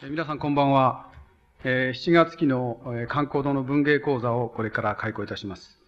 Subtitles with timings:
[0.00, 1.10] 皆さんこんばんは。
[1.64, 5.82] えー、7月期の、えー、観光堂の文芸講座をこれから開講いたします。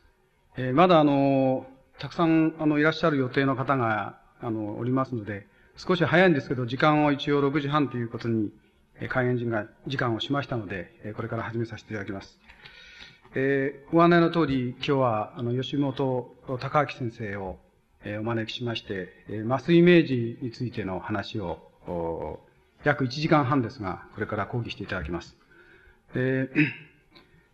[0.56, 1.64] えー、まだあの、
[2.00, 5.46] たくさんあのいらっしゃる予定の方があのおりますので、
[5.76, 8.50] 少し早いんですけど、時間を一応6時半ということに、
[9.00, 12.36] えー、開演時間時間をしましたので、えー、これから始めさせていただきます。
[13.36, 17.58] えー、ご案内の通り、今日はあの吉本隆明先生を、
[18.02, 22.40] えー、お招きしまして、えー、麻酔明治についての話を、
[22.84, 25.36] 約1時間半ですが、これから講義していただきます。
[26.14, 26.50] え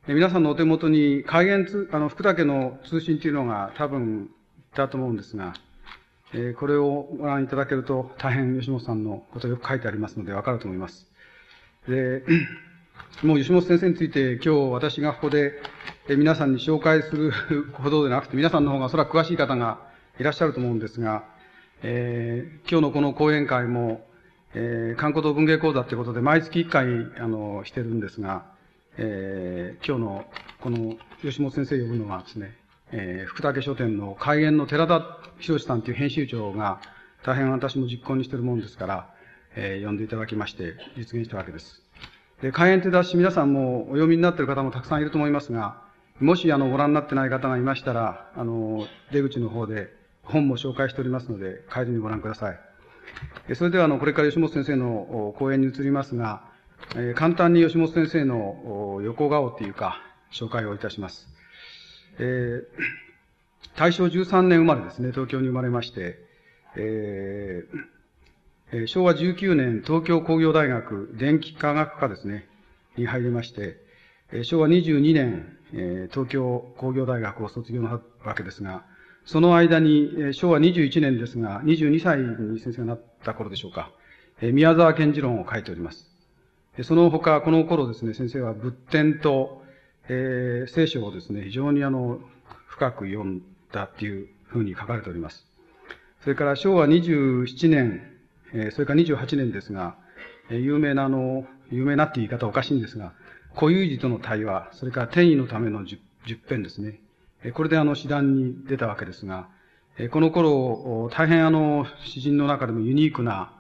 [0.09, 4.31] ー、皆さんのお手元に、海源通、あの、福田家の通信というのが多分、
[4.75, 5.55] だと思うんですが、
[6.35, 11.11] えー、これをご覧いただけると、大変吉本さんのことよく書いてありますので、わかると思います。
[11.89, 12.23] で、
[13.23, 15.63] もう吉本先生について今日私がここで
[16.09, 17.33] え皆さんに紹介する
[17.75, 19.81] ほどでなくて、皆さんの方がそらく詳しい方が
[20.21, 21.25] いらっしゃると思うんですが、
[21.83, 24.07] えー、今日のこの講演会も、
[24.59, 26.87] えー、観光堂文芸講座ということで、毎月一回、
[27.19, 28.47] あの、してるんですが、
[28.97, 30.25] えー、今日の、
[30.61, 32.57] この、吉本先生呼ぶのはですね、
[32.91, 36.81] えー、福武書店の開演の寺田博さんという編集長が、
[37.23, 39.11] 大変私も実行にしてるもんですから、
[39.57, 41.83] えー、呼んでいただきまして、実現したわけです。
[42.41, 45.83] で、開演という雑誌、皆さんもお読みになってる方もたくさんいると思いますが、
[46.19, 52.76] もし、あの、ご覧になってない方がいましたら、あの、出口の方で本も紹介しておりますので、帰りにご覧ください。
[53.55, 56.45] それでは、あの、これから吉本先生の講演に移りますが、
[56.95, 60.01] えー、簡単に吉本先生の横顔っていうか、
[60.33, 61.29] 紹介をいたします。
[62.19, 62.65] えー、
[63.77, 66.19] 大正13年生まれですね、東京に生まれまして、
[66.77, 72.49] えー、昭和19年、東京工業大学電気科学科ですね、
[72.97, 73.77] に入りまして、
[74.43, 78.85] 昭和22年、え、東京工業大学を卒業なわけですが、
[79.27, 83.91] その間に、昭和21年ですが、22歳に先生がなった頃でしょうか、
[84.41, 86.07] 宮沢賢治論を書いております。
[86.83, 89.65] その他、この頃ですね、先生は仏典と、
[90.09, 92.21] えー、聖書をですね、非常にあの、
[92.69, 95.45] 深く読んだっていうふうに書かれております。
[96.23, 98.03] それから昭和27年、
[98.53, 99.97] え、それから28年ですが、
[100.51, 103.13] 有名なあの、有名なって言い方おかしいんですが、
[103.57, 105.99] 古有事との対話、それから転移のための十
[106.49, 107.01] 編ですね。
[107.55, 109.49] これであの、詩壇に出たわけですが、
[110.11, 113.53] この頃、大変あの、詩人の中でもユニークな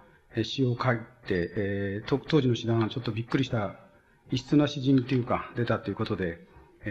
[0.42, 3.76] 詩を書いて、当時の詩壇はちょっとびっくりした
[4.30, 6.40] 異質な詩人というか、出たということで、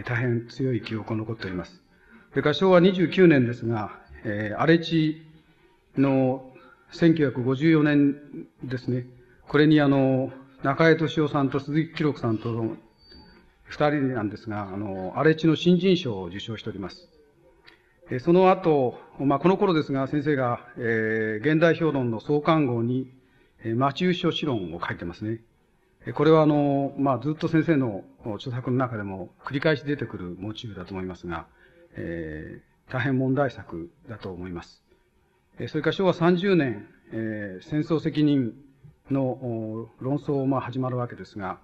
[0.04, 1.82] 大変強い記憶が残っております。
[2.30, 5.22] それから昭和29年ですが、えー、荒地
[5.96, 6.52] の
[6.92, 8.16] 1954年
[8.62, 9.06] ですね、
[9.48, 10.32] これにあの、
[10.62, 12.76] 中江敏夫さんと鈴木記録さんと
[13.68, 17.08] 二人なんですが、あの、荒地の新人賞を受賞しております。
[18.20, 23.10] その後、まあ、この頃ですが、先生が、えー、現代評論の創刊号に、
[23.64, 25.40] えー、マチュー書詩論を書いてますね。
[26.06, 28.04] えこれはあの、まあ、ずっと先生の
[28.36, 31.46] 著作の中でも繰り返し出てくるモチーフだと思いますが、
[31.96, 34.84] えー、大変問題作だと思います。
[35.58, 38.54] えそれから昭和30年、えー、戦争責任
[39.10, 41.58] の論争も始まるわけですが、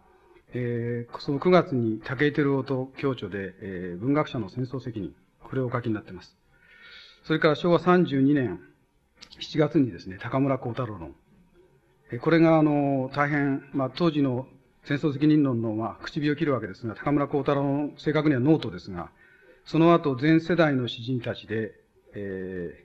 [0.54, 6.36] えー、その9月に武井照夫と共著で、えー、文学者の戦争責任、これをお書きになっています。
[7.24, 8.60] それから昭和32年
[9.40, 11.14] 7月にですね、高村光太郎論。
[12.20, 14.46] これがあの、大変、まあ当時の
[14.84, 19.10] 戦争責任論の、まあ、唇を切るわけですが、高村光太郎の正確にはノートですが、
[19.64, 21.72] その後全世代の詩人たちで、
[22.14, 22.84] え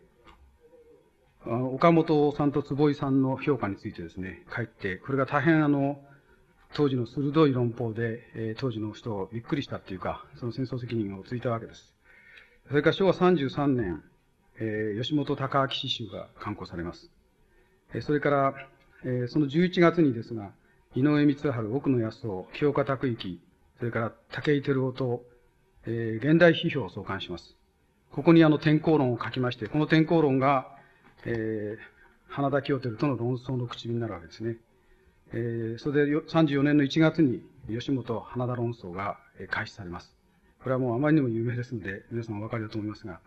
[1.45, 5.99] ー、岡本さんと坪井さんの評価についてですね、書いて、これが大変あの、
[6.73, 11.93] 当時の鋭い論法で、えー、当時の人をびっくりしたっていうか、その戦争責任をついたわけです。
[12.67, 14.03] それから昭和33年、
[14.59, 17.09] えー、吉本隆明詩集が刊行されます。
[17.93, 18.53] えー、それから、
[19.03, 20.51] えー、その11月にですが、
[20.95, 23.39] 井上光晴、奥野康夫、清岡拓之、
[23.79, 25.23] それから武井照夫と、
[25.85, 27.55] えー、現代批評を創刊します。
[28.11, 30.67] ここにあの天候論を書きまして、この天候論が、
[31.25, 31.77] えー、
[32.27, 34.57] 花田清照との論争の口になるわけですね。
[35.33, 39.17] えー、それで34年の1月に吉本花田論争が
[39.49, 40.15] 開始されます。
[40.63, 43.19] これはもうあまりにも有名ですので、皆さんお分かりだと思いますが、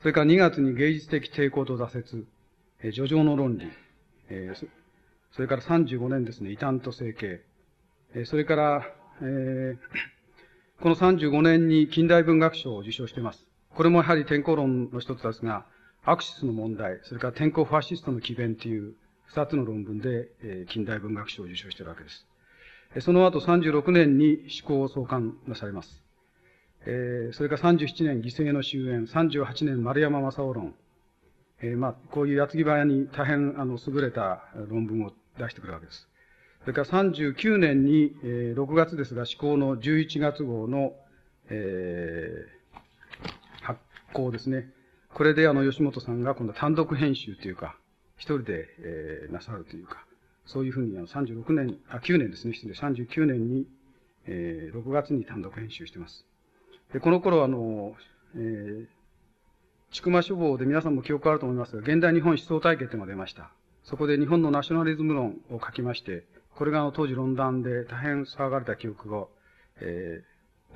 [0.00, 2.26] それから2月に芸術的抵抗と挫折、
[2.82, 3.70] えー、叙情の論理、
[4.28, 4.68] えー、
[5.32, 7.40] それから35年ですね、異端と整形、
[8.14, 8.86] えー、それから、
[9.20, 9.76] えー、
[10.82, 13.46] この35年に近代文学賞を受賞しています。
[13.74, 15.64] これもやはり天候論の一つですが、
[16.04, 18.94] アクシスの問題、それから天候ファシストの奇弁という
[19.34, 22.26] 二つの論文で、え近代文学賞を受賞しているわけです。
[23.00, 26.02] その後36年に思考を創刊なされます。
[26.84, 30.74] えそれから37年、犠牲の終焉、38年、丸山正夫論。
[31.62, 36.08] えまあ、こういう矢継ぎ早に大変、あの、優れた論文を出してくるわけです。
[36.62, 40.92] それから39年に、えー、6月ですが、施行の11月号の、
[41.48, 43.80] えー、発
[44.12, 44.68] 行ですね。
[45.14, 47.76] これであの、吉本さんが今度は単独編集というか、
[48.22, 50.06] 一人で、えー、なさるというか、
[50.46, 53.66] そういうふうにあの36年、あ、9年ですね、失礼、39年に、
[54.26, 56.24] えー、6月に単独編集してます。
[56.92, 57.96] で、この頃あの、
[58.36, 58.86] えー、
[59.90, 63.50] 千曲書房で皆さんも記憶あると思いますが、現代日本思想体系というのが出ました。
[63.82, 66.22] そこで日本のナショナリズム論を書きまして、
[66.54, 69.30] これがあの当時論壇で大変騒がれた記憶を、
[69.80, 70.24] えー、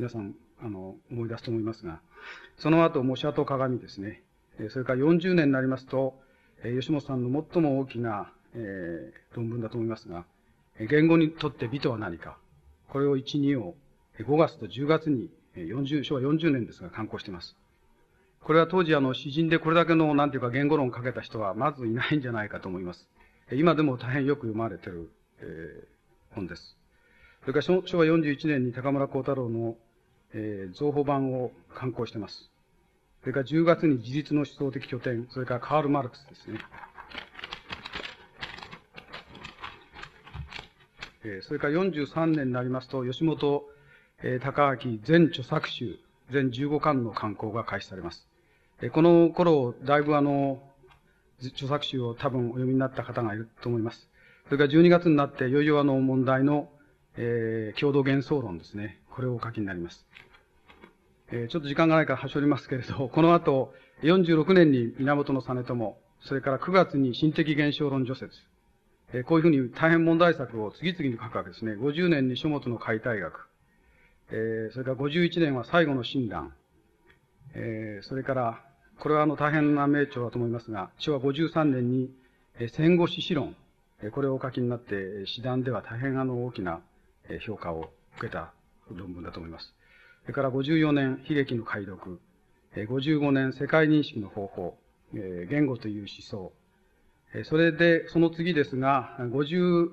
[0.00, 2.00] 皆さん、あの、思い出すと思いますが、
[2.56, 4.24] その後、模写と鏡ですね。
[4.70, 6.18] それから40年になりますと、
[6.64, 10.24] え吉本さんの最も大きな、えー、論文だと思いますが、
[10.78, 12.38] 言語にとって美とは何か。
[12.88, 13.74] これを1、2を
[14.18, 17.56] 5月と10月に40、昭和40年ですが、刊行しています。
[18.42, 23.08] これは当時あの、詩人でこれだけの、なんていうか言語論をかけた人はまずいないんじゃないかと思います。
[23.52, 25.10] 今でも大変よく読まれている、
[25.40, 26.76] えー、本です。
[27.40, 29.76] それから昭和41年に高村光太郎の、
[30.32, 32.50] えー、造法版を刊行しています。
[33.26, 36.60] それから10月に自立の思想的拠点、それからカール・マルクスですね。
[41.42, 43.64] それから43年になりますと、吉本、
[44.22, 45.98] え、高明全著作集、
[46.30, 48.28] 全15巻の刊行が開始されます。
[48.80, 50.62] えー、この頃、だいぶあの、
[51.46, 54.08] 著作集を多分お読みになった方がいると思います。
[54.44, 56.68] それから12月になって、いよいよあの問題の、
[57.16, 59.00] えー、共同幻想論ですね。
[59.10, 60.06] これをお書きになります。
[61.32, 68.36] えー、ちょっと時間がないから端折りますけれど、 この後、46年に源実朝、それから9月に心的現象論除説、
[69.12, 71.72] えー、こういうふうに大変問題作を次々に書くわけですね。
[71.72, 73.48] 50年に書物の解体学、
[74.30, 76.54] えー、それから51年は最後の診断、
[77.54, 78.62] えー、それから、
[78.98, 82.10] これはあの大変な名著だと思いますが、昭和53年に、
[82.58, 83.56] えー、戦後史詩論、
[84.02, 86.80] えー、これをお書きになって、詩壇では大変あの大きな、
[87.44, 88.52] 評価を受けた
[88.88, 89.75] 論文だと思います。
[90.26, 92.18] それから54年、悲劇の解読。
[92.74, 94.76] 55年、世界認識の方法。
[95.12, 96.52] 言語という思想。
[97.44, 99.88] それで、その次ですが、57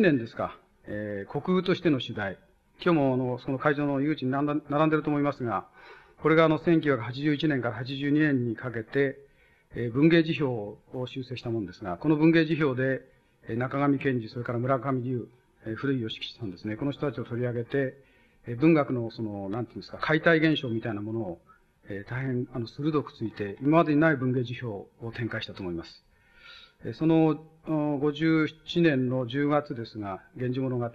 [0.00, 0.56] 年ですか、
[0.86, 2.38] 国空としての取材。
[2.84, 5.66] 今日もあの、その会場の入り口に並んでると思いますが、
[6.22, 9.18] これがあの、1981年から82年にかけて、
[9.92, 15.26] 文芸辞表を修正したものですが、この文芸辞表で、中上健二、それから村上龍、
[15.74, 18.11] 古い吉吉さんですね、この人たちを取り上げて、
[18.46, 21.40] 文学のその、なんていうんですか、解体現象みたいなものを、
[21.88, 26.04] えー、大変、あの、鋭くついて、今までにない文芸辞表を展開したと思います。
[26.84, 30.90] えその、57年の10月ですが、源氏物語。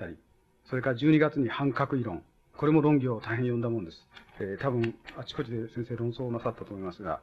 [0.65, 2.23] それから12月に反核理論。
[2.57, 4.05] これも論議を大変読んだもんです。
[4.39, 7.21] えー、多分、あちこちで先生論争をなさったと思いますが、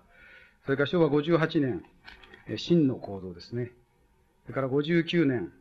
[0.65, 1.85] それから昭和58年、
[2.49, 3.73] えー、真の行動ですね。
[4.45, 5.53] それから59年、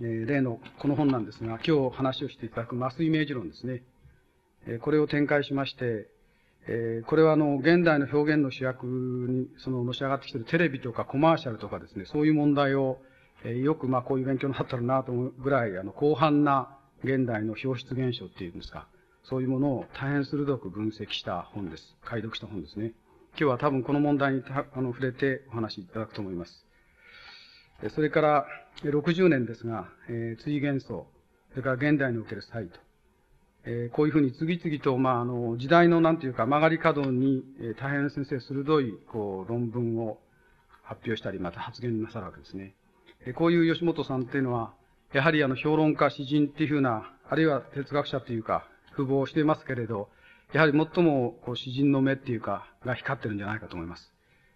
[0.00, 3.82] え例のこの本なんですが、今日話をしていただく麻酔イメージ論ですね。
[4.66, 6.08] えこれを展開しまして、
[6.66, 12.98] えこれはあの、現代の表現の主役に、その、のし上がってきているテレビとかコマーシャルとかですね、そういう問題を、
[13.44, 18.88] えよくまあこういう勉強になったらなと思うぐらい、あの、広範な現代の表出現象っていうんですか、
[19.24, 21.96] そういうものを大変鋭く分析した本です。
[22.04, 22.92] 解読した本ですね。
[23.36, 26.63] 今日は多分この問題にあの触れてお話しいただくと思います。
[27.90, 28.46] それから、
[28.82, 31.06] 60年ですが、えー、追幻想、
[31.50, 32.78] それから現代におけるサイト。
[33.66, 40.18] えー、こういうふうに次々と、まあ、あの、時代のなんていうか曲がり角に、えー、大変先生鋭い、こう、論文を
[40.82, 42.74] 発表したり、また発言なさるわけですね。
[43.26, 44.74] えー、こういう吉本さんっていうのは、
[45.12, 50.08] やはりあの、評論家、詩人っていうふうな、あるいは哲学者っていうか、符合していますけれど、
[50.52, 54.12] やはり最も、こう、詩人の目っていうか、が光ってるんじゃないかと思います。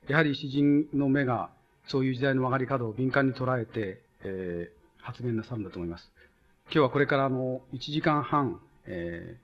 [0.08, 1.50] やはり詩人の目が、
[1.88, 6.12] そういう時代の曲がり角を敏感に捉えて、えー、発言なさるんだと思います。
[6.66, 9.38] 今日はこれからあの、1時間半、え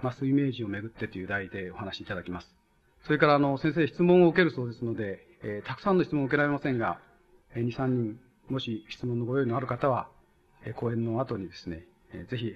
[0.00, 2.48] ー、マスイメージをめぐってという題でお話しいただきます。
[3.04, 6.98] それからあの、先生質問を受けるそうですので、えー、たくさんの質問を受けられませんが、
[7.54, 8.18] えー、2、3人、
[8.48, 10.08] もし質問のご用意のある方は、
[10.64, 12.54] えー、講演の後にですね、えー、ぜひ、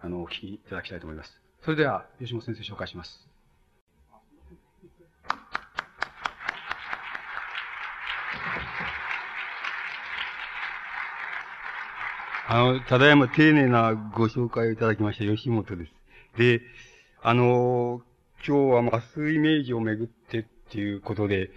[0.00, 1.40] あの、お聞きいただきたいと思います。
[1.62, 3.35] それでは、吉本先生紹介します。
[12.48, 15.92] あの、ただいま丁寧なご紹介をいただきました吉本です。
[16.38, 16.60] で、
[17.20, 18.02] あの、
[18.46, 21.50] 今日はマスイメージをめぐってっていうことで、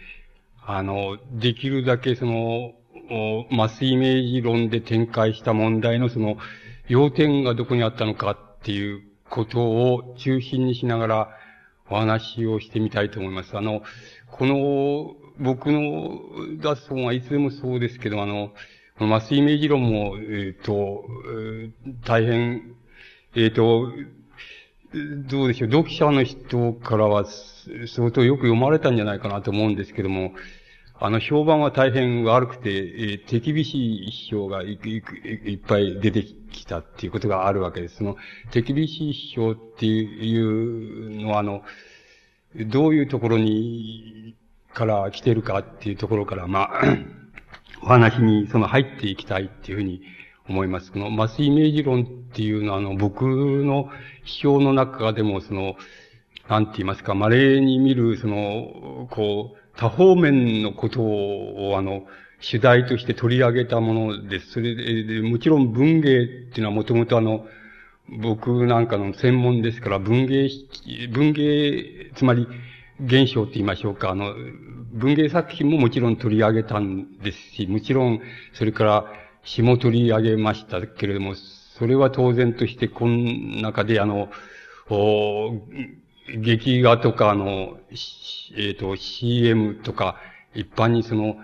[0.65, 2.74] あの、できるだけその、
[3.51, 6.38] マスイメージ論で展開した問題のその、
[6.88, 11.29] 要点がどこにあったのかっていうことを中心にしながら
[11.91, 13.55] お話をしてみたいと思います。
[13.55, 13.84] あの、
[14.31, 16.19] この、僕の
[16.58, 18.53] 出す本はいつでもそうですけど、あの、
[18.99, 21.05] 麻酔イメージ論も、えっ、ー、と、
[22.05, 22.75] 大変、
[23.35, 23.91] えっ、ー、と、
[25.27, 27.25] どうでしょう、読者の人からは
[27.87, 30.33] 相当よく読まれたんじゃないかなと思うんですけども、
[30.99, 35.01] あの、評判は大変悪くて、えー、手厳しい批評がいい
[35.51, 37.97] いっぱい出てきたっていうことがあるわけです。
[37.97, 38.17] その、
[38.51, 41.63] 手厳しい批評っていうのは、あの、
[42.67, 44.35] どういうところに、
[44.73, 46.81] から来てるかっていうところから、まあ、
[47.81, 50.01] お話にその入っていきたいっていうふうに
[50.48, 50.91] 思います。
[50.91, 52.05] このマスイメージ論っ
[52.36, 53.89] ていうのは、あの、僕の
[54.25, 55.75] 批評の中でも、その、
[56.50, 62.05] なんて言いますか、稀に見る、その、こう、多方面のことを、あの、
[62.41, 64.53] 主題として取り上げたものです。
[64.53, 67.45] それで、もちろん文芸っていうのはもともとあの、
[68.21, 70.50] 僕なんかの専門ですから、文芸、
[71.12, 72.48] 文芸、つまり、
[73.01, 74.33] 現象って言いましょうか、あの、
[74.91, 78.21] 文芸作品ももちろん取り上げたんですし、もちろん、
[78.53, 79.05] それから
[79.43, 84.29] 詩も取り上げましたけれども、それは当然として、この中であの、
[84.89, 85.51] お
[86.37, 90.17] 劇画とか、あの、えっ、ー、と、CM とか、
[90.53, 91.37] 一般にその、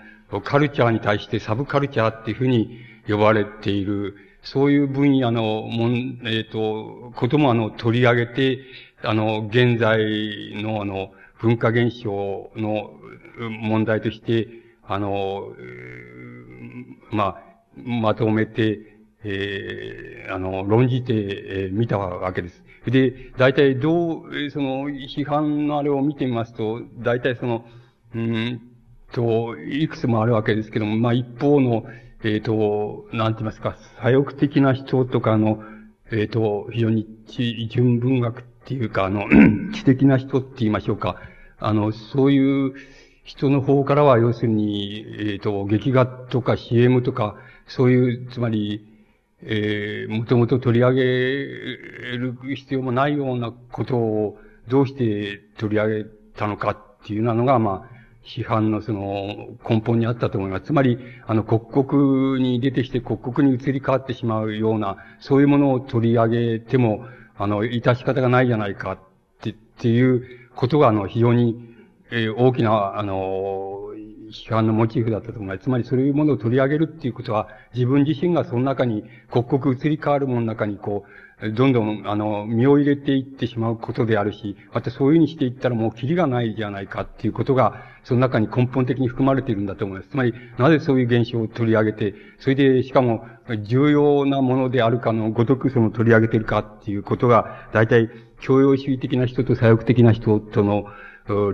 [0.43, 8.59] カルチャーに対してサブカルチャーっていうふうに呼ばれている、そういう分野のもん、えっ、ー、と、こともあの、取り上げて、
[9.03, 11.11] あの、現在のあの、
[11.45, 12.89] 文化現象の
[13.61, 14.47] 問題として、
[14.81, 15.49] あの、
[17.11, 17.43] まあ、
[17.77, 21.13] まとめて、えー、あの、論じて、
[21.67, 22.63] え、見たわけです。
[22.87, 27.65] で、大体どう、その、批判のあれを見てみますと、大体その、
[28.15, 28.61] うん
[29.11, 31.85] と、いくつもあるわけですけども、まあ一方の、
[32.23, 35.63] えっ、ー、と、なんて言いますか、左翼的な人とかの、
[36.11, 37.07] えっ、ー、と、非常に
[37.69, 39.25] 純文学っていうか、あの、
[39.73, 41.17] 知的な人って言いましょうか。
[41.59, 42.73] あの、そういう
[43.23, 47.35] 人の方からは、要するに、えっ、ー、と、劇画とか CM とか、
[47.67, 48.85] そういう、つまり、
[49.41, 51.03] えー、もともと取り上げ
[52.17, 57.95] る必要もないようなことをどうして取り上げたのかっていうなのが、まあ、
[58.25, 60.65] 批判のその根本にあったと思います。
[60.65, 60.97] つまり、
[61.27, 67.05] あの、刻々に出てきて刻々に移り変わってしまうような、そういうものを取り上げても、
[67.37, 68.99] あの、致し方がないじゃないかっ
[69.41, 71.75] てっていうことが、あの、非常に、
[72.11, 73.91] えー、大きな、あの、
[74.31, 75.63] 批判のモチーフだったと思います。
[75.63, 81.05] つまりそういうものを取り上げるっていうことは、自分自身がその中に、刻々移り変わるものの中に、こ
[81.41, 90.09] う、どんどん、あの、身を入れていってしまうことであるし、またそういうふうにしていったらもうキリがないじゃないかっていうことが、その中に根本的に含まれているんだと思います。
[90.09, 93.27] つまり、なぜそういう現象を取り上げて、それで、しかも、
[93.63, 98.09] 重要なものであるかのごとくその取り上げているかっていうことが、大体、
[98.39, 100.85] 教養主義的な人と左翼的な人との、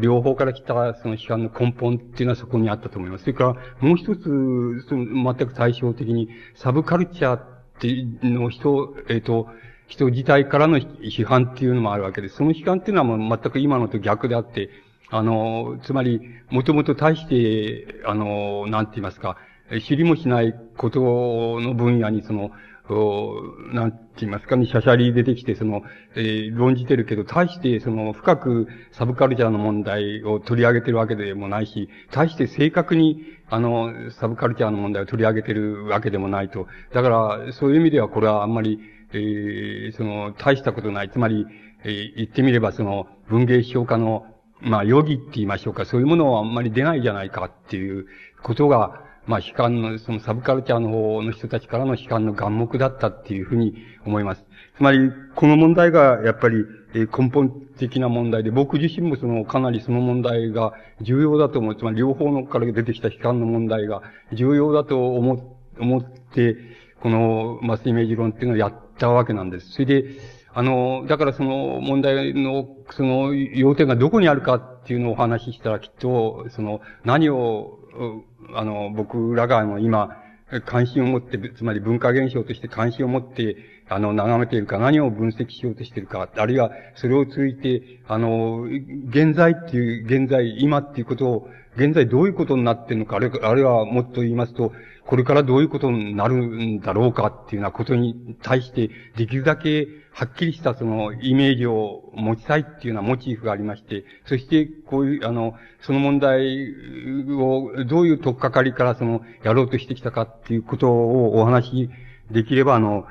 [0.01, 3.23] 両方から来たその批判の根本っていうのはそこにあったと思います。
[3.23, 7.45] それから、もう一つ、その全く対照的に、サブカルチャーっ
[7.79, 9.47] ていうの人、えっ、ー、と、
[9.87, 12.35] 人自体からの批判っていうのもあるわけです。
[12.35, 14.69] その批判っていうのはもう全く今のと逆であって、
[15.11, 19.37] あの、つまり、もともと対して、あの、なんて言いますか、
[19.85, 22.51] 知りもしないことの分野にその、
[23.73, 25.83] なんて言いますかね、シャシャリ出てきて、その、
[26.15, 36.67] えー、論じてるけど、対して、その、深くサブカルチャーの問題を取り上げてるわけでもないし、対して正確に、あの、サブカルチャーの問題を取り上げてるわけでもないと。
[36.93, 38.79] だから、そういう意味では、これはあんまり、
[39.13, 41.09] えー、その、大したことない。
[41.09, 41.45] つまり、
[41.83, 44.25] えー、言ってみれば、その、文芸批評家の、
[44.61, 48.05] まあ、容疑って言いましょうか、そういうものはあんまり出ないじゃないかっていう
[48.43, 53.75] ことが、まあ、悲観の、そのサブカルチャーの方の人たちからの悲観の眼目だったっていうふうに
[54.05, 54.45] 思います。
[54.77, 61.75] つまり、この問題がやっぱり、根本的な問題で、僕自身もその、かなりその問題が重要だと思う。
[61.75, 64.01] つまり、両方のから出てきた悲観の問題が
[64.33, 66.57] 重要だと思、思って、
[66.99, 69.71] このマスイメージ論っていうのをやったわけなんです。
[69.71, 70.05] それで、
[70.53, 77.79] あの、だからその問題の、その要点がどこにあるかっていうのをお話ししたらきっと、その何を
[78.53, 80.17] あの、僕らが、今、
[80.65, 83.55] 関心を持って、つまり文化現象として関心を持って、
[83.87, 88.63] あの、眺めているか、何を分析しようとしているか、あるいは、それを通じて、あの、
[89.09, 94.73] 現在っていう、現在、今っていうことを、現在どういうことになっているのか、あるいはもっと言いますと、
[95.05, 106.67] これからどういうことになるんだろうかっていうようなことに対して、できるだけはっきりしたそのイメージを持ちたいっていうようなモチーフがありまして、そしてこういう、あの、その問題
[107.29, 111.89] をどういう取っかかりからそのやろうとしてきたかっていうことをお話し
[112.29, 113.05] できれば、あの、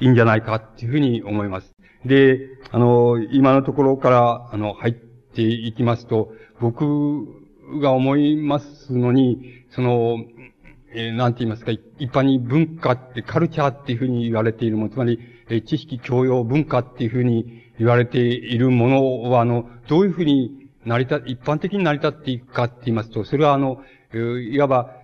[0.00, 1.74] いいんじゃないかっていうふうに思います。
[2.04, 7.26] で、あの、今のところから、あの、入っていきますと、僕
[7.80, 10.24] が思いますのに、その、
[10.94, 23.82] えー、なんて言いますか、一般に文化ってカルチャーっていうふうに言われているもの、つまり、え、知識教養文化っていうふうに言われているものは、あの、どういうふうに成り立、一般的に成り立っていくかって言いますと、それはあの、
[24.14, 24.96] いわば、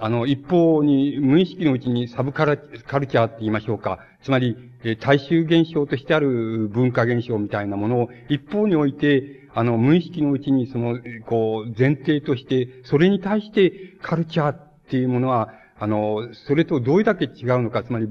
[0.00, 4.00] あの、一方に、無意識のうちにサブカルカルチャーって言いましょうか。
[4.22, 4.56] つまり、
[5.00, 15.50] 大衆現象としてある文化現象みたいなものを一方において、あの、無意識のうちにその、こう、前提として、それに対してカルチャーっていうものは、
[15.80, 18.08] あの、それとどれだけ違うのか、つまり、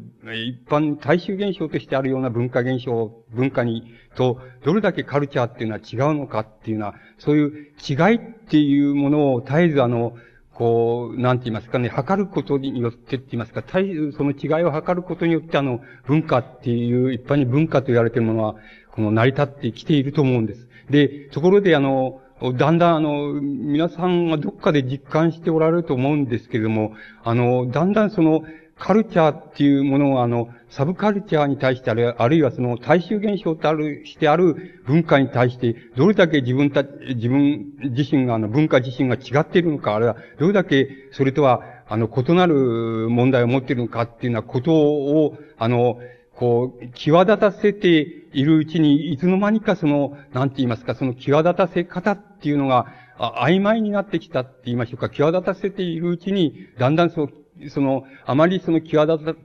[0.47, 7.51] 一般大衆現象としてあるような文化現象、文化に、と、どれだけカルチャーっていうのは違うのかっていうのは、そういう
[7.87, 8.19] 違いっ
[8.49, 10.15] ていうものを絶えずあの、
[10.53, 18.55] こう、なんて言いますかね、測ることによってって言いますか、その違いを測ることによってあの、文化っていう、一般に文化と言われているものは、
[18.91, 20.67] この成り立ってきていると思うんです。
[20.89, 22.21] で、ところであの、
[22.57, 28.43] だんだんあの、皆さんがどっかで実感しておられると思うんですけれども、あの、だんだんその、
[28.79, 45.99] カルチャーっていうものをあの、サブカルチャーに対してある、あるいはその大衆現象とある、してある文化に対して、どれだけ自分た、自分自身があの、文化自身が違っているのか、あるいはどれだけそれとは、あの、異なる問題を持っているのかっていうようなことを、あの、
[46.35, 47.87] こう、際立たせて
[48.33, 52.87] いるうちに、いつの間にかその、なんて言いますか、その際立たせ方っていうのが、
[53.19, 57.29] 曖昧になってきたって言いましょうか、際立たせているうちに、だんだんその、
[57.69, 59.35] その、あまりその際立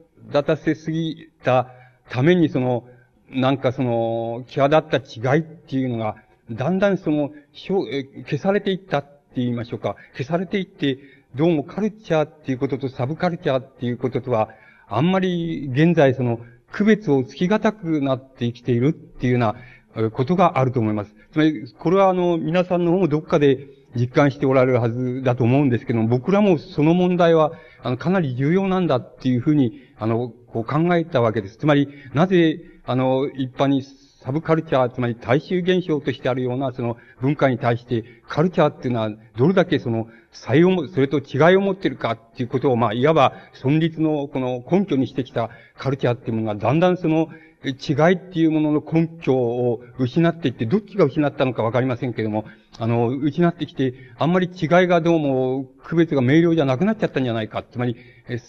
[0.44, 1.70] たせすぎた
[2.10, 2.84] ために、その、
[3.30, 6.16] なんかその、際立った違いっていうのが、
[6.50, 9.96] だんだんその、消されていったって言いましょうか。
[10.12, 10.98] 消されていって、
[11.34, 14.50] どうもカルチャーっていうこととサブカルチャーっていうこととは、
[14.86, 19.52] あんまり現在その、区別をつきがたくなってきているっていうよ
[19.94, 21.14] うなことがあると思います。
[21.32, 31.56] つまり、これはあの、皆さんの方もどっかで実感しておられるはずだと思うんですけども、僕らもその問題は、あの、かなり重要なんだっていうふうに、あの、こう考えたわけです。
[31.56, 33.82] つまり、なぜ、あの、一般に
[34.22, 47.28] サブカルチャー、つまり大衆現象としてあるような、その文化に対して、カルチャーっていうのは、どれだけその、採用も、それと違いを持ってるかっていうことを、まあ、いわば、存立の、この根拠にしてきたカルチャーっていうものが、だんだんその、
[47.64, 52.44] 違いっていうものの根拠を失っていって、どっちが失ったのかわかりませんけれども、
[52.78, 57.62] あの、失ってきて、あんまり違いがどうも、区別が明瞭じゃなくなっちゃったんじゃないか。
[57.62, 57.96] つまり、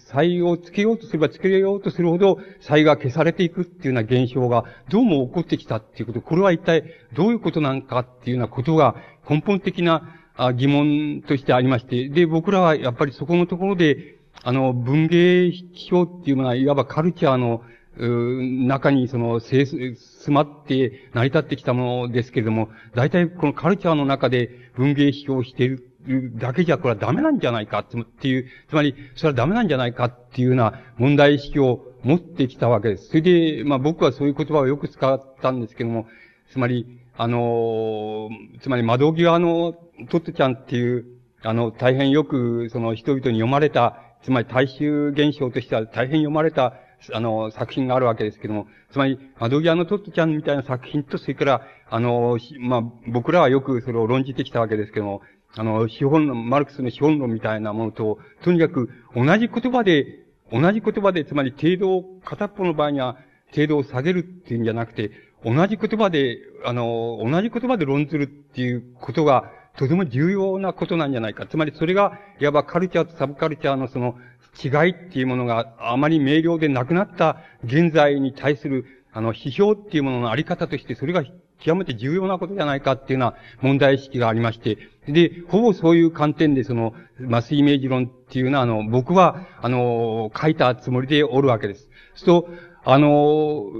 [0.08, 8.95] 差をつけようとすればつけようとするほど、差が消されていくっていうような現象が、どうも起こってきたっていうこと、これは一体どういうことなんかっていうようなことが、
[9.30, 10.15] 根本的な
[10.56, 17.62] 疑問としてありまして、で、僕らはやっぱりそこのところで、あの、文芸批評っていうものは、いわばカルチャーの、
[17.97, 19.95] 中にその、住
[20.29, 25.89] まって成り立ってきたものですけれども、大体このカルチャーの中で文芸批評している
[26.36, 33.10] だけじゃこれはダメなんじゃないかっていう、つまり、それはダメなんじゃないかっていうような問題意識を持ってきたわけです。
[33.10, 36.08] それで、まあ僕はそういう言葉をよく使ったんですけども、
[36.51, 38.29] つまり、あの、
[38.62, 39.73] つまり窓際の
[40.10, 41.06] トットちゃんっていう、
[41.43, 46.73] あの、大変よく、その人々に読まれた、つまり大衆現象としては大変読まれた
[47.12, 55.22] あの、作品があるわけですけども、つまり、窓際のトットちゃんみたいな作品と、それから、あの、まあ、僕らはよくそれを論じてきたわけですけども、
[55.56, 63.18] あの、資本論、マルクスの資本論みたいなものと、とにかく同じ言葉で、同じ言葉で、つまり程度を、片っぽの場合には
[63.54, 65.12] 程度を下げるっていうんじゃなくて、
[65.46, 71.48] 同じ言葉で、あの、同じ言葉で論ずるっていうことが、とても重要なことなんじゃないか。
[71.48, 74.16] つまりそれが、いわばカルチャーとサブカルチャーのその
[74.62, 81.24] 違いっていうものがあまり明瞭でなくなった現在に対する、あの、批評っていうもののあり方として、それが
[81.60, 91.89] 極めて重要なことじゃないかっていうような問題意識がありまして、で、ほぼそういう観点でその、マスイメージ論っていうのは、あの、僕は、あの、書いたつもりでおるわけです。
[92.16, 93.72] そうすると、あの、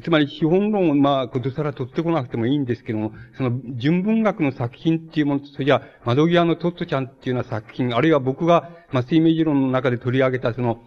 [0.00, 10.82] つまり資本論を、まあ、ことさら取ってこなくてもいいんですけども、その純文学の作品っていうもの、それじゃ窓際のトットちゃんっていうような作品、あるいは僕が、まあ、水明治論の中で取り上げた、その、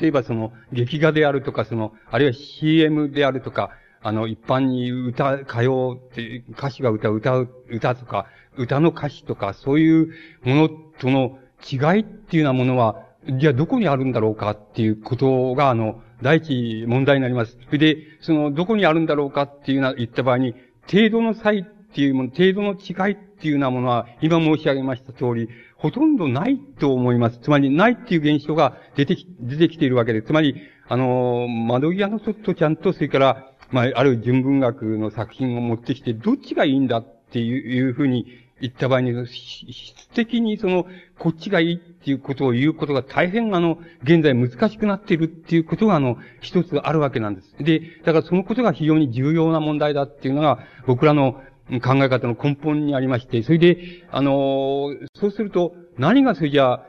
[0.00, 3.70] 例えばその、劇画であるとか、その、あるいは CM であるとか、
[4.02, 10.12] あの、一般に歌、歌謡って、歌手が歌う、歌う、歌とか、歌の歌詞とか、そういう
[10.44, 13.06] ものとの違いっていうようなものは、
[13.38, 17.58] じゃあどこにあるんだろうかっていうことが、あの、第一問題になります。
[17.66, 20.54] それで、その、どこにあるんだろうかっていうな、言った場合に、
[20.90, 27.38] 程度の差異っていうもの、程度の違いっていうようなものは、今申し上げました通り、ほとんどないと思います。
[27.40, 30.22] つまり、ないっていう現象が出てき、出てきているわけで。
[30.22, 30.56] つまり、
[30.88, 38.26] あの、窓際のトットちゃんと、それから、まあ、ある純文学の作品を持ってきて、どっちがいいんだっていうふうに、
[38.62, 40.86] 言った場合に、質的にその、
[41.18, 47.56] こっちがいいっていうことを言うことが大変あの、現在難しくなっているっていうことがあの、一つあるわけなんです。
[47.58, 51.42] で、だからそのことが非常に重要な問題だっていうのが、僕らの
[51.82, 53.78] 考え方の根本にありまして、それで、
[54.12, 56.86] あの、そうすると、何がそれじゃ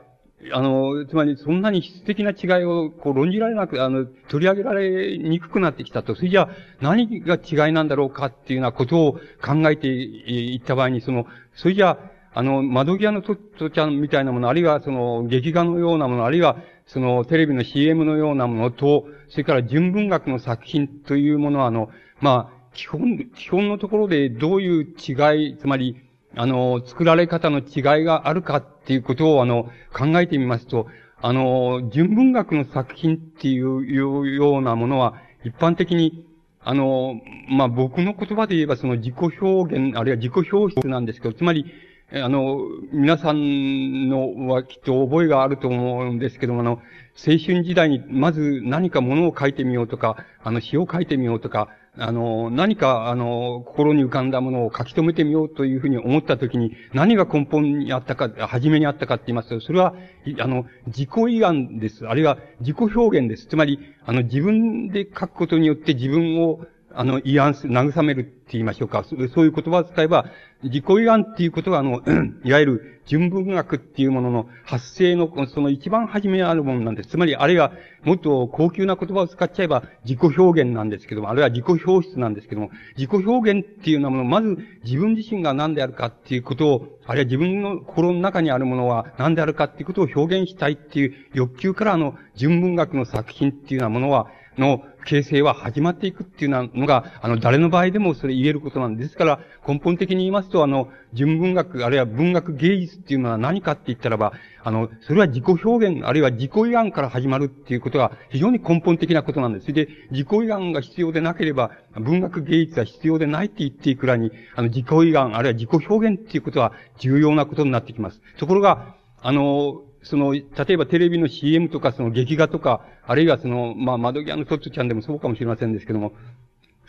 [0.52, 6.14] あの、つまりそんなに質的な違いをこう論じられなく、あの、取り上げられにくくなってきたと。
[6.14, 6.48] それじゃあ
[6.80, 11.98] 何が違いなんだろうかっていうようなことを考えていった場合に、その、それじゃあ、
[12.36, 21.90] あの、窓際のトットちゃんみたいなもの、あるいはその、劇画のようなもの、あるいはその、テレビの CM のようなものと、それから純文学の作品というものは、あの、
[22.20, 25.96] まあ、基本、基本のところでどういう違い、つまり、
[26.36, 30.88] あの、作られ方の違いがあるかっていうことを、あの、考えてみますと、
[31.22, 35.14] あの、純文学の作品っていうようなものは、
[35.44, 36.26] 一般的に、
[36.64, 41.66] あの、まあ、僕の言葉で言えばその自己表現、あるいは自己表出なんですけど、つまり、
[42.12, 42.58] あの、
[42.92, 46.70] 皆さんのはきっと覚えがあると思うんですけども、あの、
[47.16, 59.94] 青春時代にまず何かものを書いてみようとか、あの、詩を書いてみようとか、あの、何か、あの、心に浮かんだものを書き留めてみようというふうに思ったときに、何が根本にあったか、初めにあったかって言いますと、それは、
[60.40, 62.06] あの、自己意願です。
[62.06, 63.46] あるいは自己表現です。
[63.46, 69.04] つまり、あの、自分で書くことによって自分をあの、慰安す、慰めるって言いましょうか。
[69.04, 70.26] そういう言葉を使えば、
[70.62, 72.02] 自己慰安っていうことは、あの、
[72.44, 77.10] いわゆる純文学っていうものの発生の、その一番初めにあるものなんです。
[77.10, 94.28] つまり、あるいは、もっと高級な言葉を使っちゃえば、自己表現なんですけども、あるいは自己表出なんですけども、自己表現っていうようなもの、まず自分自身が何であるかっていうことを、あるいは自分の心の中にあるものは何であるかっていうことを表現したいっていう欲求から、あの、純文学の作品っていうようなものは、
[94.58, 99.16] の形成は始まっていくっていうのが、あの、誰の場合でもそれ言えることなんです。
[99.16, 109.72] から、根本的に言いますと、あの、純文学、あるいは文学芸術っていうのは何かって言ったらば、あの、それは自己表現、あるいは自己慰安から始まるっていうことが非常に根本的なことなんです。
[109.72, 118.20] で、自己慰安が必要でなければ、文学芸術は必要でないって言っていくらに、あの、自己慰安、あるいは自己表現っていうことは重要なことになってきます。
[118.38, 126.12] ところが、あの、その、例えばテレビの CM とか、その劇画とか、あるいはその、まあ、窓際のトッツちゃんでもそうかもしれませんですけども、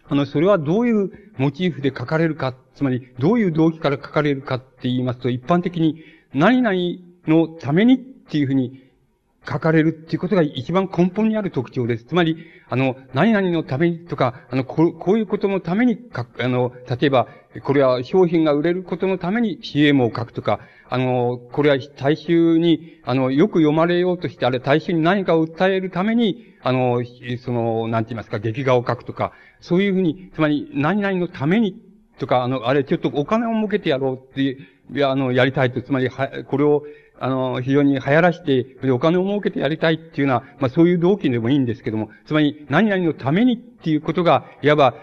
[0.08, 6.76] あの、それはどういうモチーフで書かれるか、つまり、どういう動機から書かれるかって言いますと、一般的に、何々
[7.28, 8.84] のためにっていうふうに
[9.48, 12.06] 書かれるっていうことが一番根本にある特徴です。
[12.06, 17.28] つまり、あの、何々のためにとか、あの、ここういうことのために書く、あの、例えば、
[17.64, 27.02] これは商品が売れることのために CM を書くとか、あの、これは大衆に、あの、よく読まれようとして、あれ大衆に何かを訴えるために、あの、
[27.40, 31.76] その、なんて言いますか、劇画を書くとか、そういうふうに、つまり、何々のために、
[32.20, 36.84] とか、あの、あれ、ちょっとお金を儲けてやろうっていう、あの、やりたいと、つまり、は、これを、
[37.20, 44.96] あの、非常に流行らして、お金を儲けてやりたいっていうのは、まあそういう動機でもいいんですけども、つまり何々のためにっていうことが、いわば、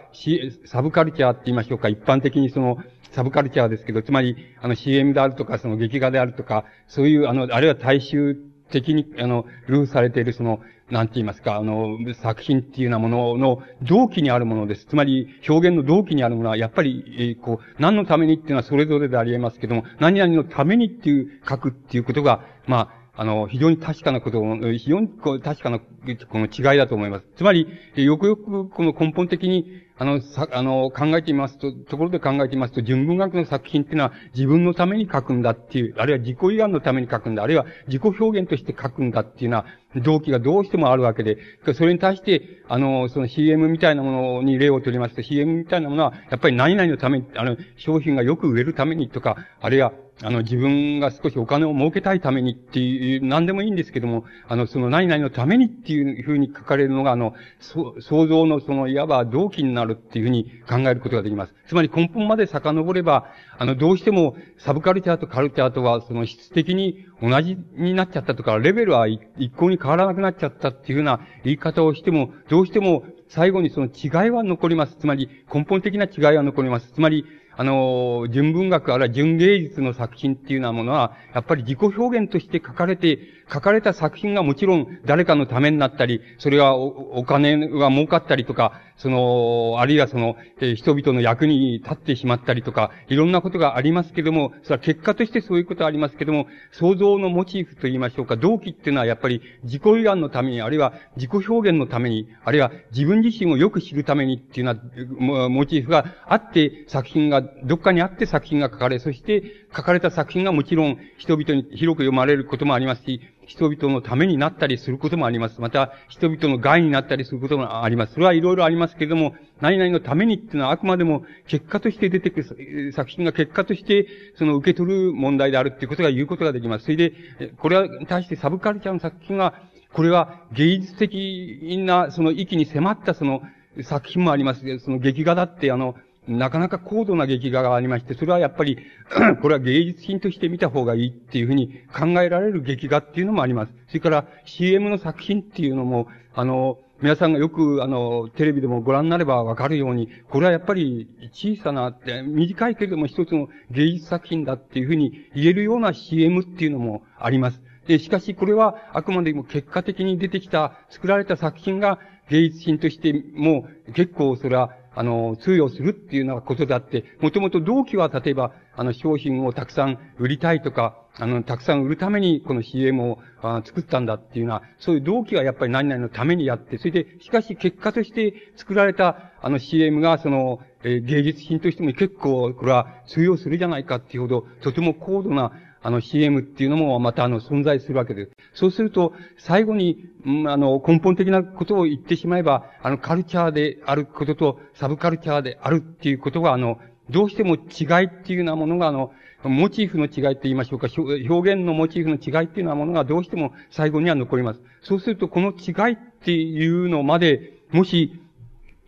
[0.67, 2.79] サブカルチャーって言いましょうか、一般的にその、
[3.13, 8.37] サブカルチャーですけど、つまり、あの CM であるとか、その劇画であるとか、そういう、あの、あるいは大衆
[8.71, 14.87] 的に、あの、ルーされているその、なんて言いますか、あの、作品っていうようなものの動機にあるものです。
[14.87, 25.87] つまり、表現の動機にあるものは、やっぱり、えー、こう、何のためにっていうのはそれぞれであり得ますけども、何々のためにっていう書くっていうことが、まあ、あの、非常に確かなことを、非常に確かなこ
[26.35, 27.27] の違いだと思います。
[27.37, 29.67] つまり、よくよくこの根本的に、
[30.03, 41.39] あの、さ、あの、考えてみますと、ところで考えてみますと、純文学の作品っていうのは自分のために書くんだっていう、あるいは自己慰安のために書くんだ、あるいは自己表現として書くんだっていうのは動機がどうしてもあるわけで、
[41.75, 49.93] それに対して、あの、その CM みたいなものに例を取りますと、CM みたいなものは、やっぱり何々のために、あの、商品がよく売れるためにとか、あるいは、
[50.25, 61.55] あの、自分が少しお金を儲けたいためにっていう、何でもいいんですけども、あの、その何々のためにっていうふうに書かれるのが、あの、想像のその、いわば動機になるっていうふうに考えることができます。
[61.67, 63.27] つまり根本まで遡れば、
[63.63, 69.21] あの、どうしてもサブカルチャーとカルチャーとは、その質的に同じになっちゃったとか、レベルは一
[69.51, 74.97] 向に変わらなくなっちゃったっていうような言い方をしても、どうしても最後にその違いは残ります。
[74.97, 76.91] つまり根本的な違いは残ります。
[76.91, 77.25] つまり、
[77.57, 83.21] あの、純文学、あるいは純芸術の作品っていうようなものは、やっぱり自己表現として書かれて、
[83.53, 109.43] 書かれた作品がもちろん誰かのためになったり、それがお金が儲かったりとか、その、あるいはその、え、人々の役に立ってしまったりとか、いろんなことがありますけども、それは結果としてそういうことはありますけども、創造のモチーフと言いましょうか、動機っていうのはやっぱり自己慰安のために、あるいは自己表現のために、あるいは自分自身をよく知るためにっていうようなモチーフがあって、作品がどっかにあって作品が書かれ、そして
[109.75, 115.61] 書かれた作品がもちろん人々に広く読まれることもありますし、人々のためになったりすることもあります。
[115.61, 118.15] また、人々の害になったりすることもあります。
[118.15, 126.85] それはいろいろありますけれども、何々のためにっていうのはあくまでも結果として出てくる、作品が結果としてその受け取る問題であるっていうことが言うことができます。
[126.85, 127.13] それで、
[127.59, 129.55] これは対してサブカルチャーの作品は、
[129.93, 133.43] これは芸術的なその域に迫ったその
[133.83, 134.79] 作品もあります。
[134.81, 135.97] その劇画だってあの、
[136.29, 138.79] なかなか高度な劇画がありまして、それはやっぱり
[139.43, 143.73] これは芸術品として見た方がいいっていうふうに考えられる劇画っていうのもあります。
[143.89, 157.61] それから CM の作品っていうのも、あの、皆さんがよく、あの、テレビでもご覧になればわかるように、これはやっぱり小さな、短いけれども一つの芸術作品だっていうふうに言えるような CM っていうのもあります。
[157.89, 161.99] で、しかしこれはあくまでも結果的に出てきた、作られた作品が
[162.31, 185.53] 芸術品としても結構それはあの、通用するっていうようなことであって、もともと動機は例えば、あの、商品をたくさん売りたいとか、あの、たくさん売るためにこの CM をあ作ったんだっていうのは、そういう動機はやっぱり何々のためにやって、それで、しかし結果として作られたあの CM が、その、えー、芸術品としても結構、これは通用するじゃないかっていうほど、とても高度な
[185.83, 188.33] あの CM っていうのもまたあの存在するわけです。
[188.55, 196.79] そうすると、最後に、うん、あの根本的なことを言ってしまえば、あのカルチャーであることとサブカルチャーであるっていうことが、あの、
[197.11, 199.13] どうしても違いっていうようなものが、あの、
[199.45, 204.61] モチーフの違いって言いましょうか、表現のモチーフの違いっていうようなものがどうしても最後には残ります。
[204.83, 208.21] そうすると、この違いっていうのまで、もし、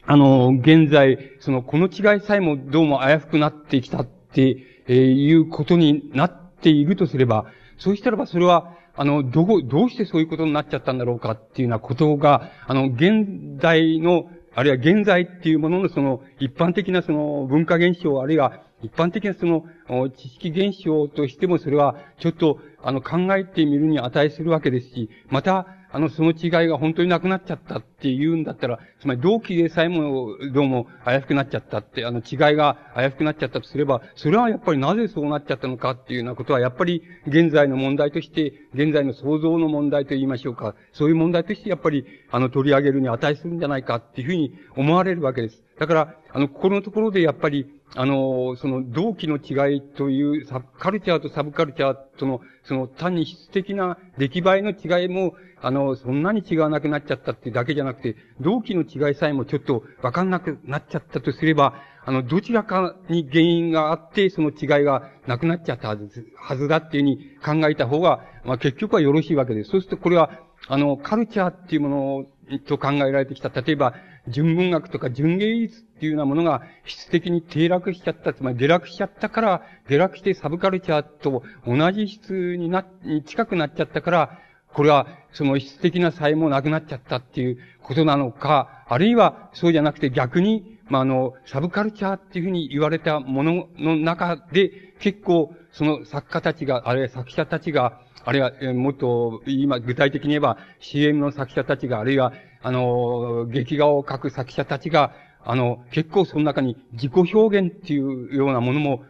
[0.06, 4.42] あの、現在、その、この違いさえもどうも危うくなってきたって
[4.88, 7.44] いうことになっているとすれば、
[7.78, 19.64] そうしたらばそれは、あの、どこ、どうしてそういうことになっちゃったんだろうかっていうようなことが、あの、現代の、あるいは現在っていうもののその、一般的なその文化現象、あるいは一般的なその、
[20.10, 45.62] 知識現象としてもそれは、ちょっと、あの、考えてみるに値するわけですし、また、あの、その違いが本当になくなっちゃったって言うんだったら、つまり同期でさえもどうも危うくなっちゃったって、あの違いが危うくなっちゃったとすれば、それはやっぱりなぜそうなっちゃったのかっていうようなことは、やっぱり現在の問題として、現在の創造の問題と言いましょうか、そういう問題としてやっぱり、あの、取り上げるに値するんじゃないかっていうふうに思われるわけです。
[45.78, 69.70] だから、あの、ここのところでやっぱり、あの、その同期の違いという、サブカルチャーとサブカルチャーとの、その単に質的な出来栄えの違いも、あの、そんなに違わなくなっちゃったっていうだけじゃなくて、同期の違いさえもちょっとわかんなくなっちゃったとすれば、あの、どちらかに原因があって、その違いがなくなっちゃったはず、はずだっていうふうに考えた方が、まあ結局はよろしいわけです。
[69.70, 70.30] そうするとこれは、
[70.68, 73.48] あの、カルチャーっていうものと考えられてきた。
[73.48, 73.94] 例えば、
[74.28, 84.38] 純文学とか純芸術っていうようなものが質的に低落しちゃった、つまり下落しちゃったから、下落してサブカルチャーと同じ質にな、に近くなっちゃったから、
[84.72, 102.32] これはその質的な才もなくなっちゃったっていうことなのか、あるいはそうじゃなくて逆に、まあ、あの、サブカルチャーっていうふうに言われたものの中で、結構その作家たちが、あるいは作者たちが、あるいは、もっと、今、具体的に言えば、CM の作者たちが、あるいは、
[102.64, 105.12] あの、劇画を描く作者たちが、
[105.44, 109.04] あの、結構その中に自己表現っていうようなものも、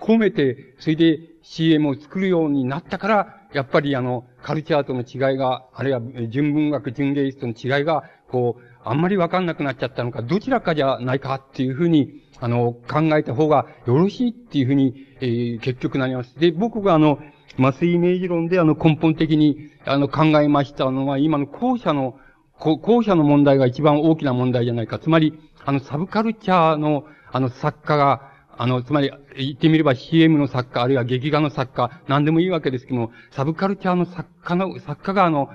[0.00, 16.38] 込めて、それで CM を作るようになったから、やっぱりあの、カルチャーとの違いが、あるいは純文学、純芸術との違いが、こう、あんまりわかんなくなっちゃったのか、どちらかじゃないかっていうふうに、あの、考えた方がよろしいっていうふうに、えー、結局なります。
[16.38, 17.18] で、僕があの、
[17.58, 22.18] 麻酔イメージ論であの根本的にあの考えましたのは、今の後者の、
[22.64, 24.98] 後者の問題が一番大きな問題じゃないか。
[24.98, 35.50] つまり、あのサブカルチャーのあの作家が、あの、つまり、言ってみれば CM の作家、あるいは劇画の作家、何でもいいわけですけども、サブカルチャーの作家の、作家があの、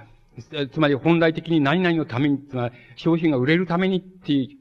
[0.74, 4.58] つまり本来的に何々のために、つまり商品が売れるためにってい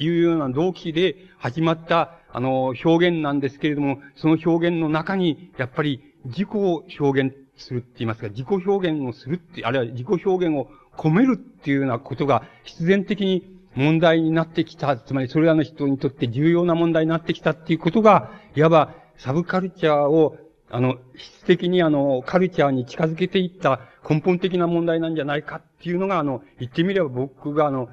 [0.00, 20.36] うような動機で始まった、あの、表現なんですけれども、その表現の中に、やっぱり自己を表現するって言いますか、自己表現をするって、あるいは自己表現を込めるっていうようなことが必然的に問題になってきた、つまりそれらの人にとって重要な問題になってきたっていうことが、いわばサブカルチャーを、
[20.70, 27.88] あの、質的にあの、カルチャーに近づけていった根本的な問題なんじゃないかっていうのが、あの、言ってみれば僕があの、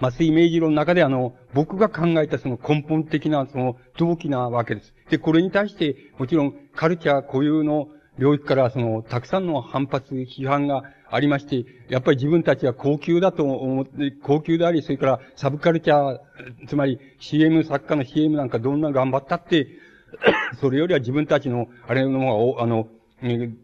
[0.00, 4.94] 麻酔イメージ論の中であの、僕が考えたその根本的なその動機なわけです。
[5.10, 7.88] で、これに対して、もちろんカルチャー固有の
[8.22, 19.66] 領域からその、たくさんの反発、批判がありまして、やっぱり自分たちは高級だと思って、高級であり、それからサブカルチャー、つまり CM 作家の CM なんかどんな頑張ったって、
[20.60, 22.86] それよりは自分たちの、あれの方が、あの、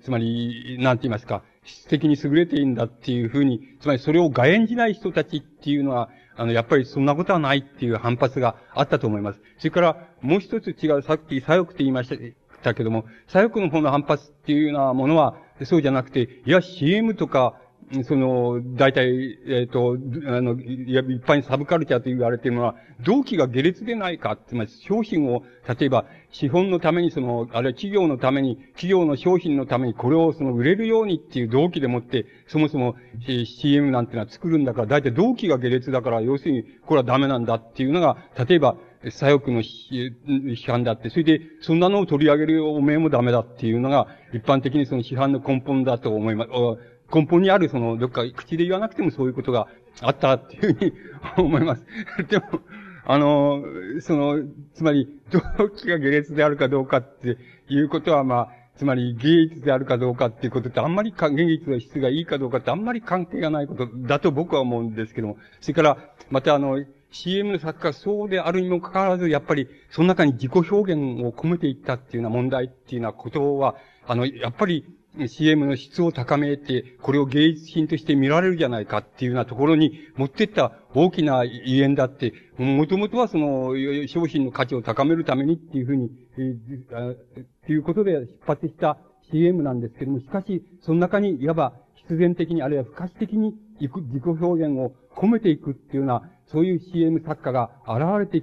[0.02, 9.40] つまり、なんて言いますか、質的に優れていいんだっていうふうに、つまりそれを外演じない人たちっていうのは、あの、やっぱりそんなことはないっていう反発があったと思います。
[9.58, 12.16] それから、もう一つ違う、さっき左翼って言いました
[12.74, 17.60] けども、左翼の方の反発っていうようなものは、そうじゃなくて、いや、CM とか、
[18.04, 46.50] その、大体、えっ、ー、と、あの、いや、一般にサブカルチャーと言われているのは、動機が下劣でないか、つまり商品を、例えば、資本のためにその、あるいは企業のために、企業の商品のためにこれをその売れるようにっていう動機でもって、そもそも、えー、CM なんてのは作るんだから、大体動機が下劣だから、要するに、これはダメなんだっていうのが、例えば、左翼の批判であって、それで、そんなのを取り上げるおめえもダメだっていうのが、一般的にその批判の根本だと思います。
[47.14, 49.68] 根本にあるその、どっか口で言わなくてもそういうことが
[50.02, 50.92] あったっていうふうに
[51.38, 51.86] 思います。
[52.28, 52.44] でも、
[53.04, 53.62] あの、
[54.00, 54.42] その、
[54.74, 65.98] つまり、動機が下劣であるかどうかっていうことは、まあ、つまり芸術であるかどうかっていうことってあんまり芸術の質がいいかどうかってあんまり関係がないことだと僕は思うんですけども、それから、
[66.30, 74.84] またあの、CM の作家そうであるにもかかわらず、やっぱり、その中に自己表現を込めていったっていうような問題っていうようなことは、あの、やっぱり、
[75.26, 83.74] CM の質を高めて、これを芸術品として見られるじゃないかっていうようなところに持ってった大きなゆえんだって、もともとはその
[84.06, 87.16] 商品の価値を高めるためにっていうふうに、えー、っ
[87.66, 88.98] ていうことで出発した
[89.30, 93.92] CM なんですけども、しかし、その中にいわば必然的にあるいは不可視的に自己
[94.24, 98.40] 表現を込めていくっていうような、そういう CM 作家が現れて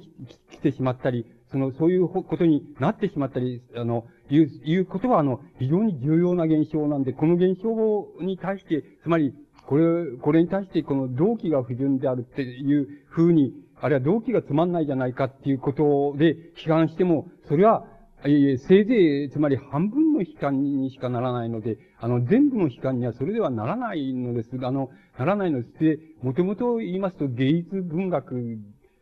[0.52, 9.34] きてしまったり、その、そういうことになってしまったり、あの、いう、いうことは、あの、非常に重要な現象なんで、この現象に対して、つまり、
[9.68, 17.86] これ、これに対して、この動機が不純であるっていうふうに、あるいは動機がつまんないじゃないかっていうことで批判しても、それは、
[18.28, 24.50] いえ、せいぜい、つまり半分の批判にしかならないので、あの、全部の批判にはそれではならないのです。
[24.64, 25.80] あの、ならないのです。
[25.80, 28.58] で、もともと言いますと芸術文学、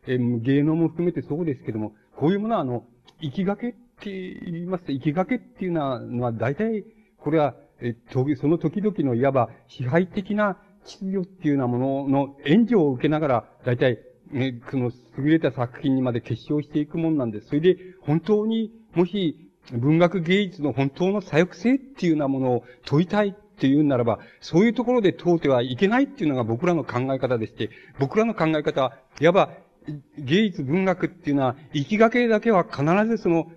[0.06, 2.84] え芸能も含めてそうですけども、こういうものは、あの、
[3.22, 6.84] 生きがけって言いますと、生きがけっていうのは、大体、
[7.18, 13.98] これは、え、その時々のいわば支配的な秩序っていうようなものの援助を受けながら、大体、
[14.30, 17.48] ね、その優れた作品にまで結晶していくもんなんです。
[17.48, 29.50] それで、本当に、もし、文学芸術の本当の左翼性っていうようなものを問いたいっていうならば、そういうところで問うてはいけないっていうのが僕らの考え方でして、僕らの考え方は、いわば
[30.18, 33.50] 芸術文学っていうのは、行きがけだけは必ずその、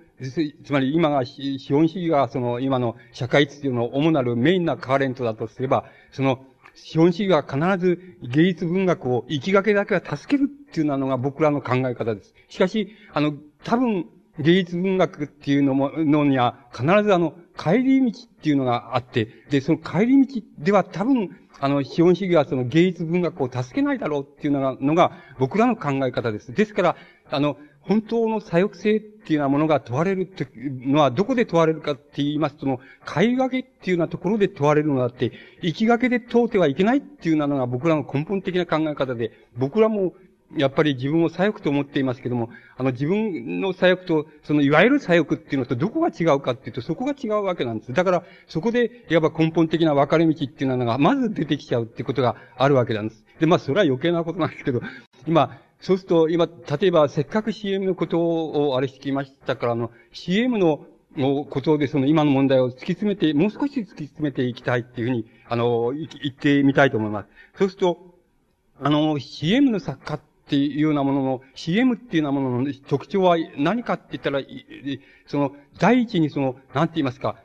[0.64, 6.40] つまり今が資本主義がその今の社会秩序の主なるメインなカーレントだとすれば、その
[6.74, 12.34] 資本主義は必ず芸術文学を行きがけだけは助けるっていうのが僕らの考え方です。
[12.50, 14.08] しかし、あの、多分
[14.40, 26.54] 芸術文学っていうのも、のには必ずあの、帰り道っていうのがあって、で、その帰り道では多分あの、資本主義はその芸術文学を助けないだろうっていうのが、のが僕らの考え方です。
[26.54, 26.96] ですから、
[27.30, 40.14] あの、本当の左翼性っていうようなものが問われるっていうのは、どこで問われるかって言いますと、その、買いがけっていうようなところで問われるのだって、行きがけで問うてはいけないっていうようなのが僕らの根本的な考え方で、僕らも
[40.56, 47.94] やっぱり自分を左翼と思っていますけども、あの自分の左翼と、そのいわゆる左翼っていうのとどこが違うかっていうと、そこが違うわけなんです。
[47.94, 53.26] だから、そこで、いわば根本的な分かれ道っていうのが、まず出てきちゃうっていうことがあるわけなんです。
[53.40, 54.82] で、まあ、それは余計なことなんですけど、
[55.28, 67.28] 今、そうすると、今、例えば、せっかく CM のことをあれしてきましたから、あの、CM の、のことで、その今の問題を突き詰めて、もう少し突き詰めていきたいっていうふうに、あの、言ってみたいと思います。
[67.58, 68.18] そうすると、
[68.80, 74.40] あの、CM の作家っっていうようなものの、CM っていうようなものの特徴は何かって言ったら、
[75.28, 77.36] その、第一にその、なんて言いますか、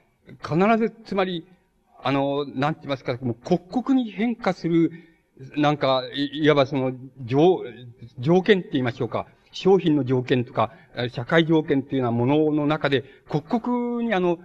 [0.41, 1.45] 必ず、つまり、
[2.01, 4.93] あの、なんて言いますか、もう刻々に変化する、
[5.57, 6.93] なんか、いわばその、
[7.25, 7.65] 条、
[8.21, 9.27] 条件って言いましょうか。
[9.51, 10.73] 商品の条件とか、
[11.11, 14.38] 社会条件っていうようなものの中で、刻々にあの、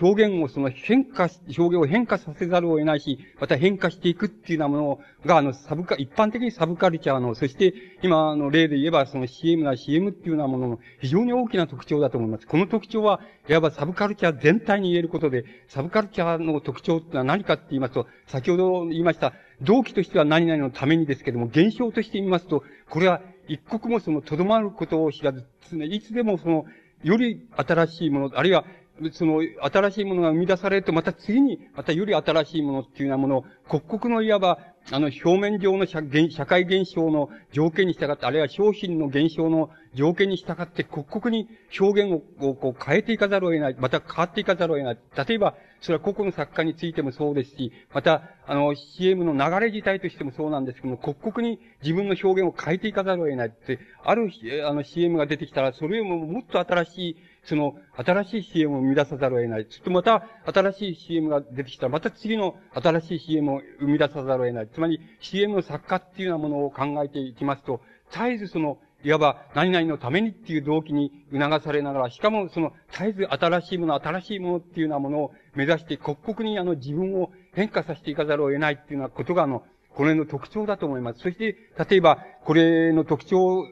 [0.00, 12.46] 表現をその変化、表現を変化させざるを得ないし、また変化していくっていうようなものが、あの、サブカ、一般的にサブカルチャーの、そして、今の例で言えば、その CM な CM っていうようなものの非常に大きな特徴だと思います。
[12.46, 19.32] この特徴は、いわばサブカルチャー全体に言えることで、サブカルチャーの特徴ってのは何かって言いますと、先ほど言いました、
[19.62, 26.66] 動機としては何々のためにですけども、現象として見ますと、これは一刻もその、とどまることを知らず、いつでもその、
[27.02, 28.64] より新しいもの、あるいは、
[29.12, 34.58] その、新しいものが生み出されると、また次に、またより新しいものっていうようなものを、刻々のいわば、
[34.92, 44.98] あの、表面上の社社会現象の条件に従って、あるいは商品の現象の条件に従って、刻々に表現をこう変えていかざるを得ない、また変わっていかざるを得ない。
[45.26, 54.30] 例えば、それは個々の作家についてもそうですし、また、あの、CM の流れ自体としてもそうなんですけども、刻々に自分の表現を変えていかざるを得ないって、ある、
[54.66, 57.16] あの、CM が出てきたら、それよりももっと新しい
[57.46, 59.66] その、新しい CM を生み出さざるを得ない。
[59.68, 64.68] そしてまた、新しい CM が出てきたら、また次の新しい CM を生み出さざるを得ない。
[64.68, 67.80] つまり、CM の作家っていうようなものを考えていきますと、
[68.10, 79.62] 絶えずその、いわば、何々のためにっていう動機に促されながら、しかもその、絶えず新しいもの、新しいものっていうようなものを目指して、刻々にあの自分を変化させていかざるを得ないっていうようなことが、あの、
[79.96, 81.20] これの特徴だと思います。
[81.20, 81.56] そして、
[81.88, 83.64] 例えば、これの特徴、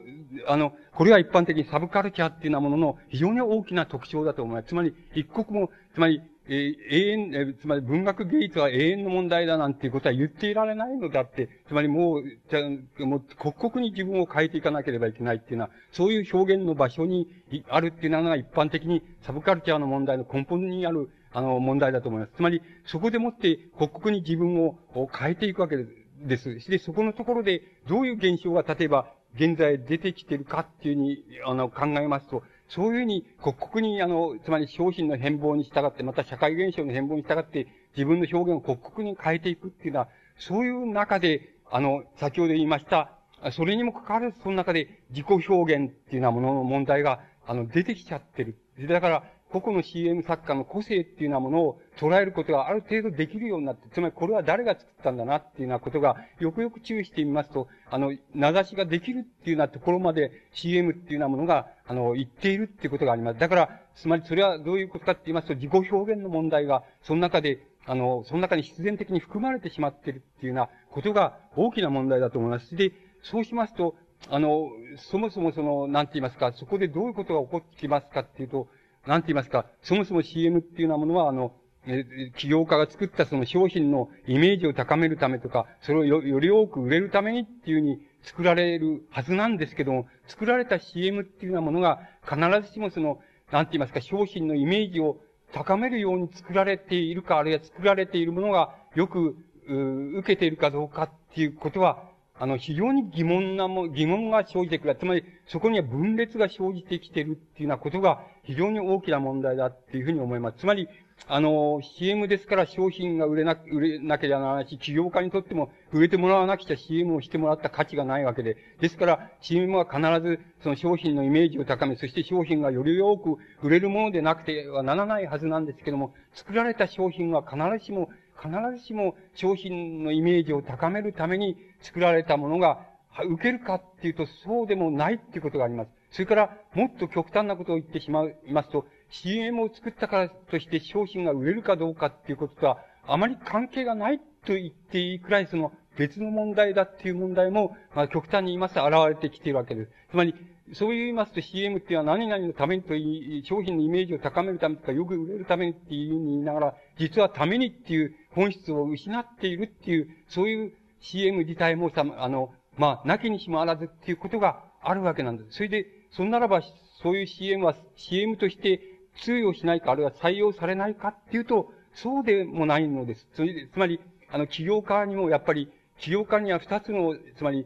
[0.47, 4.69] あの、これは一般的にサブカルチャーっていうようなものの非常に大きな特徴だと思います。
[4.69, 17.27] つまり、一刻も、つまり、えー、永遠、えー、つまり文学芸術は永遠の問題だなんていうことは言っていられないのだって、つまりもう、じゃもう刻々に自分を変えていかなければいけないっていうのは、そういう表現の場所に
[17.69, 22.33] あるっていうのが一般的にサブカルチャーの問題の根本にある、あの、問題だと思います。
[22.35, 24.77] つまり、そこでもって刻々に自分を
[25.11, 25.77] 変えていくわけ
[26.21, 26.69] です。
[26.69, 40.07] で、そこのところで、どういう現象が、例えば、現在出てきてるかっていうふうに、あの、考えますと、そういうふうに、刻々に、あの、つまり商品の変貌に従って、また社会現象の変貌に従って、自分の表現を刻々に変えていくっていうのは、
[40.37, 43.11] そういう中で、あの、先ほど言いました、
[43.51, 48.57] それにもかかわらず、その中で自己表現っていうようなものの問題が、あの、出てきちゃってる。
[48.87, 49.23] だから、
[49.61, 63.39] 個々の CM 作家の個性っていうようなものを捉えることがある程度できるようになって、つまりこれは誰が作ったんだなっていうようなことが、よくよく注意してみますと、あの、名指しができるっていうようなところまで CM っていうようなものが、あの、言っているっていうことがあります。
[63.39, 72.75] だから、つまりそれはどういうことかって言いますと、自己表現の問題が、その中で、あの、その中に必然的に含まれてしまっているっていうようなことが大きな問題だと思います。
[72.75, 72.91] で、
[73.21, 73.95] そうしますと、
[74.29, 78.67] あの、そもそもその、なんて言いますか、そこでどういうことが起こってきますかっていうと、
[79.07, 81.53] なんて言いますか、そもそも CM っていうようなものは、あの、
[81.85, 93.19] 企業家が作ったその商品のイメージを高めるためとか、それをよより多く売れるためにっていうふうに作られるはずなんですけども、作られた CM っていうようなものが必ずしもその、
[93.51, 95.17] なんて言いますか、商品のイメージを
[95.53, 99.37] 高めるように作られているか、あるいは作られているものがよく、
[99.67, 102.03] 受けているかどうかっていうことは、
[102.37, 104.95] あの、非常に疑問なも、疑問が生じてくる。
[104.95, 110.57] つまり、そこには分裂が生じてきてるっていうようなことが非常に大きな問題だっていうふうに思います。
[110.57, 110.89] つまり、
[111.27, 118.57] あの、CM ですから商品が売れな、売れなければならないし、企業家にとっても売れてもらわなくちゃ CM をしてもらった価値がないわけで。
[118.81, 128.09] ですから、CM は必ずその商品のイメージを高め、そして商品がより多く売れるものでなくてはならないはずなんですけども、作られた商品は必ずしも
[128.41, 132.79] 必ずしも商品のイメージを高めるために作られたものが
[133.23, 135.91] 受けるかっていうとそうでもないっていうことがあります。
[136.11, 149.91] それから、もっと極端なことを言ってしまいますと、CM を作ったからとして商品が売れるかどうかっていうこととは、あまり関係がないと言っていいくらいその別の問題だっていう問題も、まあ、極端に言いますと現れてきているわけです。
[150.11, 150.35] つまり、
[150.73, 165.57] そう言いますと CM っていうのは何々のためにといい、商品のイメージを高めるためとか、よく売れるためにっていうふうに言いながら、実はためにっていう本質を失っているっていう、そういう CM 自体もさ、あの、まあ、なきにしもあらずっていうことがあるわけなんです。
[165.57, 166.61] それで、そんならば、
[167.03, 168.81] そういう CM は CM として
[169.21, 173.27] 通用しないか、あるいは採用されないかっていうと、そうでもないのです。
[173.33, 173.99] つまり、
[174.31, 177.65] あの、起業家にもやっぱり、起業家には二つの、つまり、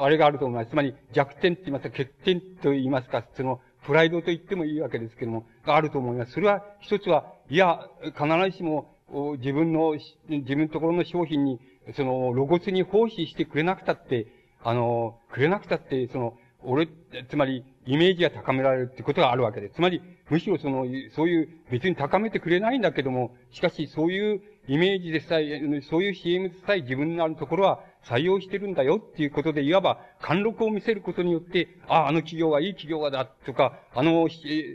[0.00, 0.70] あれがあると思います。
[0.70, 6.32] つまり弱点って言いますか、欠点と言いますか、その、プライドと言ってもいいわけですけども、があると思います。
[6.32, 8.92] それは、一つは、いや、必ずしも、
[9.38, 9.96] 自分の、
[10.28, 11.60] 自分のところの商品に、
[11.94, 14.26] その、露骨に奉仕してくれなくたって、
[14.62, 16.88] あの、くれなくたって、その、俺、
[17.28, 19.74] つまり、イメージが高められるってことがあるわけです。
[19.74, 34.28] つまり、むしろその、そういう、別に高めてくれないんだけども、しかし、そういうイメージでさえ、そういう CM でさえ自分のあるところは、採用してるんだよっていうことで、いわば貫禄を見せることによって、ああ、あの企業はいい企業だとか、あの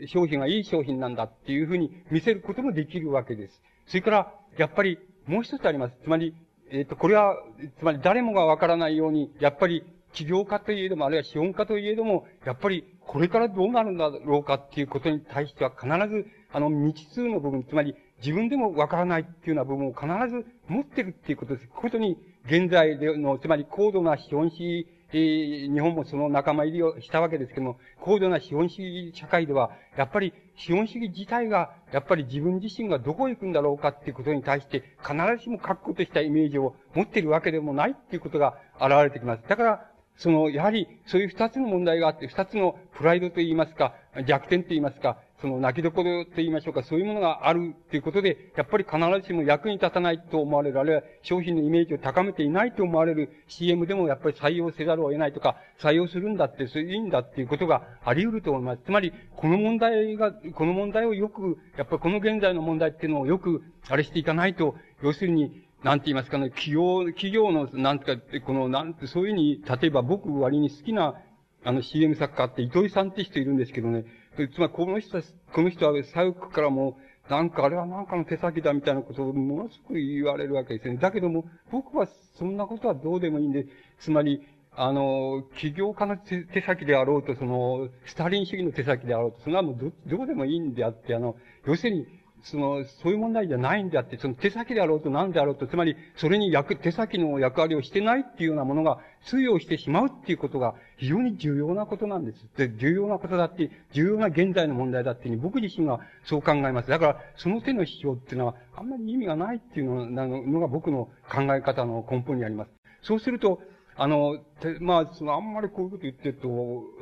[0.06, 3.62] 商品がいい商品なんだっていうふうに見せることもできるわけです。
[3.86, 5.96] それから、やっぱりもう一つあります。
[6.02, 6.34] つまり、
[6.70, 7.36] えっ、ー、と、これは、
[7.78, 21.68] つまり誰もがわからないように、やっぱり企業家といえども、あるいは資本家といえども、やっぱりこれからどうなるんだろうかっていうことに対しては必ず、あの未知数の部分、つまり自分でもわからないっていうような部分を必ず持ってるっていうことです。
[21.68, 39.42] ことに現在での、つまり高度な資本主義、日本もその仲間入りをしたわけですけども、高度な資本主義社会では、やっぱり資本主義自体が、やっぱり自分自身がどこへ行くんだろうかっていうことに対して、必ずしも確固としたイメージを持っているわけでもないっていうことが現れてきます。
[39.48, 39.86] だから、
[40.16, 43.94] その、やはり、そういう二つの問題があって、二つのプライドと言いますか、
[44.26, 58.82] 弱点と言いますか、その泣きどころと言いましょうか、そういうものがあるということで、やっぱり必ずしも役に立たないと思われる、あるいは商品のイメージを高めていないと思われる CM でもやっぱり採用せざるを得ないとか、採用するんだって、それいいんだっていうことがあり得ると思います。
[58.84, 71.16] つまり、この問題が、この問題をよく、やっぱりこの現在の問題っていうのをよく、あれしていかないと、要するに、なんて言いますかね、企業、企業の、なんてか、この、なんて、そういうふうに、例えば僕割に好きな、
[71.64, 74.04] あの CM 作家って糸井さんって人いるんですけどね、
[74.36, 75.22] つまりこの人は、
[75.52, 76.96] この人は左翼からも、
[77.28, 80.96] なんかあれはなんかの手先だみたいなことをものすごく言われるわけですね。
[80.96, 82.08] だけども、僕は
[82.38, 83.66] そんなことはどうでもいいんで、
[84.00, 84.42] つまり、
[84.74, 92.06] あの、起業家の手先であろうと、その、スターリン主義の手先であろうと、そんなもうど、どうでもいいんであって、あの、要するに、
[92.42, 102.48] その、そういう問題じゃないんであって、その手先であろうと何であろうと、つまり、それに役、手先の役割をしてないっていうようなものが通用してしまうっていうことが非常に重要なことなんです。
[102.56, 106.90] で、重要なことだって、重要な現在の問題だっていうに僕自身がそう考えます。
[106.90, 112.70] だから、その手の主張っていうのはあんまり意味がないっていうのなのが僕の考え方の根本にあります。
[113.02, 113.60] そうすると、
[113.96, 114.38] あの、
[114.80, 116.48] まあ、その、あんまりこういうこと言ってると、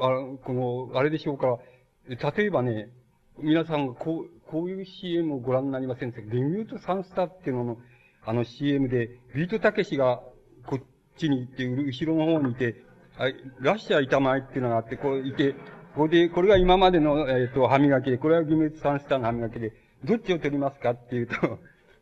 [0.00, 0.08] あ
[0.44, 1.58] この、あれでしょうから、
[2.32, 2.90] 例えばね、
[3.38, 7.78] 皆さんがこう、こういう CM をご覧になりませんでリミュートサンスターっていうのの、
[8.24, 10.20] あの CM で、ビートたけしが
[10.66, 10.82] こっ
[11.16, 12.82] ちに行って、後ろの方にいて、
[13.16, 15.54] はい、ラッシャー板前っていうのがあって、こういて、
[15.94, 19.72] これで、これが今までの、えっ、ー、と、歯磨きで、これはリミュートサンスターの歯磨きで、
[20.04, 21.34] どっちを取りますかっていうと、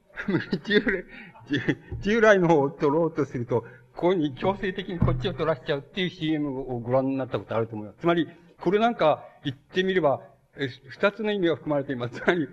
[0.65, 1.05] 従来、
[2.01, 3.65] 従来の方を取ろうとすると、
[3.97, 7.99] こういうふうに強制的にこっちを取らしちゃうっていう CM をご覧になったことあると思います。
[8.01, 8.29] つまり、
[8.61, 10.21] これなんか言ってみれば、
[10.89, 12.17] 二つの意味が含まれています。
[12.17, 12.49] つまり、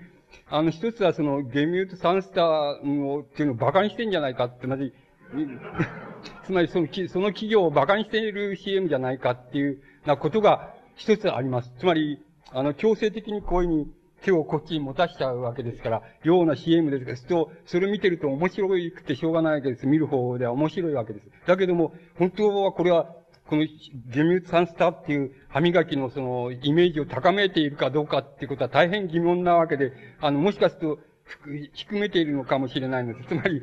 [0.48, 4.94] あの、一つはその、ゲミュートサンスターを、っていうのを馬鹿にしてんじゃないかって、まじ、
[6.46, 11.72] つまりその、その企業を馬鹿にしている CM じゃないかっていうなことが一つあります。
[11.80, 12.20] つまり、
[12.52, 13.92] あの、強制的にこういうふうに
[14.22, 19.88] 手をこっちに持たしちゃうわけですから、ような CM ですと、それ見てると面白くてしょうがないわけです。
[19.88, 21.28] 見る方では面白いわけです。
[21.46, 23.14] だけども、本当はこれは、
[23.50, 23.66] この
[24.08, 31.00] ゲミュートサンスターっていう歯磨きのそのイメージを高めているかどうかっていうことは大変疑問なわけで、あの、もしかすると、
[31.74, 33.24] 低めているのかもしれないので。
[33.24, 33.62] つまり、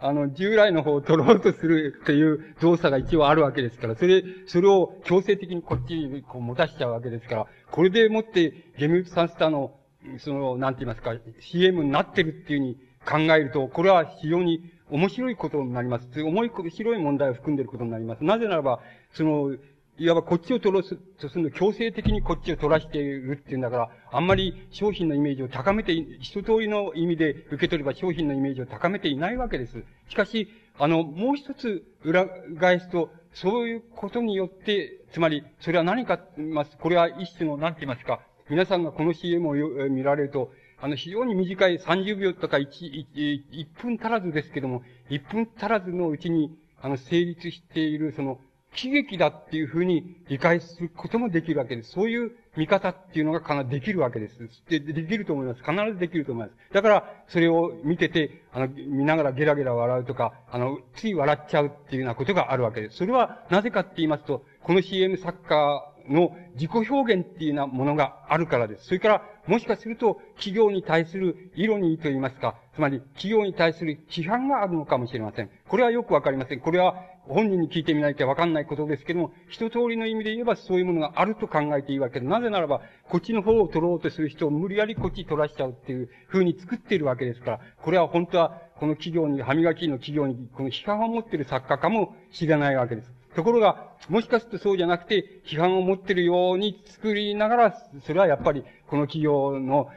[0.00, 9.74] あの、従来の方を取ろうとするという動作が一応あるわけですから、それ、それを強制的にこっちにこう持たしちゃうわけですから、これでもってゲミュートサンスターの、
[10.18, 16.08] その、なんて言いますか、CM になってるっていうふうに考えると、これは非常に面白いことになります。
[16.22, 18.24] 重い、白い問題を含んでいることになります。
[18.24, 18.80] なぜならば、
[19.14, 19.56] その、
[19.98, 20.82] いわばこっちを取ろう
[21.20, 29.84] とするの強制的にこっちを取らしているっていうんだから、あんまり商品のイメージを高めて、一通りの意味で受け取れば商品のイメージを高めていないわけです。
[30.08, 30.48] しかし、
[30.78, 32.26] あの、もう一つ裏
[32.58, 36.76] 返すと、そういうことによって、つまり、それは何かます。
[36.78, 39.54] これは一種の、何て言いますか、皆さんがこの CM を
[39.88, 40.50] 見られると、
[40.80, 43.06] あの、非常に短い30秒とか 1, 1,
[43.52, 48.40] 1分足らずですけども、1分足らずのうちに、あの、成立している、その、
[48.74, 51.92] 喜劇だっていうふうに理解することもできるわけです。
[51.92, 54.38] そういう見方っていうのがかなできるわけです。
[54.68, 55.60] で、できると思います。
[55.60, 56.74] 必ずできると思います。
[56.74, 62.96] だから、それを見てて、あの、見ながらゲラゲラ笑うとか、あの、つい笑っちゃうっていうようなことがあるわけです。
[62.96, 68.86] それはなぜかって言いますと、この CM 作家の自己表現っていうようなものがあるからです。
[68.86, 75.50] それから、もしかすると、企業に対するイロニーと言いますか、つまり、企業に対する批判があるのかもしれません。
[75.68, 76.60] これはよくわかりません。
[76.60, 76.96] これは、
[77.28, 93.21] 本人に聞いてみないとわかんないことですけども、一通りの意味で言えばそういうものがあると考えていいわけで、なぜならば、こっちの方を取ろうとする人を無理やりこっち取らしちゃうっていう風に作っているわけですから、これは本当は、この企業に、歯磨きの企業に、この批判を持っている作家かもしれないわけです。
[93.34, 99.88] ところが、もしかするとそうじゃなくて、批判を持ってるように作りながら、それはやっぱり、この企業の、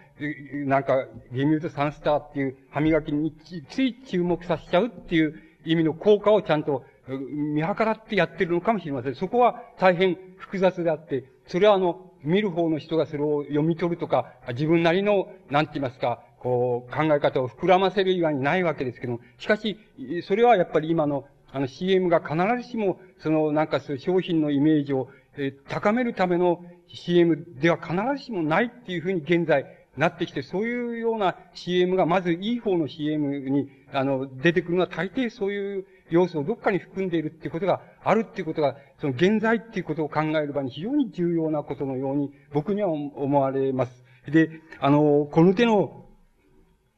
[0.66, 3.34] なんか、ゲミュートサンスターっていう歯磨きに
[3.70, 9.16] つい注目させちゃうっていう意味の効果をちゃんと見計らってやってるのかもしれません。
[9.16, 19.78] そこは大変複雑であって、それはあの、見る方の人がそれを読み取るとか、自分なりの、なんて言いますか、こう、考え方を膨らませる以外にないわけですけども、しかし、
[20.24, 21.26] それはやっぱり今の、
[21.56, 44.04] あの CM が必ずしも、その、なんかそういう商品のイメージを、えー、高めるための CM では必ずしもないっていうふうに現在なってきて、そういうような CM がまずいい方の CM に、あの、出てくるのは大抵そういう要素をどっかに含んでいるっていうことがあるっていうことが、その現在っていうことを考える場に非常に重要なことのように僕には思われます。
[44.30, 44.50] で、
[44.82, 46.04] あの、この手の、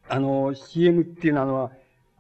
[0.10, 1.72] あの、CM っていうのは、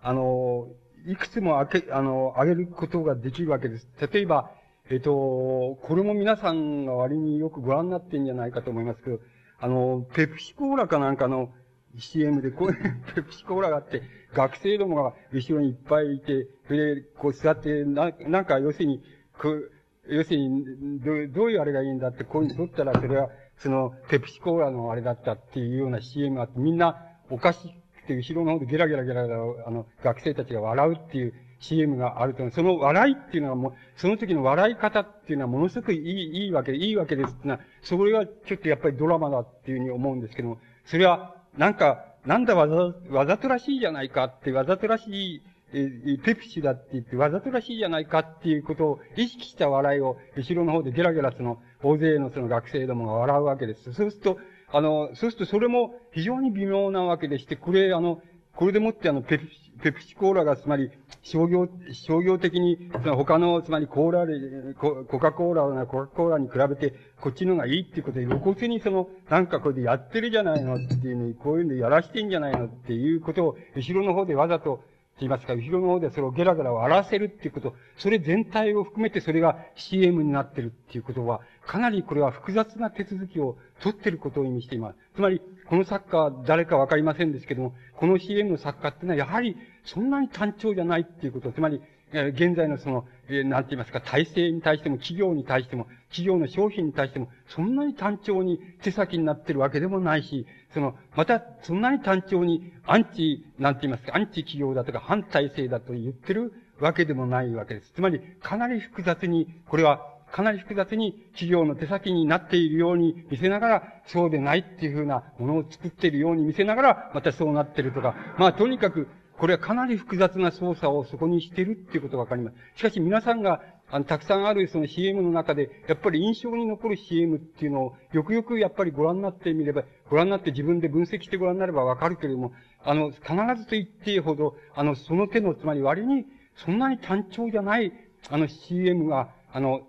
[0.03, 0.67] あの、
[1.07, 3.87] いくつもあけ、あの、あげることができるわけです。
[4.11, 4.51] 例えば、
[4.89, 9.19] えっと、これも皆さんが割によくご覧になってんじゃないかと思いますけど、
[9.57, 11.53] あの、ペプシコーラかなんかの
[11.97, 12.75] CM で、こういう
[13.15, 14.01] ペプシコーラがあって、
[14.33, 19.01] 学生どもが後ろにいっぱいいて、それで、こう座って、な、なんか要するに、
[19.39, 19.71] こう、
[20.09, 26.97] 要するに、どどういうあれがいいんだって、こういうに撮ったら、それは、その、ペプシコーラのあれだったっていうような CM があって、みんな
[27.29, 27.73] おかし
[28.07, 45.41] くて、後ろの方でゲラゲラゲラゲラ、あの、学生たちが笑うっていう CM があると、その笑いっていうのはもう、その時の笑い方っていうのはものすごくいい、いいわけ、いいわけですってのは、それがちょっとやっぱりドラマだっていうふうに思うんですけども、それは、なんか、なんだわざ、わざとらしいじゃないかって、わざとらしい、
[45.73, 53.91] え、ペプシだって言って、わざとらしいじゃないかっていうことを意識した笑いを、後ろの方でゲラゲラその、大勢のその学生どもが笑うわけです。
[53.93, 54.39] そうすると、
[54.71, 58.21] あの、そうするとそれも非常に微妙なわけでして、これ、あの、
[58.55, 60.89] これでもってあの、ペプシ、ペプシコーラが、つまり、
[61.21, 64.33] 商業、商業的に、その他の、つまりコーラで、
[64.75, 74.81] コカ・コーラなコカ・コーラに比べて、こっちのがいいっていうことで、露骨にその、なんかこれでやってるじゃないのっていうのに、こういうのやらしてんじゃないのっていうことを、後ろの方でわざと、
[75.17, 84.97] と言いますか、後ろの方でそれをゲラゲラ笑わせるっていうこと、それ全体を含めてそれが CM になってるっていうことは、かなりこれは複雑な手続きを取ってることを意味しています。
[85.15, 91.81] つまり、この作家は誰かわかりませんですけども、この CM の作家っていうのはやはりそんなに単調じゃないっていうこと、つまり、
[92.13, 107.91] え現在のその、えなんて言いますか、体制に対しても、企業に対しても、企業の商品に対しても、そんなに単調に手先になってるわけでもないし、その、また、そんなに単調にアンチ、なんて言いますか、アンチ企業だとか反体制だと言ってるわけでもないわけです。
[107.93, 119.07] つまり、かなり複雑に、これはかなり複雑に企業の手先になっているように見せながら、そうでないっていうふうなものを作っているように見せながら、またそうなってるとか、まあとにかく、
[119.39, 122.57] これはかなり複雑な操作をそこにしてるっていうことがわかります。
[122.75, 132.51] しかし皆さんが、あの、たくさんあるその CM の中で、やっぱり印象に残る CM っていうのを、よくよくやっぱりご覧になってみれば、ご覧になって自分で分析してご覧になればわかるけれども、
[132.83, 133.25] あの、必
[133.55, 136.25] ずと言っていいほど、あの、その手の、つまり割に、
[136.55, 137.93] そんなに単調じゃない、
[138.29, 139.81] あの CM が、あの、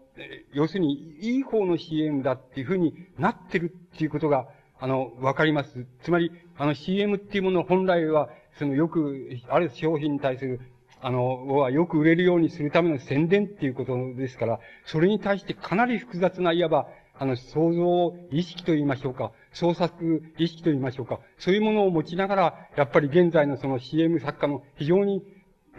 [0.53, 4.49] 要するに、いい方の CM だっていうふうになってるっていうことが、
[4.81, 5.87] あの、わかります。
[6.03, 10.61] つまり、あの CM っていうもの本来は、そのよく、ある商品に対する、
[11.01, 16.89] あの、はよく売れるようにするための宣伝っていうことですから、それに対してかなり複雑な、いわば、
[17.21, 25.23] あの、創造意識と言いましょうか、創作意識と言いましょうか、そういうものを持ちながら、やっぱり現在のその CM 作家の非常に、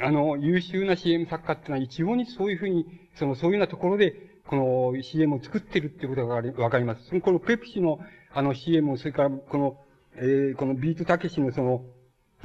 [0.02, 4.16] あの、優秀な CM 作家っていうのは一様にそういうふうに、その、そういうようなところで、
[4.48, 7.06] この CM を作ってるっていうことがわかります。
[7.08, 8.00] その、このペプシの
[8.32, 9.78] あの CM を、それからこの、
[10.16, 11.84] えー、このビートたけしのその、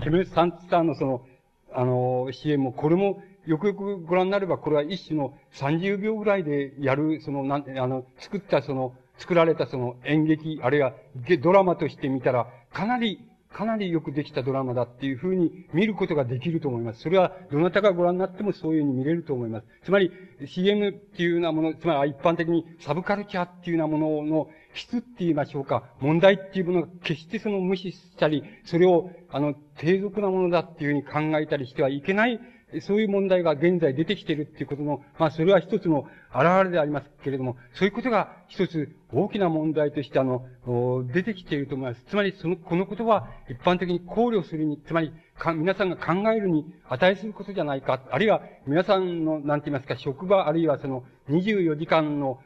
[0.02, 1.26] ケメサンツターのその、
[1.72, 10.94] あの、CM も、これも、よくよくご覧になれば、これは一種の30秒ぐらいでやる、その、なん、あの、作ったその、作られたその演劇、あるいは
[11.40, 13.20] ドラマとして見たら、かなり
[13.54, 17.00] かなりよくできたドラマだっていうふうに見ることができると思います。
[17.00, 19.66] それは、どなたがご覧になってもそういうふうに見れると思います。
[19.84, 20.10] つまり、
[20.44, 32.40] CM っていうようなもの、つまり一般的にサブカルチャーっていうようなものの質って言いましょうか、問題っていうものが決してその無視したり、それを、あの、低俗なものだっていうふうに考えたりしてはいけない。
[32.80, 40.44] そういう問題が現在出てきているっていうことの、まあそれは一つの現れでありますけれども、そういうことが一つ大きな問題としてあの、
[41.12, 42.04] 出てきていると思います。
[42.08, 45.12] つまりその、このことは一般的に考慮するに、つまり
[45.54, 52.40] 皆さんが考えるに値することじゃないか、あるいは皆さんの、なんて言いますか、職場、あるいはその24時間の、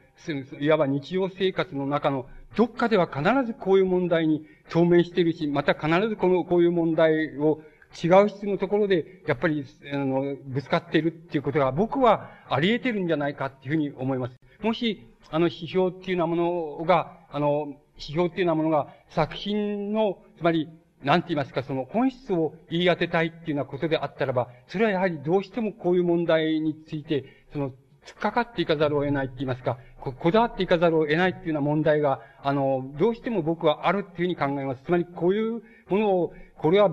[0.61, 7.61] いわば日常生活の中のどっかでは必ずこういう問題に当面しているし、また必ずこの、こういう問題を
[8.03, 14.35] 違う質のところで、やっぱり、あの、ぶつかっているっていうことが、僕はあり得てるんじゃないかっていうふうに思います。
[14.63, 20.69] もし、あの、指標っていうようなものが、あの、指標っていうようなものが、作品の、つまり、
[21.03, 27.73] なんて言いますか、その本質を言い当てたいっていうようなことであったらば、それはやはりどうしてもこういう問題について、その、
[28.09, 34.83] 突っかかっていかざるを得ないって言いますか、ここだわっていかざるを得ないっていうような問題が、あの、どうしても僕はあるっていうふうに考えます。
[34.85, 36.91] つまり、こういうものを、これは、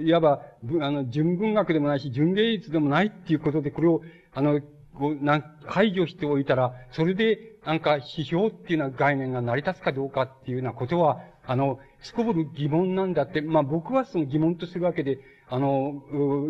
[0.00, 4.00] いわば、ぶ、あの、純文学でもないし、純芸術でもないっていうことで、これを、
[4.32, 4.60] あの、
[4.94, 15.18] こう、なん、排除しておいたら、それで、なんか、指標っていうような概念が成り立つかどうかっていうようなことは、あの、すこぶる疑問なんだって、まあ僕はその疑問とするわけで、
[15.48, 16.02] あの、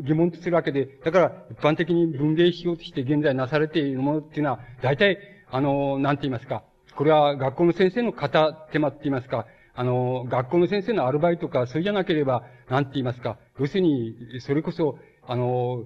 [0.04, 5.18] 疑問とするわけで、だから、一般的に分類しようとして現在なされているものっていうのは、大体、
[5.50, 6.62] あの、なんて言いますか、
[6.96, 15.84] これは学校の先生の片手間って言いますか、あの、学校の先生のアルバイトか、それじゃなければ、なんて言いますか、要するに、それこそ、あの、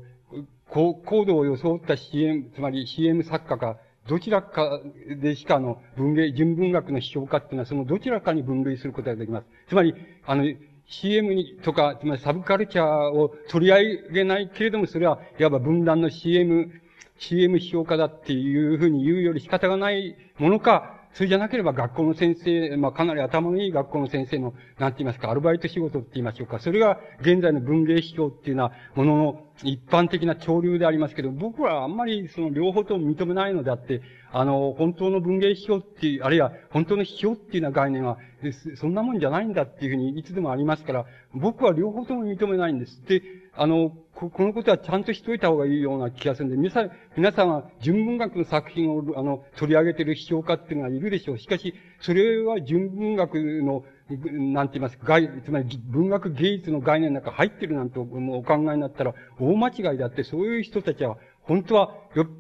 [0.69, 4.81] コードを装った CM、つまり CM 作家か、どちらか
[5.21, 9.47] でしかあの、文芸、純文学の批評家っていうのは、そのどちらかに分類することができます。
[9.69, 9.95] つまり、
[10.27, 10.45] あの、
[10.89, 16.81] CM に、とか、つまりサブカルチャーを取り上げないけれども、それは、いわば分断の CM、
[17.19, 26.61] CM 批評家だっていうふうに言うより仕方がないものか、それじゃなければ学校の先生、まあ、かなり頭のいい学校の先生の、なんて言いますか、アルバイト仕事って言いましょうか。
[26.61, 34.01] それが現在の文芸批評っていうようなものの一般的な潮流でありますけど、僕はあんまりその両方とも認めないのであって、
[34.31, 38.19] あの、本当の文芸批評っていう、あるいは本当の批評っていうような概念は、
[38.77, 43.05] そんなもんじゃないんだっていうふうにいつでもありますから、僕は両方とも認めないんです。
[43.09, 43.23] で、
[43.59, 51.39] あの、このことはちゃんとしといた方がいいような気がするんで、皆さん、皆さんは純文学の作品を、あの、取り上げている批評家っていうのはいるでしょう。
[51.39, 53.85] しかし、それは純文学の、
[54.55, 61.19] なんて言いますか、概、つまり文学芸術の概念の中入ってるなんてお考えになったら大間違いだって、そういう人たちは
[61.49, 61.95] 本当は、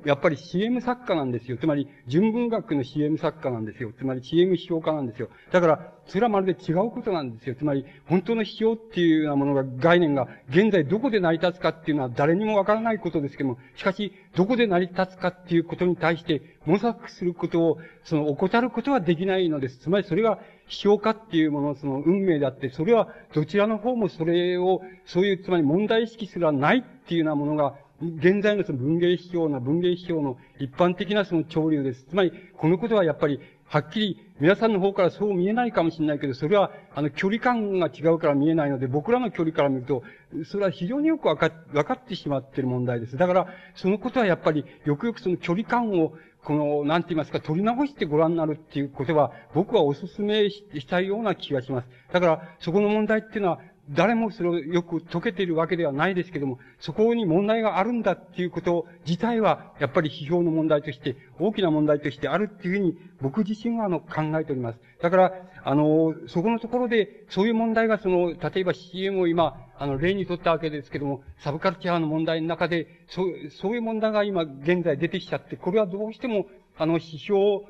[0.05, 1.57] やっぱり CM 作家なんですよ。
[1.57, 3.91] つまり、純文学の CM 作家なんですよ。
[3.97, 5.31] つまり CM 批評家なんですよ。
[5.51, 7.55] だから、それはまるで違うことなんですよ。
[7.55, 19.79] つまり、本当の批評っていうようなものが、概念が、現在どこで成り立つかっていうのは誰にもわからないことですけども、しかし、どこで成り立つかっていうことに対して、模索することを、その、怠ることはできないのです。
[19.79, 20.39] つまり、それが、
[20.69, 32.05] 批評家っていうもの、その、運命であって、それは、どちらの方もそれを、そういう、つまり問題意識すらないっていうようなものが、現在のその文芸批評の、文芸批評の一般的なその潮流です。
[32.05, 40.05] つまり、このことはやっぱり、はっきり、皆さんの方からそう見えないかもしれないけど、それは、あの、距離感が違うから見えないので、僕らの距離から見ると、
[40.45, 43.17] それは非常によくわか、わかってしまっている問題です。
[43.17, 51.89] だから、そのことはやっぱり、よくよくその距離感を、この、なんて言いますか、取り直してご覧になるっていうことは、僕はお勧めしたいような気がします。
[52.13, 64.79] だから、そこの問題っていうのは、誰もそれをよく解けているわけではないですけども、そこに問題があるんだっていうこと自体は、やっぱり批評の問題として、大きな問題としてあるっていうふうに、僕自身はあの考えております。
[65.01, 65.33] だから、
[65.65, 77.65] あの、そこのところで、そういう問題がその、例えば CM を今、あの、例にとったわけですけども、サブカルチャーの問題の中で、そう、そういう問題が今現在出てきちゃって、これはどうしても、あの、批評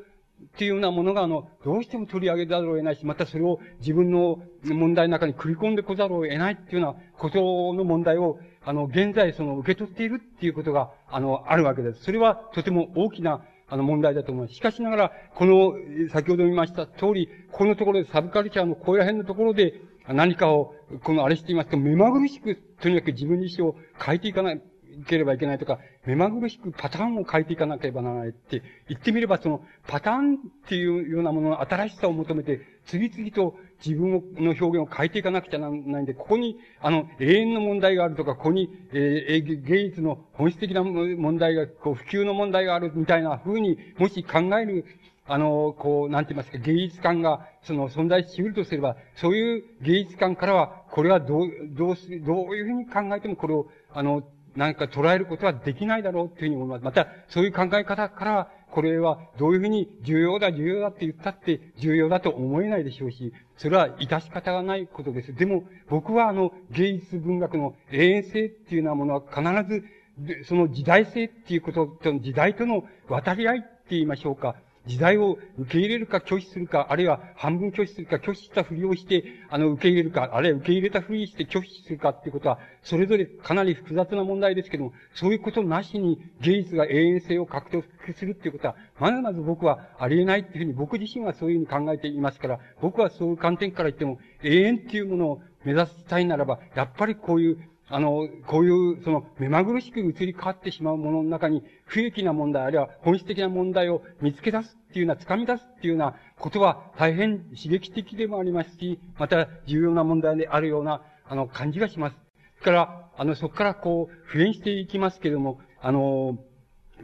[0.44, 12.02] っていうようなものが、あの、どうしても取り上げざるを得ないし、またそれを自分の問題の中に組み込んでこざるを得ないっていうようなことの問題を、あの、現在その受け取っているっていうことが、あの、あるわけです。
[12.02, 14.54] それはとても大きな、あの、問題だと思います。
[14.54, 15.74] しかしながら、この、
[16.10, 20.74] 先ほど見ました通り、このところでサブカルチャーのここら辺のところで、何かを、
[21.04, 24.62] このあれしていますと、目まぐるしく、とにかく自分自身を変えていかない、
[25.06, 30.38] ければいけないとか、目まぐるしくパターンを変えていかなければならないって言ってみれば、そのパターンっ
[30.68, 34.20] ていうようなものの新しさを求めて、次々と自分の
[34.50, 44.84] 表現を変えていかなくちゃならないんで、ここに、あの、永遠の問題があるとか、ここに、えー、芸術の本質的な問題が、こう、普及の問題があるみたいな風に、もし考える
[45.30, 54.22] あの、こう、なんて言いますか、芸術観が、その、存在し得るとすれば、そういう芸術観からは、これはどう、どうす、どういうふうに考えても、これを、あの、
[54.58, 56.84] なんか捉えることはできないだろうっていうふうに思います。
[56.84, 65.32] また、そういう考え方から、これはどういうふうに重要だ、重要だって言ったって重要だと思えないでしょうし、それは致し方がないことです。
[65.32, 74.56] でも、僕はあの、芸術文学の永遠性っていうようなものは必ず、その時代性っていうことと、時代との渡り合いって言いましょうか。
[74.86, 97.58] 時代を受け入れるか拒否するか、あるいは半分拒否するか、拒否したふりをして、あの、受け入れるか、あるいは受け入れたふりして拒否するかっていうことは、それぞれかなり複雑な問題ですけども、そういうことなしに芸術が永遠性を獲得するっていうことは、まずまず僕はありえないっていうふうに、僕自身はそういうふうに考えていますから、僕はそういう観点から言っても、永遠っていうものを目指したいならば、やっぱりこういう
[97.90, 112.16] あの、こういう、その、目まぐるしく移り変わってしまうものの中に、不益な問題、あるいは本質的な問題を見つけ出すっていうような、掴み出すっていうようなことは、大変刺激的でもありますし、また重要な問題であるような、あの、感じがします。
[112.62, 116.38] から、あの、そこからこう、普遍していきますけれども、あの、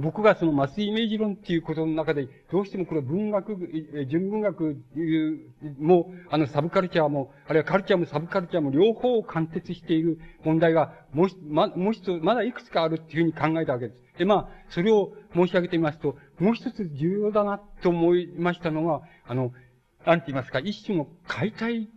[0.01, 3.57] 僕がそのマスイメージ論っていうことの中で、どうしてもこれ文学、
[4.09, 4.76] 純文学
[5.78, 14.18] も、あのサブカルチャーも、あるいはカルチャーもサブカルチャーも両方を貫徹している問題が、もうま、もう一つ、まだいくつかあるっていうふうに考えたわけです。
[14.18, 19.53] で、まあ、それを申し上げてみますと、もう一つ重要だなと思いましたのが、あの、
[20.05, 21.88] なんて言いますか、一種の解体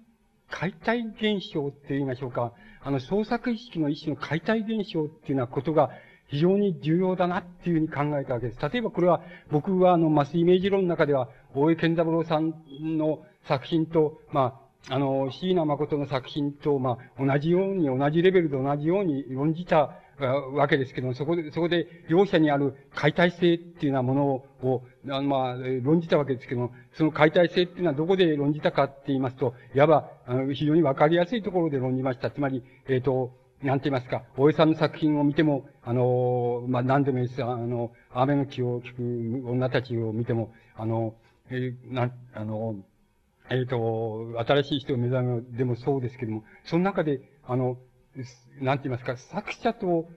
[0.49, 2.53] 解体現象って言いましょうか。
[2.81, 5.89] あの、創作意識の一種の解体現象っていうようなことが
[6.27, 8.59] 非常に重要だなっていうふうに考えたわけです。
[8.61, 9.21] 例えばこれは、
[9.51, 12.53] 僕はあの、マスイメージ論の中では、大江健三郎さん
[12.97, 14.59] の作品と、ま
[14.89, 24.25] あ、あの、椎名誠の作品と、まあ、同じように、同じレベルで同じように論じたわけですけども、そこで、そこで、両者にある解体性っていうようなもの
[24.63, 32.31] を、あのまあ、論じたわけですけども、その解体性っていうのはどこで論じたかって言いますと、いわば、あの非常にわかりやすいところで論じました。
[32.31, 33.31] つまり、えっ、ー、と、
[33.63, 37.43] なんて言いますか、大江さんの作品を見ても、あの、まあ、何でもいいです。
[37.43, 38.93] あの、雨の木を聞
[39.43, 41.15] く女たちを見ても、あの、
[41.49, 42.75] えー、な、あの、
[43.49, 47.77] えっ、ー、と、新しい人を目覚めでもそうですけども、その中で、あの、
[48.61, 50.07] なんて言いますか、作者と、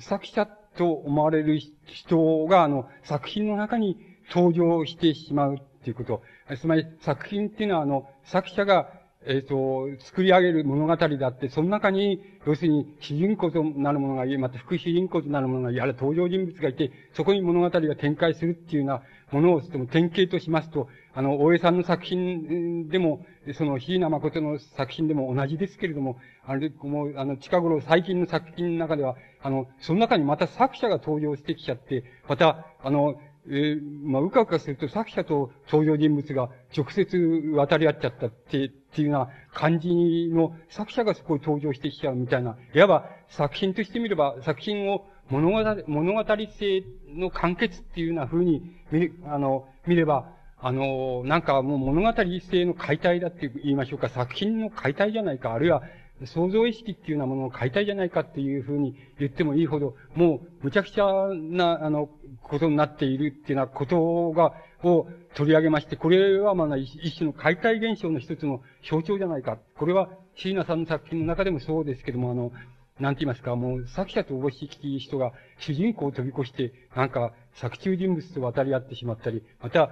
[0.00, 3.96] 作者と思われる人が、あの、作品の中に
[4.34, 6.22] 登場してしまうっていうこと。
[6.56, 8.90] つまり、作品っていうのは、あの、作者が、
[9.26, 19.02] えっ、ー、と、作り上げる物語であって、その中に、要するに主人公となるものがいまた副主人公となるものがい、ある登場人物がいて、そこに物語が展開するっていうような
[19.32, 39.88] ものを、ても典型としますと、あの、大江さんの作品でも、その、椎名誠の作品でも同じですけれども、あれ、もう、あの、近頃最近の作品の中では、あの、その中にまた作者が登場してきちゃって、また、あの、えー、まあ、うかうかすると作者と登場人物が直接渡り合っちゃったって、っていうような感じ
[40.32, 46.24] の作者がそこに登場してきちゃうみたいな、いわば作品としてみれば、作品を物語、物語
[46.58, 50.30] 性の完結っていうような風に見、あの、見れば、
[50.60, 52.12] あの、なんかもう物語
[52.50, 55.82] 性の解体だって言いましょうか、作品の解体じゃないか、あるいは
[56.24, 62.10] 創造意識っていうようなものの解体じゃないかっていうふうに言ってもいいほど、もう、むちゃくちゃな、あの、
[62.42, 69.58] ことになっているっていうようなことが、を取り上げまして、これはまあ一種の解体現象の一つの象徴じゃないか。
[69.76, 72.52] これは、椎名さんの作品の中でもそうですけども、あの、
[73.00, 79.90] なんて言いますか、もう作者とおぼしき人が主人公を飛び越して、なんか作中人物と渡り合ってしまったり、また、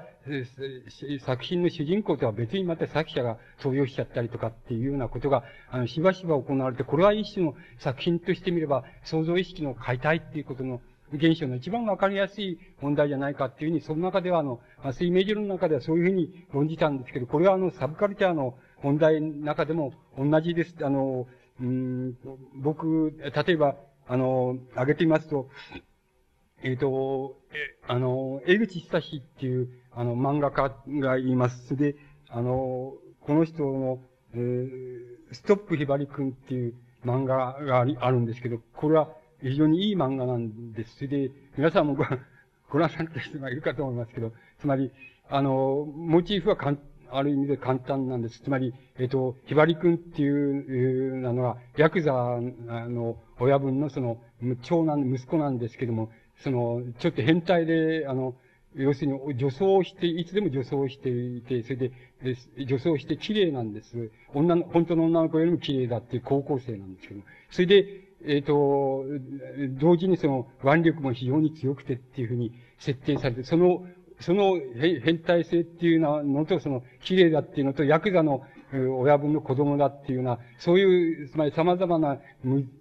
[1.25, 10.81] 作品の主人公とは別にまた作者が登場しちゃったりとかっていうようなことが、あの、しばしば行われて、これは一種の作品としてみれば、創造意識の解体っていうことの
[11.13, 14.61] 現象の一番わかりやすい問題じゃないかっていうふうに、その中ではあの、
[14.93, 20.75] 水明治論の中ではそういうふうに論じたんですけど、これはあの、サブカルチャーの問題の中でも同じです。
[20.83, 21.27] あの、
[21.61, 22.15] うん、
[22.57, 23.77] 僕、例えば、
[24.09, 25.49] あの、挙げてみますと、
[26.63, 31.77] えっ、ー、と、え、あの、江口久志っていう、あの、漫画家がいます。
[31.77, 31.97] で、
[32.29, 34.01] あの、この人の、
[34.35, 39.09] えー、ストップひばりくんっていう漫画がありあるんですけど、これは
[39.43, 40.97] 非常にいい漫画なんです。
[40.97, 42.05] それで、皆さんもご
[42.71, 44.91] ご覧になった人がいるかと思いますけど、つまり、
[45.29, 46.77] あの、モチーフは簡
[47.11, 48.41] ある意味で簡単なんです。
[48.41, 54.19] つまり、えっ、と、ひばりくんっていうなのは、ヤクザの親分のその、
[54.63, 58.35] 長男、息子なんですけども、その、ちょっと変態で、あの、
[58.75, 61.93] 要するに、女装して、いつでも女装していて、それで、
[62.67, 64.11] 女装して綺麗なんです。
[64.35, 67.27] 女の、本当の女の子よりも綺麗だっていう高校生なんですけども。
[67.51, 69.05] それで、えっ、ー、と、
[69.79, 73.87] 同時にその、腕力も非常に強くてっていうふうに設定されて、その
[74.21, 74.59] その
[75.05, 78.43] 変態性っていうのと、その、綺麗だっていうのと、ヤクザの
[78.79, 82.19] 親分の子供だっていうのは、そういう、つまり様々な、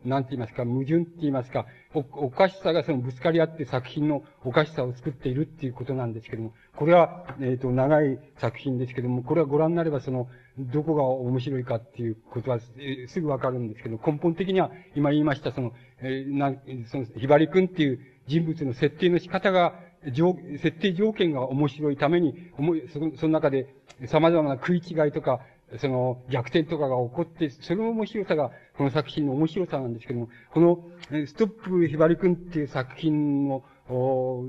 [0.04, 10.28] なんて言いますか、矛盾って言いますか、お、おかしさがそのぶつかり合って作品のおかしさを作っているっていうことなんですけども、これは、えっ、ー、と、長い作品ですけども、これはご覧になればその、
[10.58, 16.54] どこが面白いかっていうことは、えー、すぐわかるんですけど、根本的には、今言いました、その、えー、な、
[16.88, 19.80] その、ひばりくんっていう人物の設定の仕方が、
[20.62, 22.52] 設定条件が面白いために、
[22.94, 23.74] そのその中で
[24.08, 25.40] 様々な食い違いとか、
[25.80, 30.84] その逆転とかが起こって、その面白さがこの作品の面白さなんですけども、この
[31.26, 33.64] ストップひばりくんっていう作品の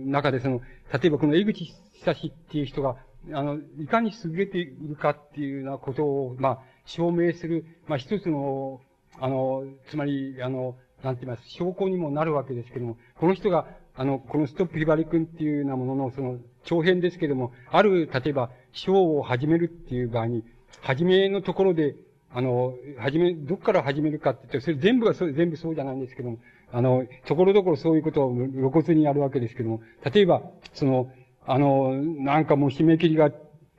[0.07, 0.61] 中でその、
[0.93, 2.97] 例えばこの江口久志っていう人が、
[3.33, 8.81] あの、いかに優れているかっていうようなことを、まあ、証明する、まあ、一つの、
[9.19, 13.67] あの、つまり、あの、なんて言います、証拠にもなるわけですけども、この人が
[13.99, 20.45] あの、このストップひばりくんっていうようなものの、その、長編ですけども、ある、例えば、ショーを始めるっていう場合に、
[20.83, 21.97] 始めのところで、
[22.33, 26.39] あの、始め、どっから始めるかって言って、それ全部がそう、全部そうじゃないんですけども、
[26.73, 29.81] あの、ところどころそういうことを露骨にやるわけですけども、
[30.13, 30.43] 例えば、
[30.75, 31.11] その、
[31.47, 33.31] あの、なんかもう締め切りが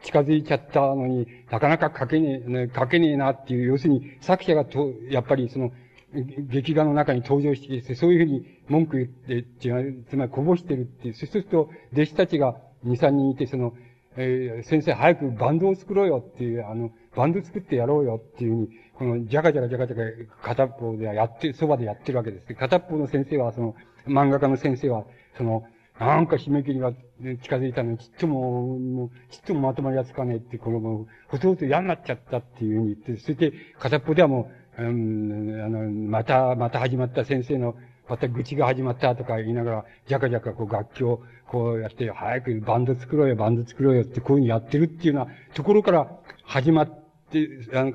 [0.03, 5.71] 近づいちゃったのに、なかなか書けねえ、書けねえなっていう、要するに作者がと、やっぱりその、
[6.13, 9.45] 劇画の中に登場してきて、そういうふうに文句言って、
[10.09, 13.73] つまりこぼしてるっていう、そうすると、弟子たちが2、3人いて、その、
[14.17, 20.01] えー、先生早くバンドを作ろうよっていう、あの、バンド作ってやろうよっていうふうに、この、じゃかじゃかじゃかじゃか、
[20.41, 22.53] 片っぽではやって、そばでやってるわけです。
[22.55, 23.75] 片っぽの先生は、その、
[24.07, 25.05] 漫画家の先生は、
[25.37, 25.63] その、
[25.99, 26.93] なんか締め切りが
[27.43, 34.49] 近づいたのに、ちっとも、もう、ちっともまとまりがつかねえって、この、もう、ほとほと嫌になっちゃったっていうふうに言って、それで、片っぽではも
[34.79, 37.75] う、うん、あの、また、また始まった先生の、
[38.07, 46.09] また愚痴が始まったとか言いながら、じゃかじゃかこう楽器をこうやって、早くバンド作ろうよ、バンド作ろうよってこういうふうにやってるっていうようなところから
[46.43, 47.47] 始まって、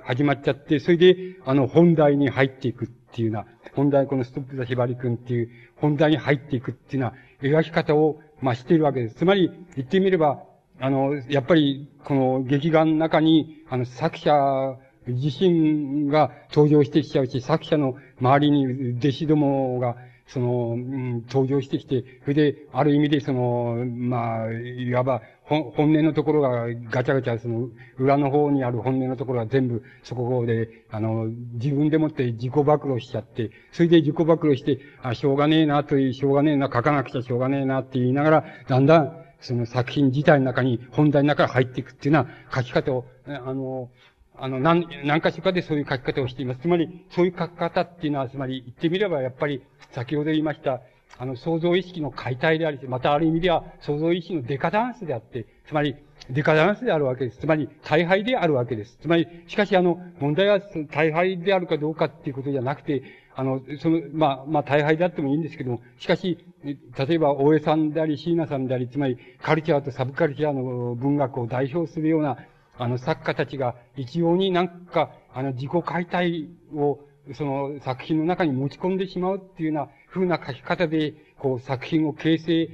[0.05, 9.17] 始まっちゃって、それで、あの、本題に入っていくっていうような、本題、このストップザヒバリ君っていう本題に入っていくっていうような描き方を、ま、しているわけです。
[9.17, 10.43] つまり、言ってみれば、
[10.81, 19.97] あの、やっぱり、この劇画の中に、あの、作者自身が登場してきちゃうし、作者の周りに弟子どもが、
[20.33, 27.69] その、うん、登場してきて、それで、ある意味でその、まあ、いわば、本音のところがガチャガチャ、その、
[27.99, 43.91] 裏の方にある本音のところが全部、そこで、あの、自分でもって自己暴露しちゃって、それで自己暴露して、あ、しょうがねえなという、しょうがねえな、書かなくちゃしょうがねえなって言いながら、だんだん、その作品自体の中に、本題の中に入っていくっていうような書き方を、あの、
[44.37, 46.61] あの、何、何か所かでそういう書き方をしています。
[46.61, 49.63] つまり、そういう書き方っていうのは、つまり、言ってみれば、やっぱり、
[49.93, 50.81] 先ほど言いました、
[51.19, 55.97] あの、創造意識の解体であり、またある意味では、創造意識のデカダンスであって、つまり、
[56.31, 57.39] デカダンスであるわけです。
[57.39, 58.99] つまり、大敗であるわけです。
[59.01, 60.61] つまり、しかし、あの、問題は、
[60.91, 63.03] 大敗であるかどうかっていうことじゃなくて、
[63.35, 72.39] あの、その、まあ、まあ、大敗であってもいいんですけども、しかし、例えば、大江さんであり、椎名さんであり、つまり、カルチャーとサブカルチャーの文学を代表するような、
[72.79, 77.01] あの、作家たちが一様になんか、あの、自己解体を、
[77.35, 82.69] その作品の中に持ち込んでしまうっていうような風な書き方で、こう、作品を形成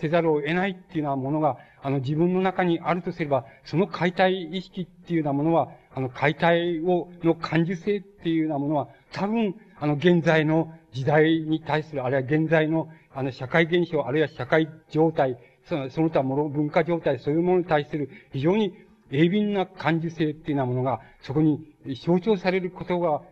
[0.00, 18.74] せざるを得ないっていうようなものが、あの、自分の中にあるとすれば、その解体意識っていうようなものは、あの、解体を、の感受性っていうようなものは、多分、あの、現在の時代に対する、あるいは現在の、あの、社会現象、あるいは社会状態、その、その他もの文化状態、そういうものに対する非常に
[19.10, 21.60] 鋭敏な感受性っていうようなものが、そこに
[22.04, 23.22] 象徴されることが、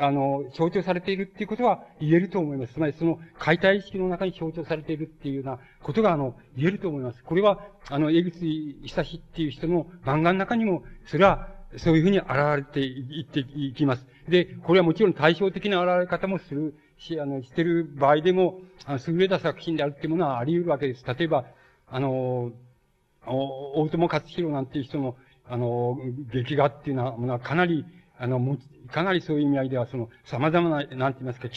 [0.00, 2.74] あの、象徴されているっていうことは言えると思います。
[2.74, 7.22] つまりその解体意識の中に象徴されているっていうようなことが、あの、言えると思います。
[7.24, 14.06] これは、あの、江口久志っていう人の漫画の中にも、それは、そういうふうに現れていっていきます。
[14.28, 21.04] で、これはもちろん対照的な現れ方もするし、あの、してる場合でも、あの優れた作品であるっていうものはあり得るわけです。
[21.06, 21.44] 例えば、
[21.88, 22.52] あの、
[23.26, 25.16] 大友克弘なんていう人の、
[25.48, 25.98] あの、
[26.32, 27.84] 劇画っていうのは、かなり、
[28.18, 28.58] あの、
[28.90, 31.48] かなりそういう意味合いでは、その、様々な、なんて言いますか、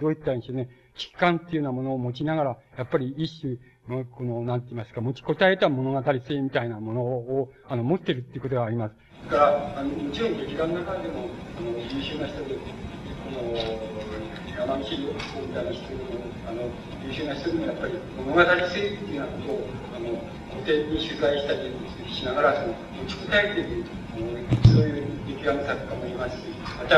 [0.00, 8.94] どういったんでしょうね、危機感っていうようなものを持ちながら、やっぱり一種、この、なんて言いますか、持ちこたえた物語性みたいなものを、あの、持ってるっていうことがあります。
[9.30, 11.28] だから、あの、もちろん劇団の中でも、
[11.58, 12.60] あの、優秀な人で、こ
[13.30, 14.02] の、
[14.58, 16.00] 山道みたいな人でも、
[16.46, 16.62] あの、
[17.06, 19.68] 優秀な人でもやっぱり物語性っていうようなことを、
[20.02, 21.72] の、古典に取材したり
[22.12, 23.84] しながら、その、持ちこたえている、
[24.64, 26.44] そういう劇画の作家もいますし、
[26.78, 26.96] また、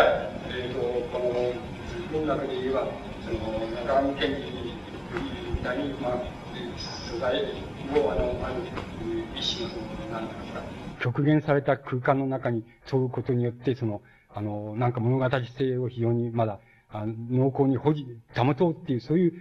[0.51, 0.81] えっ、ー、と、
[1.13, 1.75] この、
[2.11, 2.89] 文学で言えば、
[3.25, 3.39] その、
[3.85, 6.23] 中上健二なり、まあ、
[7.11, 8.55] 素材を、あの、ある
[9.37, 9.75] 一種の、
[10.13, 10.63] なんていうか、
[11.01, 14.03] 極限された空間の中に沿うことによって、その、
[14.35, 19.33] あの、なんか物語性を非常にまだ、あ濃厚に保持、保とうっていう、そういう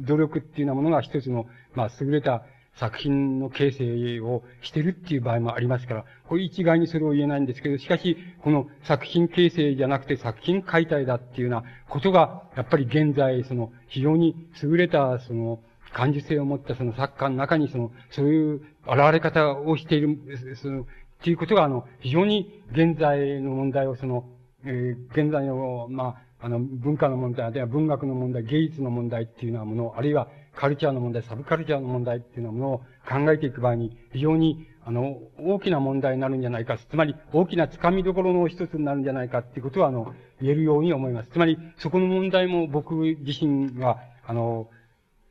[0.00, 2.44] 努力っていうようなものが一つの、まあ、優れた
[2.80, 15.60] 作品の形成をしてるっていう場合もありますから、これ一概にそれを言えないんですけど、しかし、この作品形成じゃなくて作品解体だっていうようなことが、やっぱり現在、その、非常に優れた、その、
[15.92, 20.18] 感受性を持ったその作家の中に、その、そういう現れ方をしている、
[20.56, 20.84] その、っ
[21.22, 24.24] ていうことが、あの、非常に現在の問題を、その、
[24.64, 32.78] えー、現在の、まあ、あの、文化の問題、あるいは文学の問題、芸術の問題っていうようなもの、あるいはカルチャーの問題、サブカルチャーの問題っていうようなものを
[33.08, 41.30] 考えていく場合に、非常に、あの、大きな問題になるんじゃないか、つまり、大きな掴みどころの一つになるんじゃないかっていうことは、あの、言えるように思います。
[41.30, 44.68] つまり、そこの問題も僕自身は、あの、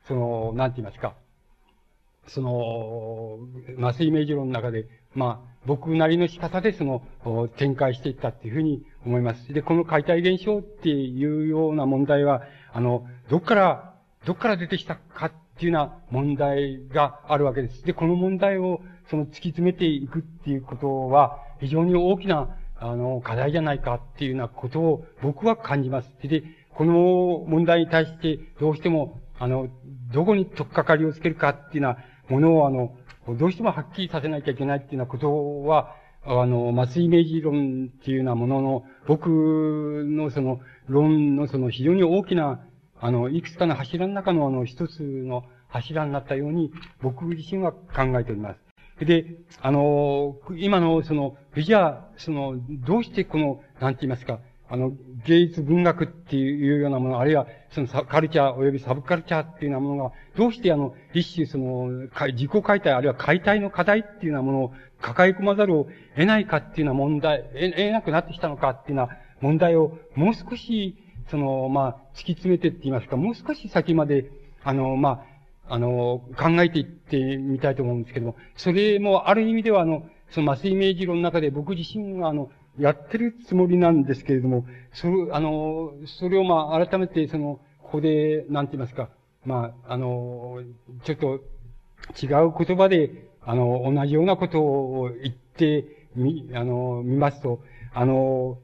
[0.06, 1.14] その、なんて言いますか、
[2.26, 3.38] その、
[3.78, 7.02] 麻酔明治論の中で、まあ、僕なりの仕方でその、
[7.56, 9.52] 展開していったっていうふうに思います。
[9.52, 12.42] で、この解体現象っていうような問題は、
[12.72, 13.89] あの、どっから、
[14.26, 17.84] どっから出てきたかっていうような問題があるわけです。
[17.84, 26.08] で、この問題を、その突き詰めていくっていうことは、非常に大きな、あの、課題じゃないかっていうようなことを僕は感じます。
[26.22, 26.42] で、
[26.74, 29.68] この問題に対してどうしても、あの、
[30.12, 32.96] どこに取っかかりをつけるかっていうようなものを、あの、
[33.38, 35.94] どうしてもはっきりさせなきゃいけないっていうようなことは、
[36.24, 39.28] あの、マスイメージ論っていうようなものの、僕
[40.06, 42.60] のその、論のその非常に大きな、
[43.02, 46.70] あの、いくつかの柱の中のあの、一つの柱になったように、
[47.00, 49.04] 僕自身は考えております。
[49.04, 54.92] で、あの、今のその、じゃあ、その、どうしてこの、なんて言いますか、あの、
[55.26, 70.96] 芸術文学っていうようなもの、あるいは、そのカルチャー及びサブカルチャーっていうようなものが、どうしてあの、一種その、自己解体、あるいは解体の課題っていうようなものを抱え込まざるを得ないかっていうような問題、得なくなってきたのかっていうような問題を、もう少し、
[71.30, 74.30] その、まあ、突き詰めてって言いますか、もう少し先まで、
[74.62, 75.24] あの、ま
[75.68, 89.10] あ、あの、考えていってみたいと思うんですけども、それもある意味ではあの、そのマスイメージ論の中で僕自身があの、やってるつもりなんですけれども、それ、あの、それをまあ、改めて、その、ここで、なんて言いますか、
[89.44, 90.62] まあ、あの、
[91.04, 91.40] ちょっと、
[92.20, 97.62] 違う言葉で、あの、同じようなことを言ってみ、あの、見ますと、
[97.92, 98.58] あの、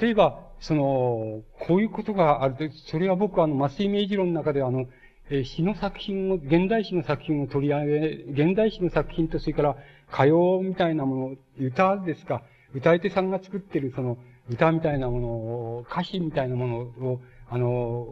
[0.00, 4.86] 例えば、その、こういうことがあると、それは僕はあの、マスイメージ論の中であの、
[5.30, 9.76] え詩の作品を、現代詩の作品を取り上げ、現代詩の作品と、それから、
[10.12, 12.42] 歌謡みたいなもの、歌ですか、
[12.74, 14.18] 歌い手さんが作ってるその
[14.50, 16.78] 歌みたいなものを、歌詞みたいなもの
[17.12, 18.08] を、あの、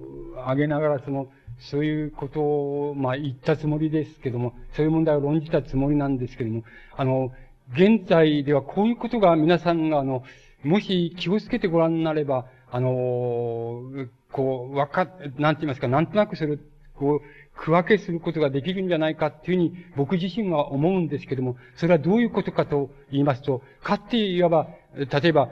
[0.46, 1.28] あげながらその、
[1.58, 6.62] そういうことを、まあ言ったつもりですけども、そういう問題を論じたつもりなんですけども、
[6.96, 7.32] あの、
[7.72, 10.22] 現在ではこういうことが皆さんがあの、
[10.64, 13.82] もし気をつけてご覧になれば、あの、
[14.32, 16.58] こう、わか、なんて言いますか、なんとなくそれ、
[16.94, 17.20] こう、
[17.56, 25.50] 区分けすることができるんじゃないかっていうふうに僕自身は思うんですけども、それはどういうことかと言いますと、かっていわば、例えば、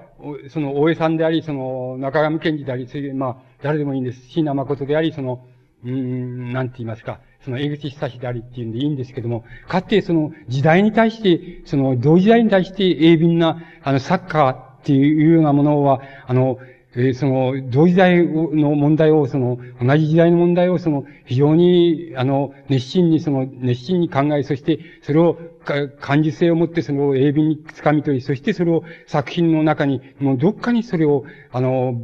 [0.51, 4.29] その大江さんであり、その中上健治であり、それまあ、誰でもいいんです。
[4.29, 5.45] 椎名誠であり、その、
[5.85, 16.59] うん、なんて言いますか、その江口久志でありっていうんでいいんですけども、かってその時代に対して、その同時代に対して鋭敏な、あの、サッカーっていうようなものは、あの、
[16.95, 32.01] え、その、同時代の問題を、その、同じ時代の問題を、その、非常に、あの、熱心に、その、熱心に考え、そして、それを、感受性を持って、それを鋭敏に掴み取り、そしてそれを作品の中に、もうどっかにそれを、あの、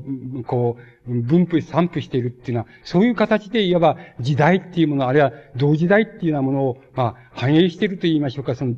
[0.46, 8.74] こう、分布、散布しているっていうのは、そういう形でいわば時代っていうもの、あるいは同時代っていうようなものを、まあ、反映していると言いましょうか、その、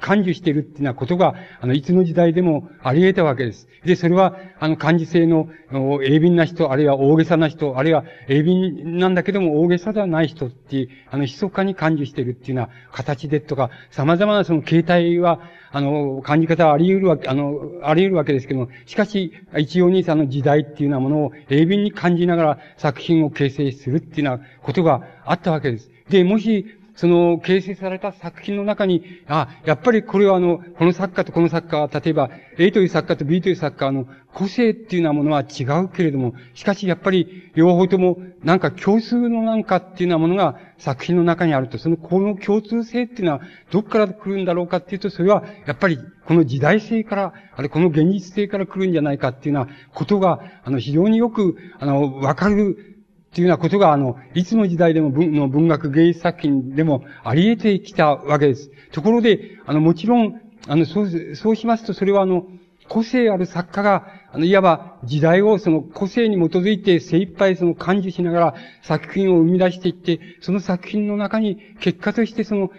[0.00, 3.68] 感受しているっていうようなことが、あの、いつの時代でもあり得たわけです。
[3.86, 25.90] で、それは、あの、感受性の、鋭敏な人、あるいは大げさな人、あるいは鋭敏なんだけども大げさではない人っていう、あの、密かに感受しているっていうような形でとか、様々なその形態は、あの、感じ方はあり得るわけ、あの、あり得るわけですけども、しかし、一応にその時代っていうようなものを鋭敏に感じながら作品を形成するっていうようなことがあったわけです。
[26.08, 26.66] で、もし、
[27.02, 43.40] その、形成された作品の中に、あ、やっぱりこれはあの、この作家とこの作家は、例えば、A という作家と B という作家の個性っていうようなものは違うけれども、しかしやっぱり、両方とも、なんか共通のなんかっていうようなものが作品の中にあると、その、この共通性っていうのは、
[43.72, 52.91] どっから来るんだろうかっていうと、それは、やっぱり、この時代性から、あれ、この現実性から来るんじゃないかっていうようなことが、あの、非常によく、あの、わかる、
[53.32, 58.70] っていうようなことが、あの、いつの時代でも文の文学芸術作品でもあり得てきたわけです。
[58.92, 62.44] ところで、あの、もちろん、あの、そう、そうしますと、それはあの、
[62.90, 72.70] 個性ある作家が、あの、いわば時代をその個性に基づいて精一杯その感受しながら作品を生み出していって、その作品の中に結果としてその、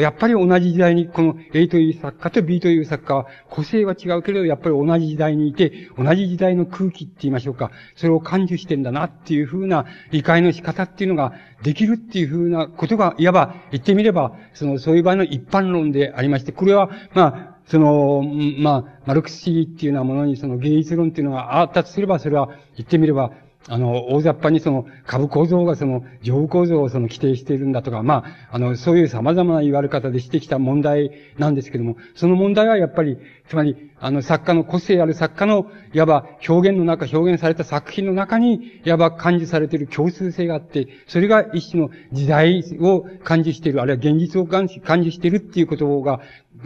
[0.00, 18.22] やっぱり同じ時代にこの A という作家と B という作家は個性は違うけれど、やっぱり同じ時代にいて、同じ時代の空気って言いましょうか、それを感受してんだなっていうふうな理解の仕方っていうのができるっていうふうなことが、いわば言ってみれば、その、そういう場合の一般論でありまして、これは、まあ、その、
[18.58, 23.32] まあ、マルクス主義っていうようなものにその芸術論っていうのがあったとすれば、それは言ってみれば、
[23.66, 33.16] あの、大雑把にその株構造がその上部構造をその規定しているんだとか、まあ、あの、そういう様々な言われ方でしてきた問題なんですけども、その問題はやっぱり、
[33.48, 46.20] つまり、あの、作家の個性ある作家の、いわば表現の中、表現された作品の中に、いわば感受されている共通性があって、それが一種の時代を感受している、あるいは現実を感受しているっていうことが、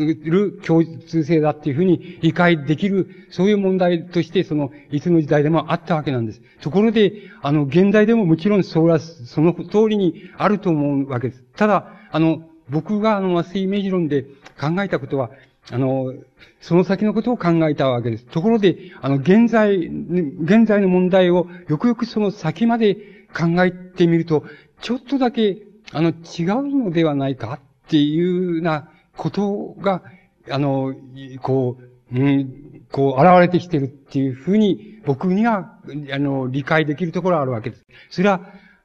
[0.04, 6.42] る共通性だっていうふうに理解できる、そういう問題として、その、いつの時代でもあったわけなんです。
[6.60, 7.12] ところで、
[7.42, 11.42] あの、現代でももちろんそれは、その通りにあると思うわけです。
[11.56, 14.22] ただ、あの、僕があの、麻酔イメージ論で
[14.60, 15.30] 考えたことは、
[15.70, 16.14] あの、
[16.60, 18.24] その先のことを考えたわけです。
[18.26, 22.96] ところで、あの、現在、現在の問題をよくよくその先まで
[23.36, 24.44] 考えてみると、
[24.80, 25.58] ちょっとだけ、
[25.92, 30.02] あの、違うのではないかっていうなことが、
[30.48, 30.94] あの、
[31.42, 31.76] こ
[32.10, 35.78] う、うん、こう、現れてきてるっていうふうに、僕には、
[36.12, 37.84] あの、理解できるところがあるわけです。
[38.08, 38.40] それは、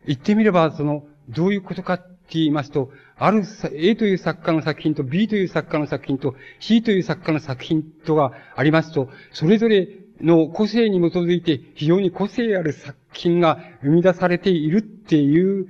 [0.05, 3.43] 言ってみれば、その、どういうことかって言いますと、ある
[3.73, 9.87] A という作家の作品と B という作家の作品と C という作家の作品とがありますと、それぞれ
[10.19, 15.67] の個性に基づいて非常に個性ある作品が生み出されているっていう、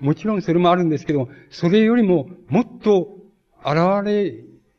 [0.00, 3.17] もちろんそれもあるんですけど、それよりももっと
[3.64, 4.34] 現れ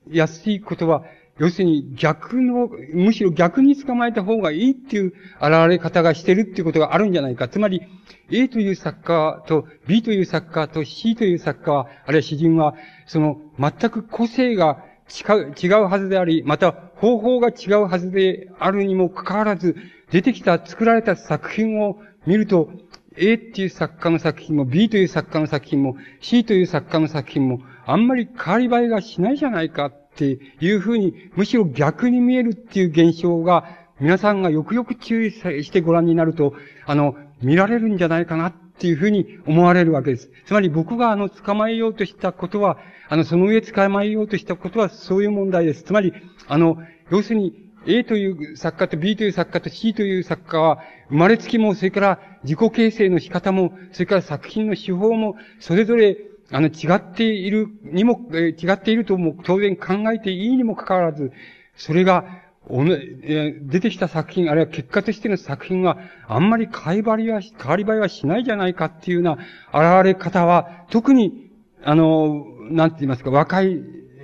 [0.09, 1.03] やすいことは、
[1.39, 7.47] 要するに逆の、むしろ逆に捕まえた方がいいっていう現れ方がしてるっていうことがあるんじゃないか。
[7.47, 7.81] つまり、
[8.29, 12.75] A という作家と B という作家と C という作家は、あるいは詩人は、
[13.07, 19.77] その全く個性が違う、違うはずであり、また方法が違うはずであるにもかかわらず、
[20.11, 22.69] 出てきた、作られた作品を見ると、
[23.17, 33.65] A っていう作家の作品も B という作家の作品も C という作家の作品もあんまり変わり映えがしないじゃないかっていうふうに、むしろ逆に見えるっていう現象が、
[33.99, 36.53] 皆さんがよくよく注意してご覧になると、
[36.85, 40.29] あの、見られるんじゃないかなっていうふうに思われるわけです。
[40.45, 42.77] つまり僕があの、捕まえようとしたことは、
[43.09, 45.81] あの、その上捕まえようとしたことはそういう問題です。
[45.81, 46.13] つまり、
[46.47, 46.77] あの、
[47.09, 50.79] 要するに、A という作家と B という作家と C という作家は、
[51.09, 61.31] 生まれつきも、それから自己形成の仕方も、それから作品の手法も、それぞれあの、違っているにも、え違っているとも当然考えていいにもかかわらず、
[61.75, 62.25] それが、
[62.67, 65.97] おの、え出てきた作品、あるいは結果としての作品は、
[66.27, 69.35] あんまり変わりは、変わり映えはしないじゃないかっていうよう
[69.71, 71.51] な現れ方は、特に、
[71.83, 73.81] あの、なんて言いますか、若い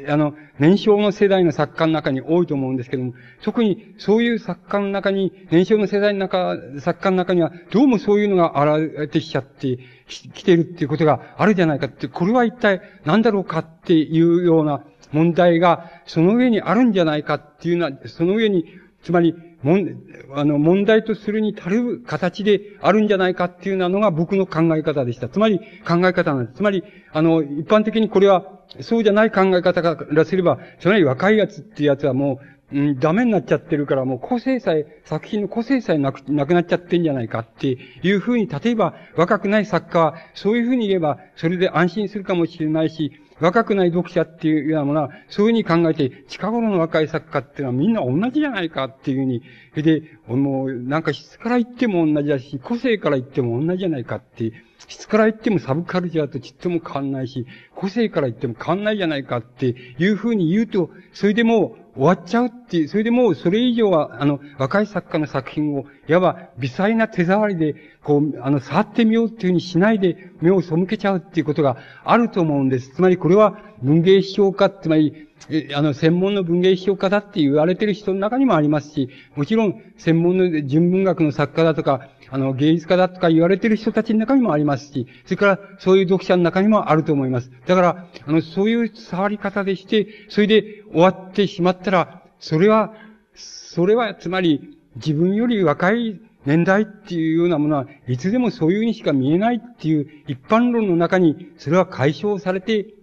[0.07, 3.13] あの、年少の世代の作家の中に多いと思うんですけども、
[3.43, 18.65] 特にそういう作家の中に、年少の世代の中、作家の中には、どうもそういうのが現れてきちゃってきてるっていうことがあるじゃないかって、これは一体何だろうかっていうような問題が、その上にあるんじゃないかっていうのは、その上に、
[19.03, 19.35] つまり、
[19.65, 19.97] もん、
[20.35, 25.27] あの、問題とするに足る形であるんじゃないかっていうのが僕の考え方でした。
[25.27, 26.57] つまり、考え方なんです。
[26.57, 28.45] つまり、あの、一般的にこれは、
[28.81, 32.39] そうじゃない考え方からすれば、つまり若いやつっていうやつはも
[32.71, 49.41] う、うん、ダメになっちゃってるから、もう個性さえ、作品の個性さえなく、なくなっちゃってんじゃないかっていうふうに、例えば若くない作家は、そういうふうに言えば、それで安心するかもしれないし、若くない読者っていうようなものは、そういうふうに考えて、近頃の若い作家っていうのはみんな同じじゃないかっていうふうに、
[49.71, 54.53] それで、もう、なんか質から言っても同じだし、個性から言っても同じじゃないかって
[54.87, 57.45] 質から言ってもサブカルチャーとちっとも変わんないし、
[57.75, 72.91] 個性から言っても変わんないじゃないかっていうふうに言うと、それでも終わっちゃうっていう、それでもうそれ以上は、あの、若い作家の作品を、いわば微細な手触りで、こう、あの、触ってみようっていうふうにしないで目を背けちゃうっていうことがあると思うんです。
[72.95, 75.29] つまりこれは文芸批評家、つまり、
[75.73, 87.51] あの、専門の文芸批評家だって言われてる人の中にもありますし、もちろん専門の純文学の作家だとか、あの、芸術家だとか言われてる人たちの中にもありますし、それからそういう読者の中にもあると思います。
[87.65, 92.93] だから、あの、そういう触り方でして、それで終わってしまったら、それは、
[93.33, 102.93] それは、つまり、自分より若い年代っていうようなものは、いつでもそういうにしか見えないっていう一般論の中に、それは解消されて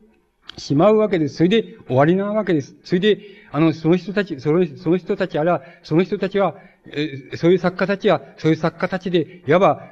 [0.56, 1.36] しまうわけです。
[1.36, 2.76] それで終わりなわけです。
[2.84, 3.20] それで、
[3.50, 6.56] あの、その人たち、そのその人たち、あるいは、その人たちは、
[6.86, 9.82] えそういう作家たちは、そういう作家たちで、いわば、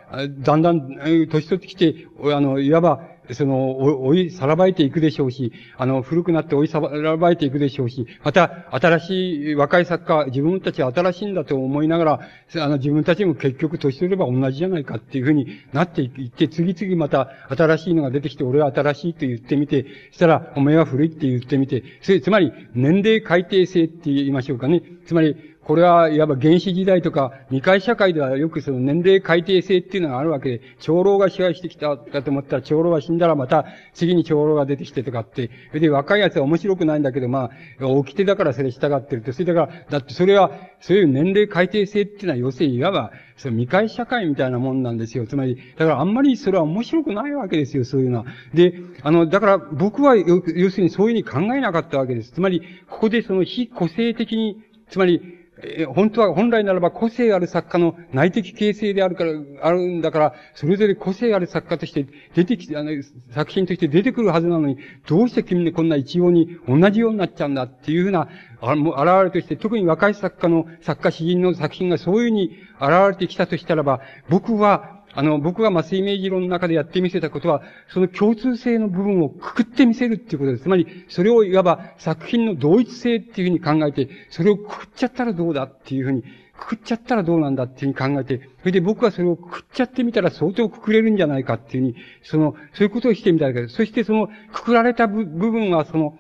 [0.41, 3.01] だんだん、年取ってきて、あの、いわば、
[3.35, 12.21] その、追い、さらばえていくでしょうし、あの、古くなって追いさらばえていくでしょうし、また、新しい若い作家、自分たちは新しいんだと思いながら、
[12.57, 24.83] あの、自分たちも結局年取れば同じじゃないかっていうふうになっていって、次々また新しいのが出てきて、俺は新しいと言ってみて、そしたら、お前は古いって言ってみて、つまり、年齢改定性って言いましょうかね。
[25.07, 25.37] つまり、
[25.71, 39.33] これは、いわば原始時代とか、未開社会ではよくその年齢改定性っていうのがあるわけで、長老が支配してきたかと思ったら、長老が死んだらまた、次に長老が出てきてとかって、それで若い奴は面白くないんだけど、まあ、掟だからそれ従ってると。
[39.33, 45.25] それだから、だってそれは、そういう年齢改定性っていうのは、要するにいわば、その未開社会みたいなもんなんですよ。
[45.29, 48.25] つまり、だからあんまりそれは面白くないわけですよ、そういうのは。
[48.55, 48.75] で、
[49.05, 52.33] あの、だから僕は、要するにそういうふうに考えなかったわけです。
[52.33, 59.33] つまり、ここでその非個性的に、つまり、え本当は、本来ならば個性ある作家の内的形成であるから、
[59.63, 62.91] あるんだから、それぞれ個性ある作家として出てきて、あの、
[63.33, 68.29] 作品として出てくるはずなのに、どうして君にこんな一様に同じようになっちゃうんだっていうふうな、
[68.61, 72.51] あもう現れとして、特に若い作家の作家詩人の作品がそういうふうに
[72.81, 80.65] 現れてきたとしたらば、僕は、あの、僕が麻酔イメージ論の中でやってみせたことは、その共通性の部分をくくってみせるっていうことです。
[80.65, 86.23] つまり、それをいわば作品の同一性っていうふうに考えて、それをくくっちゃったらどうだっていうふうに、
[86.61, 93.75] くくっちゃったらどうなんだっていうふうに考えて、それで僕はそれをくくっちゃってみたら相当くくれるんじゃないかっていうふうに、その、そういうことをしてみたわけです。
[93.75, 96.19] そしてその、くくられた部分はその、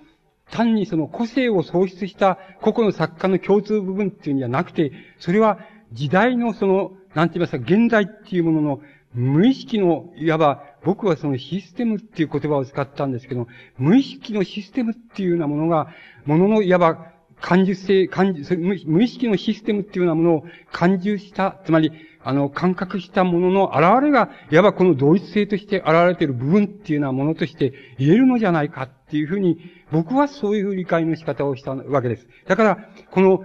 [0.50, 5.60] 単にその個性を喪失した個々の作家の共通部分っていうんじゃなくて、それは
[5.92, 8.80] 時代のその、なんて言いますか、現在っていうものの
[9.14, 15.88] 無意識の、いわば、僕はそのシステムっていう言葉を使ったんですけど、無意識のシステムっていうようなものが、
[16.26, 21.90] ものの、いわば、感受性、感受、無意識のシステムっていうようなものを感受した、つまり、
[22.22, 29.58] あの、感覚したものの現れが、いわばこの同一性として現れている部分っていうようなものとして言えるのじゃないかっていうふうに、
[29.90, 32.28] 僕はそういう理解の仕方をしたわけです。
[32.46, 32.78] だから、
[33.10, 33.44] この、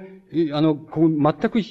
[0.54, 1.62] あの、こう、全く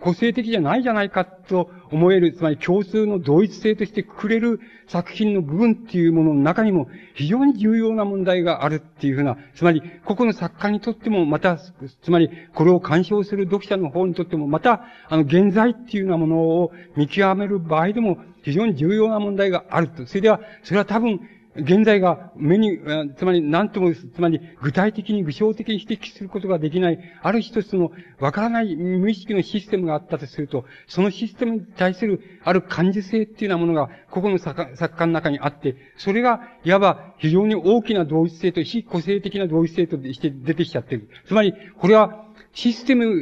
[0.00, 20.06] 個性的じゃないじゃないかと思える、つまり共通の同一性としてくれる作品の部分っていうものの中にも非常に重要な問題があるっていうふうな、つまり、個々の作家にとってもまた、つまり、これを鑑賞する読者の方にとってもまた、あの、現在っていうようなものを見極める場合でも非常に重要な問題があると。
[20.06, 21.20] それでは、それは多分、
[21.54, 22.78] 現在が目に、
[23.18, 41.10] つまり何とも、つまり具体的に具象的に指摘することができない、ある一つのわからない無意識のシステムがあったとすると、そのシステムに対するある感受性っていうようなものが、ここの作家の中にあって、それが、いわば非常に大きな同一性と非個性的な同一性として出てきちゃってる。
[41.26, 42.24] つまり、これは、
[42.54, 43.14] システム、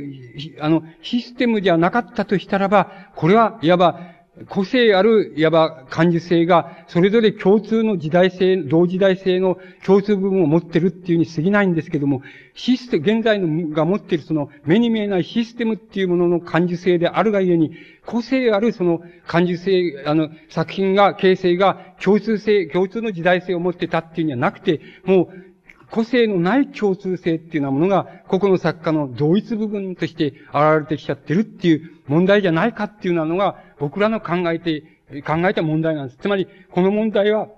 [0.60, 12.22] あの、システムじゃなかったとしたらば、これはいわば個性ある、いわば感受性が、それぞれ共通の時代性、同時代性の共通部分を持ってるっていうに過ぎないんですけども、
[12.54, 17.72] システム、現在のが持っているその目に見えないシステムっていうものの感受性であるがゆえに、
[18.06, 25.50] 個性あるその感受性、あの、作品が、形成が共通性、共通の時代性を持ってたっていうんじゃなくて、もう、
[25.90, 34.82] 個性のない共通性っていうようなものが、個々の作家の同一部分として現れてきちゃってるっていう問題じゃないかっていうようなのが、僕らの考えて、
[35.24, 36.18] 考えた問題なんです。
[36.18, 37.48] つまり、この問題は、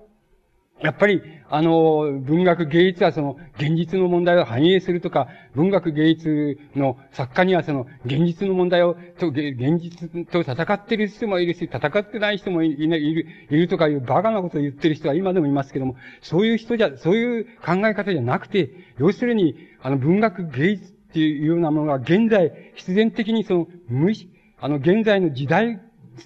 [0.79, 18.69] やっぱり、あの、文学芸術はその、現実の問題を反映するとか、文学芸術の作家にはその、現実の問題を、と、現実と戦ってる人もいるし、戦ってない人もいる、いる、いるとかいうバカなことを言ってる人は今でもいますけども、そういう人じゃ、そういう考え方じゃなくて、
[18.99, 25.79] 要するに、あの、文学芸術っていうようなものが現在、必然的にその、無意識、あの、現在の時代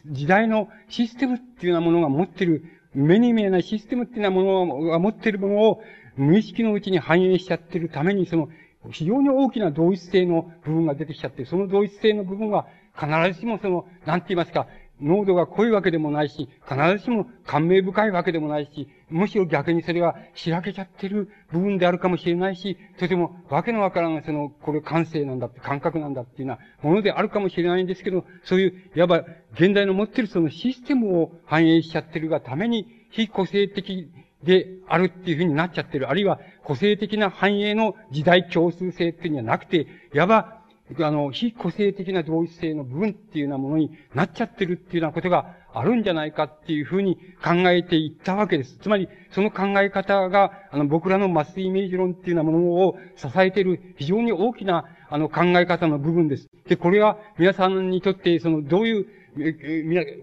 [0.05, 5.81] 時代のシステムっていうようなものが持ってる、目に見えないシステムっていうようなものが持ってるものを
[6.15, 8.49] 無意識のうちに反映しちゃってるために、その、
[8.91, 14.67] 非常に大きな同一性の部分が出てきちゃって、その同一性の部分は必ずしもその、なんて言いますか、
[15.01, 34.09] 濃度が濃いわけでもないし、必ずしも感銘深いわけでもないし、むしろ逆にそれはしらけちゃってる部分であるかもしれないし、とてもわけのわからないその、これ感性なんだって、感覚なんだっていうようなものであるかもしれないんですけど、そういう、いわば現代の持ってるそのシステムを反映しちゃってるがために、非個性的
[34.43, 36.09] であるっていうふうになっちゃってる。
[36.09, 40.57] あるいは個性的な繁栄の時代共通性っていうんじゃなくて、いわば
[41.01, 48.77] あの、非個性的な同一性の部分っていうようなものになっちゃってるっていうようなことがあるんじゃないかっていうふうに考えていったわけです。
[48.77, 56.49] つまり、その考え方が、あの、僕らのマスイメージ論っていうようなものを支えている非常に大きな、あの、考え方の部分です。
[56.67, 59.07] で、これは皆さんにとって、その、どういう、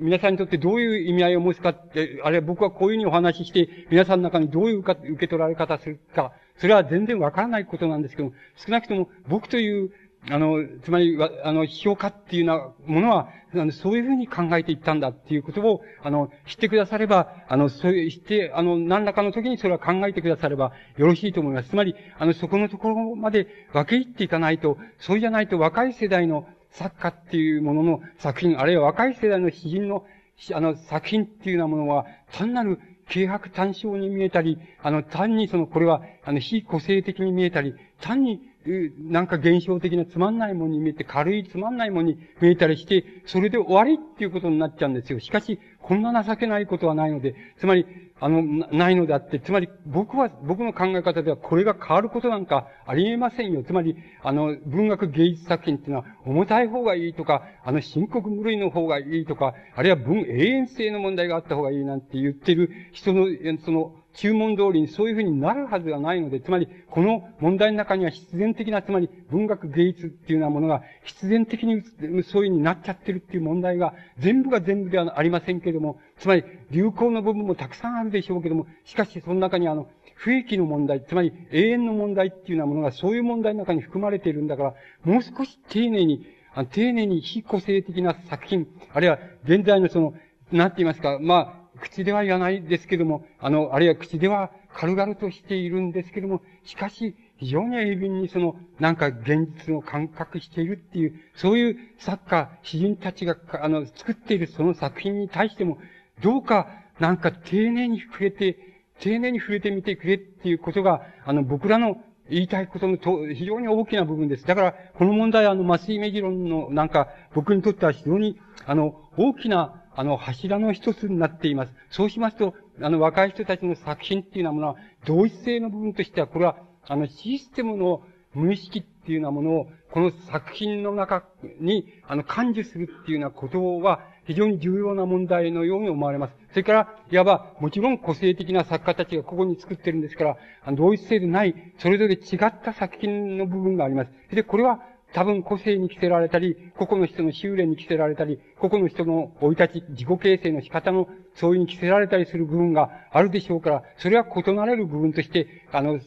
[0.01, 9.91] 皆、さんにとってどういう意味合いを持つかって、あれ僕はこういうふうにお話しして、皆さんの中にどういう受け取られ方するか、それは全然わからないことなんですけど、少なくとも僕という
[10.31, 21.69] あの、つまり、あの、評価っていうようなものは、あの、そういうふうに考えていったんだっていうことを、あの、知ってくだされば、あの、そういう、知って、あの、何らかの時にそれは考えてくださればよろしいと思います。
[21.71, 30.05] つまり、あの、そこのところまで分け入っていかないと、そうじゃないと若い世代の作家っていうものの作品、あるいは若い世代の詩人の、
[30.53, 32.81] あの、作品っていうようなものは、単なる
[33.13, 45.21] 軽薄単焦に見えたり、あの、単にその、これは、あの、非個性的に見えたり、単に、なんか現象的なつまんないものに見えて、軽いつまんないものに見えたりして、それで終わりっていうことになっちゃうんですよ。
[45.21, 47.87] しかし、こんな情けないことはないので、つまり、
[48.21, 53.63] あの、ないのであって、つまり、僕は、僕の考え方ではこれが変わることなんかありえませんよ。
[53.65, 63.27] つまり、あの、文学芸術作品っていうのは、重たい方がいいとか、あの、深刻無類の方がいいとか、あるいは文、永遠性の問題があった方がいいなんて言ってる人の、
[63.63, 71.83] その、注文通りにそういうふうになるはずがないので、つまり、この問題の中には必然的な、つまり文学芸術っていうようなものが必然的に
[72.23, 84.75] そういうふうになっちゃってるっていう問題が、全部が全部ではありませんけれども、つまり流行の部分もたくさんあるでしょうけれども、しかしその中にあの、不益の問題、つまり永遠の問題っていうようなものがそういう問題の中に含まれているんだから、
[85.05, 86.25] もう少し丁寧に、
[86.71, 90.15] 丁寧に非個性的な作品、あるいは現在のその、
[90.53, 105.79] なんて言いますか、まあ、口では言わないですけども、あの、あるいは口では軽々としているんですけども、しかし、非常に鋭敏にその、なんか現実を感覚しているっていう、そういう作家、詩人たちが、あの、作っているその作品に対しても、
[106.23, 106.69] どうか、
[107.01, 108.57] なんか丁寧に触れて、
[109.01, 111.97] 丁寧に触れてみてくれっていうことが、あの、僕らの
[112.31, 114.47] 言いたいことのと、非常に大きな部分です。
[114.47, 121.73] だから、この問題は、あの、麻酔イメージ論の、なんか、僕にとっては非常に、あの、大きな、あの、柱の一つになっています。
[121.91, 124.77] そうしますと、あの、若い人たちの作品っていうようなものは、
[125.07, 126.57] 同一性の部分としては、これは、
[126.87, 128.03] あの、システムの
[128.35, 131.25] 無意識っていうようなものを、この作品の中
[131.61, 136.35] に、あの、感受するっていうようなことは、非常に重要な問題のように思われます。
[136.51, 144.11] それから、いわば、もちろん個性的な作家たちがここに作ってるんですから、あの同一性でない、それぞれ違った作品の部分があります。
[144.35, 144.81] で、これは、
[145.15, 156.01] 多分個性に着せられたり、個々の人の修練に着せられたり、個々の人の生い立ち、自己形成の仕方のそういうに着せられたりする部分があるでしょうから、それは異なれる部分として、あの、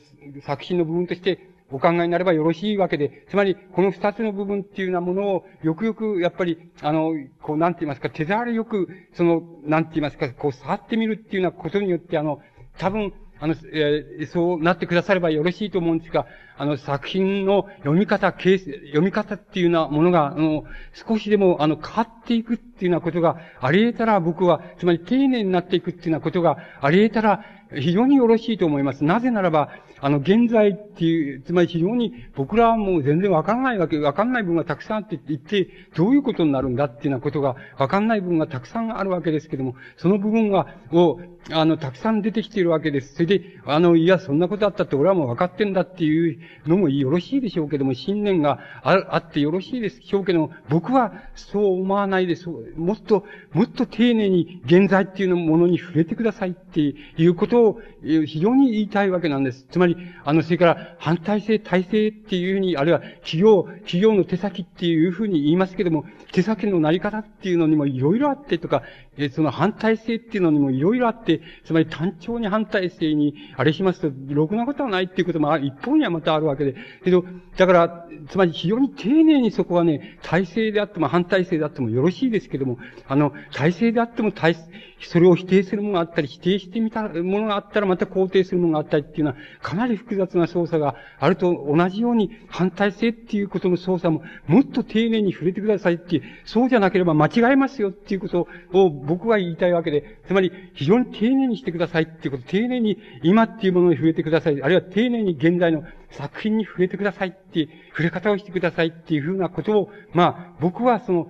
[0.46, 1.40] 作品の部分として
[1.72, 12.42] お考えになればよろしいわけで、つまり、この二つの部分っていうようなものを、よくよく、やっぱり、あの、こう、なんて言いますか、手触りよく、その、なんて言いますか、こう、触ってみるっていうようなことによって、あの、
[12.78, 16.26] 多分、あの、えー、そうなってくださればよろしいと思うんですが、
[16.58, 29.04] あの、作品の読み方、形読み方っていうようなものが、あの、少しでも、あの、変わっていくっていうようなことがあり得たら、僕は、つまり丁寧になっていくっていうようなことがあり得たら、非常によろしいと思います。
[29.04, 29.70] なぜならば、
[30.00, 41.20] あの、現在っていう、つまり非常に僕らはもう全然わからないわけ、わかんない部分がたくさんあって言って、どういうことになるんだっていうようなことが、わかんない部分がたくさんあるわけですけども、その部分が、を、
[41.52, 43.16] あの、たくさん出てきているわけです。
[43.16, 56.96] それで、あの、いや、そんなことあったって俺はもう分かってんだっていうのもよろしいでしょうけども、信念がああってよろしいでしょうけども、僕はそう思わないで、そう、もっと、もっと丁寧に現在っていうのものに触れてくださいってい
[57.28, 59.66] うことを非常に言いたいわけなんです。
[59.70, 68.84] つまり、あの、それから反対性、体制っていうふうに、あるいは企業、企業の手先っていうふうに言いますけども、手先のなり方っていうのにもいろいろあってとか、
[69.18, 76.76] えその反対性っていうのにもいろいろあって、つまり単調に反対性に、あれしますと、ろくなことはないっていうことも一方にはまたあるわけで。
[77.04, 77.26] けど、
[77.58, 82.78] だから、つまり非常に丁寧にそこはね、体制であっても反対性であってもよろしいですけども、
[83.08, 84.56] あの、体制であっても体、
[85.00, 104.62] それを否定するものがあったり、否定してみたものがあったらまた肯定するものがあったりっていうのは、かなり複雑な操作があると同じように、反対性っていうことの操作も、もっと丁寧に触れてくださいっていう、そうじゃなければ間違えますよっていうことを僕は言いたいわけで、つまり、非常に丁寧にしてくださいっていうこと、丁寧に今っていうものに触れてください。
[104.64, 111.30] あるいは丁寧に現在の作品に触れてくださいっていう、触れ方をしてくださいっていうふうなことを、まあ、僕はその、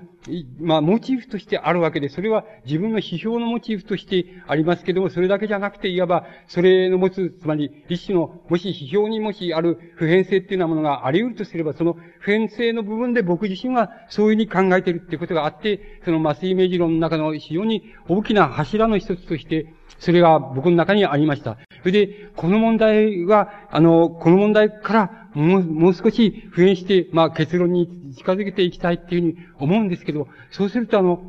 [0.59, 21.57] まあ、モチーフとしてあるわけで、それは自分の批評のモチーフとしてありますけども、それだけじゃなくて、いわば、それの持つ、つまり、一種の、もし批評にもしある普遍性っていうようなものがあり得るとすれば、その普遍性の部分で僕自身はそういうふうに考えてるっていうことがあって、その麻酔イメージ論の中の非常に大きな柱の一つとして、それが僕の中にありました。
[21.87, 31.21] それで、この問題は、あの、この問題からもう、もう少し普遍して、まあ結論に近づけていきたいっていうふうに思うんですけど、そうするとあの、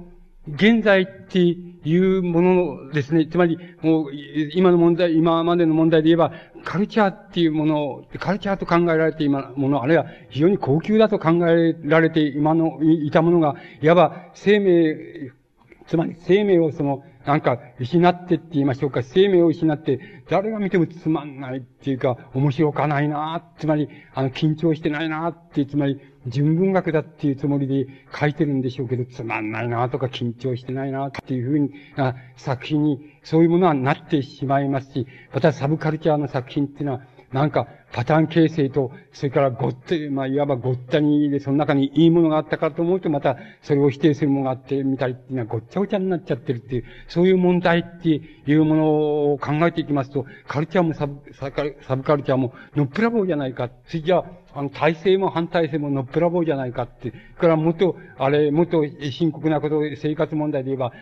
[0.48, 4.10] 現在っていうもののですね、つまり、もう、
[4.52, 6.32] 今の問題、今までの問題で言えば、
[6.64, 15.30] カルチャーっていうもの、カルチャーと考えられて今もの、あるいは非常に高級だと考えられて今の、いたものが、いわば生命、
[15.86, 20.01] つまり生命をその、なんか、失ってって言いましょうか、生命を失って、
[20.31, 27.87] 誰が見てもつまんないっていうか、面白かないなつまり、あの、緊張してないなってつまり、純文学だっていうつもりで
[28.19, 31.71] 書いてるんでしょうけど、つまんないなとか緊張してないなっていうふうに、
[32.39, 53.70] 作品に、そういうものはなってしまいますし、またサブカルチャーの作品っていうのは、なんか、パターン形成と、それからごった、まあ、いわばごったにで、その中にいいものがあったかと思うと、また、それを否定するものがあってみたいうのはごっちゃごちゃになっちゃってるっていう、そういう問題っていうものを考えていきますと、カルチャーもサブ、サブカルチャーも、のっぺらぼうじゃないか。
[53.86, 54.23] 次じゃ
[54.55, 57.10] あの、体制も反体制ものっぺらぼうじゃないかって。
[57.10, 60.93] それからもっと、あれ、もっと深刻なこと、生活問題で言えば、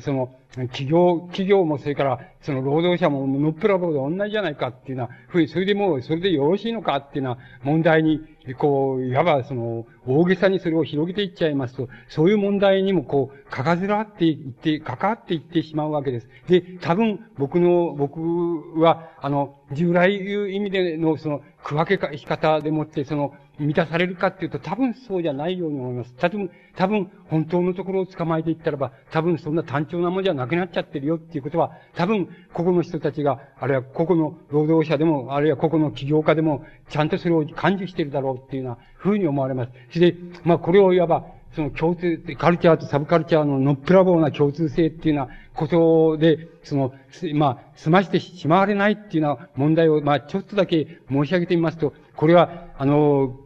[0.00, 0.30] その、
[0.68, 5.10] 企業、企業もそれから、その労働者ものっぺらぼうで同じじゃないかっていうのは、
[5.48, 8.20] それでもう、それでよろしいのかっていうのは、問題に、
[8.58, 16.28] こう、いわばその、大げさにそれを広げていっちゃいますと、そういう問題にもこう、かかずらっていって、かかっていってしまうわけです。
[16.48, 18.20] で、多分、僕の、僕
[18.80, 26.14] は、あの、従来いう意味での、その、区分け方でもって、その、満たされるかっていうと、多分そうじゃないように思います。
[26.14, 39.72] 多分、多分、本当のところを捕まえていったらば、多分そんな単調なものじゃなくなっちゃってるよっていうことは、多分、ここの人たちが、あるいはここの労働者でも、あるいはここの起業家でも、ちゃんとそれを感受してるだろうっていうような、ふうに思われます。
[39.88, 46.94] そして、まあ、これをいわば、その共通、カルチャーとサブカルチャーののっぺらぼうな共通性っていうようなことで、その、
[47.34, 53.38] まあ、済ましてしまわれないっていうような問題を、まあ、ちょっとだけ申し上げてみますと、これは、あの、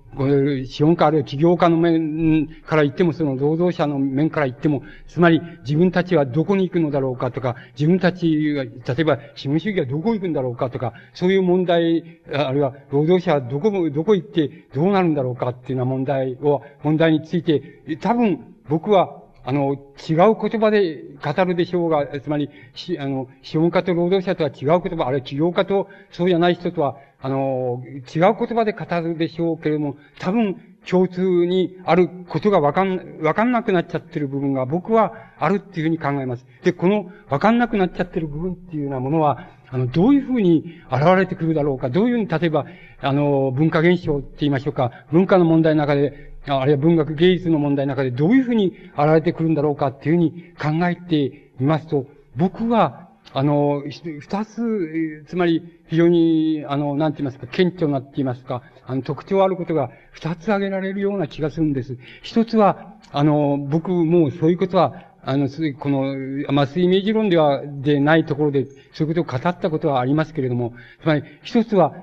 [0.66, 19.74] 資本家あるいは起業家の面から言っても、その労働者の面から言っても、つまり自分たちはどこに行くのだろうかとか、自分たちが、例えば資本主義はどこ行くんだろうかとか、そういう問題、あるいは労働者はどこ、どこ行ってどうなるんだろうかっていうような問題を、問題について、多分僕はあの、
[20.08, 36.46] 違う言葉で語るでしょうが、つまり、し、あの、資本家と労働者とは違う言葉、あるいは起業家とそうじゃない人とは、あの、違う言葉で語るでしょうけれども、多分、共通にあることがわかん、わかんなくなっちゃってる部分が僕はあるっていうふうに考えます。
[36.62, 42.66] で、このわかんなくなっちゃってる部分っていうようなものは、あの、どういうふうに現れてくるだろうか、どういうふうに、例えば、
[43.00, 52.06] あの、文化現象って言いましょうか、文化の問題の中で、あるいは文学芸術の問題の中でどういうふうに現れてくるんだろうかっていうふうに考えてみますと、
[52.36, 61.98] 僕はあの、二つ、つまり、非常に、あの、なんて言いますか、顕著なって言いますか、あの、特徴あることが二つ挙げられるような気がするんです。
[62.22, 65.48] 一つは、あの、僕もうそういうことは、あの、
[65.80, 70.72] この、まあ、イメージ論では、でないところで、そういうことを語ったことはありますけれども、
[71.02, 71.94] つまり、一つは、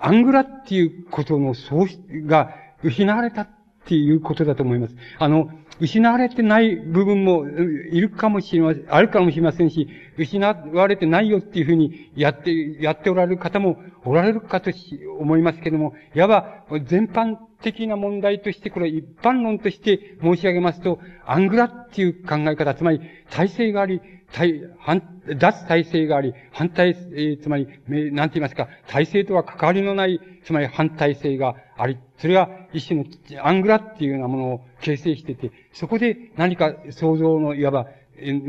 [0.00, 3.48] アングラっていうことの喪失が失われたっ
[3.84, 4.94] ていうことだと思います。
[5.18, 5.50] あの、
[5.80, 14.70] 失われてない部分もいるかもしれません、あるかもしれませんし、失われてないよっていうふうにやって、やっておられる方もおられるかと
[15.18, 23.00] 思いますけれども、いわば全般的な問題として、これ一般論として申し上げますと、アングラっていう考え方、つまり
[23.30, 24.00] 体制があり、
[24.32, 25.02] 対、反、
[25.36, 27.66] 脱体制があり、反対、えー、つまり、
[28.12, 33.06] なんて言いますか、体制とは関わりのない、つまり反体制があり、それが一種の
[33.42, 37.86] アングラっていうようなものを形成してて、そこで何か想像の、いわば、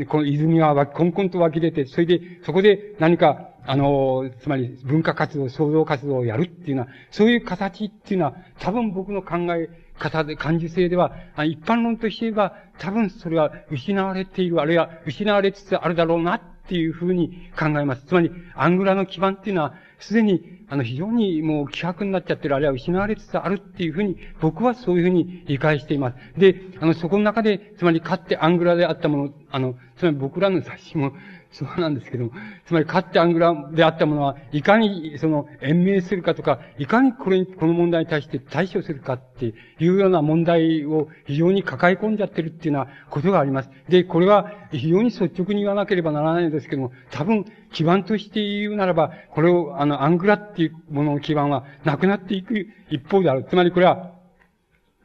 [0.08, 9.68] この泉がコンコンと湧き出て、それで、そこで何か、あの、つまり文化活動、創造活動をやるっていうのは、そういう形っていうのは、多分僕の考え
[10.00, 18.06] 方で、感受性では、一般論として言えば、多分それは失われている、あるいは失われつつあるだろうなっていうふうに考えます。
[18.06, 26.16] つまり、アングラの基盤っていうのは、すでに、あの、非常にもう希薄になっちゃってる、あるいは失われつつあるっていうふうに、僕はそういうふうに理解しています。
[26.38, 31.12] で、あの、そこの中で、つまり、かってアングラであったもの、あの、つまり僕らの雑誌も、
[31.52, 32.30] そうなんですけども、
[32.66, 43.70] つまり、かってアングラであったものは、いかに、その、延命するかとか、いかにこれに、この問題に対して対処するかっていうような問題を非常に抱え込んじゃってるっていうようなことがあります。
[43.88, 53.44] で、これは非常に率直に言わなければならないんですけども、多分、基盤として言うならば、これを、あの、アングラっていうものの基盤はなくなっていく一方である。
[53.48, 54.12] つまりこれは、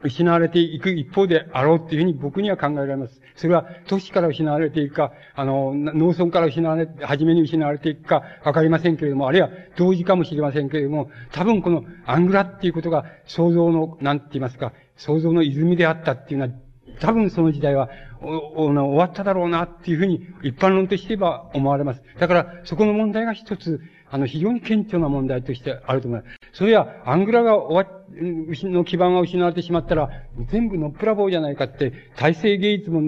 [0.02, 3.20] 失われていく一方であろうっていうふうに僕には考えられます。
[3.36, 16.52] それは都市から失われていくか、あの、農村から失われ、初めに失われていくかわかりませんけれども、あるいは同時かもしれませんけれども、多分このアングラっていうことが想像の、なんて言いますか、想像の泉であったっていうのは、
[16.98, 17.90] 多分その時代は
[18.22, 22.02] おお終わっただろうなっていうふうに一般論としては思われます。
[22.18, 23.80] だから、そこの問題が一つ、
[24.10, 26.35] あの、非常に顕著な問題としてあると思います。
[26.56, 30.08] それは、アングラが終わの基盤が失われてしまったら、
[30.50, 33.02] 全部のっぷらぼうじゃないかって、体制芸術も、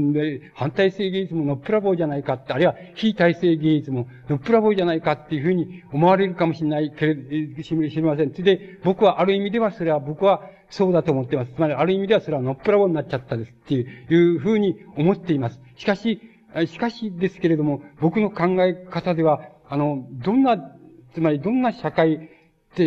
[0.53, 7.17] 反体制芸術ものっぷらぼうじゃないかって、あるいは非体制芸術ものっぷらぼうじゃないかっていうふうに思われるかもしれないけれ、
[7.65, 8.33] 知りません。
[8.33, 11.53] で、僕はある意味ではそれは、僕はそうだと思っています。
[11.55, 15.59] つまり、ある意味ではそれはのっぷらぼうになっちゃったですっていうふうに思っています。
[15.75, 16.21] しかし、
[16.67, 20.75] しかしですけれども、僕の考え方では、あの、どんな、
[21.15, 22.29] つまりどんな社会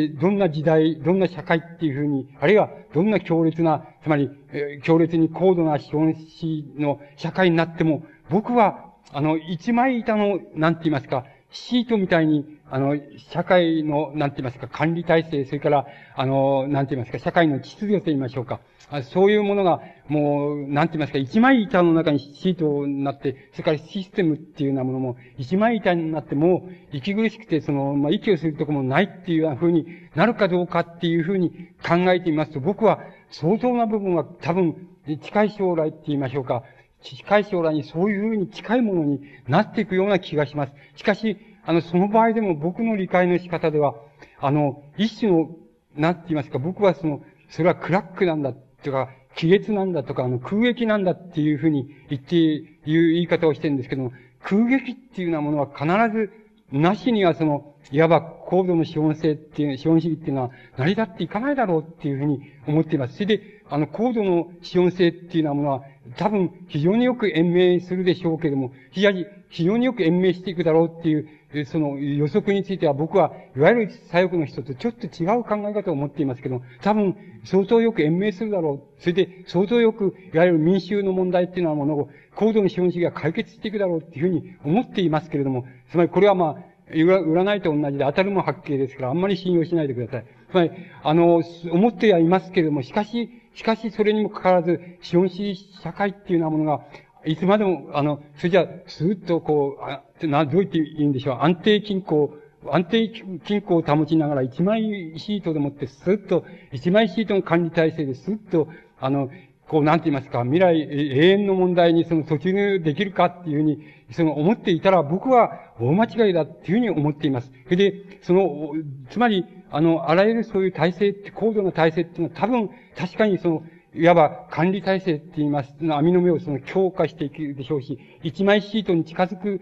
[0.10, 12.98] どんな時代、どんな社会っていうふうに、あるいはどんな強烈な、つまり、えー、強烈に高度な資本主義の社会になっても、僕は、あの、一枚板の、なんて言いますか、シートみたいに、あの、
[13.32, 18.62] 社会の、なんて言いますか、管理体制、それから、あの、なんて言いますか、社会の秩序と言いましょうか。
[18.90, 31.52] あそういうものが、もう、なんて言いますか、一枚板の中にシートになって、それからシステムっていうようなものも、一枚板になっても、息苦しくて、その、まあ、息をするとこもないっていうような風になるかどうかっていう風に
[31.86, 33.00] 考えてみますと、僕は
[33.30, 34.88] 相当な部分は多分、
[35.22, 36.64] 近い将来って言いましょうか、
[37.02, 40.74] 近い将来にそういう風に近いものになっていくような気がします。
[40.96, 43.96] しかし、あの、その場合でも僕の理解の仕方では、
[44.40, 45.50] あの、一種の、
[45.96, 48.54] なんて言いますか、僕はその、それはクラックなんだ
[48.84, 49.10] とか、
[49.40, 54.12] 亀裂なんだとか、あの、空撃なんだっていうふうに言って、いう言い方をしてるんですけども、
[54.44, 56.32] 空撃っていうようなものは必ず、
[56.72, 63.16] なしにはその、いわば高度の資本性っていう、資本主義っていうのは成り立っていかないだろうっていうふうに思っています。
[63.16, 65.84] それで、あの、高度の資本性っていうようなものは、
[66.18, 71.28] 多分非常によく延命するでしょうけれども、非常に、非常によく延命していくだろうっていう
[71.66, 79.02] その予測については僕は、いわゆる左翼の人とちょっと違う考え方を持っていますけど、多分、相当よく延命するだろう。
[79.02, 90.26] それで、相当よく、いわゆる民衆の問題っていうのはものを、高度の資本主義が解決していくだろうっていうふうに思っていますけれども、つまりこれはまあ、占いと同じで当たるも発見ですから、あんまり信用しないでください。
[90.50, 90.72] つまり、
[91.04, 91.42] あの、
[91.72, 96.82] 思ってはいますけれども、しかし、しかしそれにもかかわらず、資本主義社会っていうようなものが、
[97.26, 101.38] いつまでも、あの、それじゃ、スーッとこう、あな、どう言っていいんでしょう。
[101.42, 102.34] 安定均衡、
[102.70, 103.10] 安定
[103.44, 108.68] 均衡を保ちながら一枚シートでもってスッと、一枚シートの管理体制でスッと、
[109.00, 109.30] あの、
[109.68, 113.80] こう、なんて言いますか、未来、永遠の問題にその突入できるかっていうふうに、
[114.12, 117.52] その思っていたら僕は大間違いだっていうふうに思っています。
[117.66, 118.74] それで、その、
[119.10, 125.74] つまり、あの、あらゆるそういう体制って高度な体制っていうのは多分、確かにその、いわば管理体制って言います。
[125.82, 129.60] 網の目をその強化していくでしょうし、一枚シートに近づく、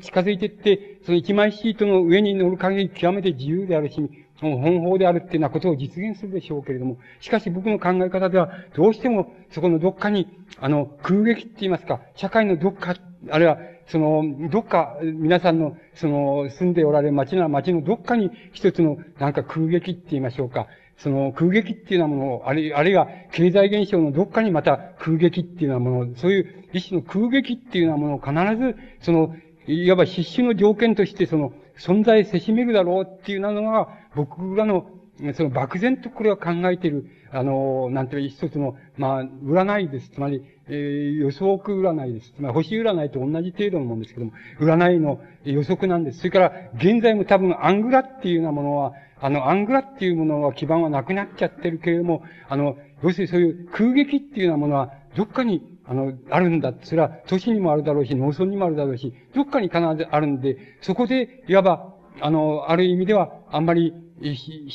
[0.00, 3.94] 近づいていって、その一枚シートの上に乗る限り極めて自由であるし、
[4.38, 10.28] その本法であるっていうようなことを実現するでしょうけれども、しかし僕の考え方では、どうしてもそこのどっかに、
[10.60, 12.94] あの、空撃って言いますか、社会のどっか、
[13.30, 20.66] あるいは、その、どっか、皆さんの、その、住んでおられる街なら街のどっかに一つの、なんか空撃って言いましょうか、
[20.96, 29.34] その空撃っていうようなものを、あるいは経済現象のどっかにまた空撃っていうようなもの、そういう一種の空撃っていうようなものを必ず、その、
[29.66, 34.86] いわば必死の条件としてその存在せしめるだろうっていうのが、僕らの、
[35.34, 40.10] その漠然とこれは考えている、あの、なんていう一つの、まあ、占いです。
[40.10, 42.32] つまり、えー、予測占いです。
[42.32, 46.18] つまり、星占いと同じ程度のものですけども、占いの予測なんです。
[46.18, 56.72] それから、現在も多分、アングラっていうようなものは、あの、アングラっていうものは基盤はなくなっちゃってるけれども、あの、要するにそういう空撃っていうようなものは、どっかに、あの、あるんだ。
[56.82, 64.70] それは都市にもあるだろうし、農村にもあるだろうし、どっかに必ずあるんで、そこで、いわば、あの、ある意味では、あんまり、非、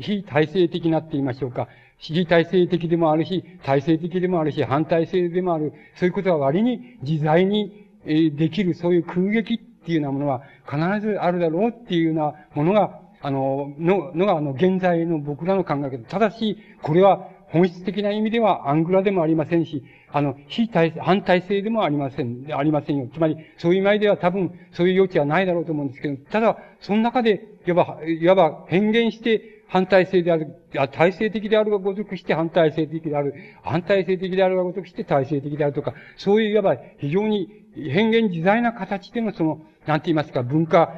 [0.00, 1.68] 非体制的なって言いましょうか。
[1.98, 5.72] 非体制的でもあるし、体制的でもあるし、反体制でもある。
[5.96, 15.98] そういうことは割に自在に、できる、そういう空撃っていうようなものは必ずあるだろうっていうようなものがあの、の、のが、あの、現在の僕らの考え方。
[16.08, 23.08] ただし、これは本質的な意味ではアングラでもありませんし、あの、非体制、反体制でもありません、ありませんよ。
[23.12, 40.92] つまり、そういう意味では多分、そういう余地はないだろうと思うんですけど、ただ、その中で、いわば、いわば変幻して反体制である、あ体制的であるがごとくして反体制的である、反体制的であるがごとくして体制的であるとか、そういういわば非常に変幻自在な形でのその、なんて言いますか、文化、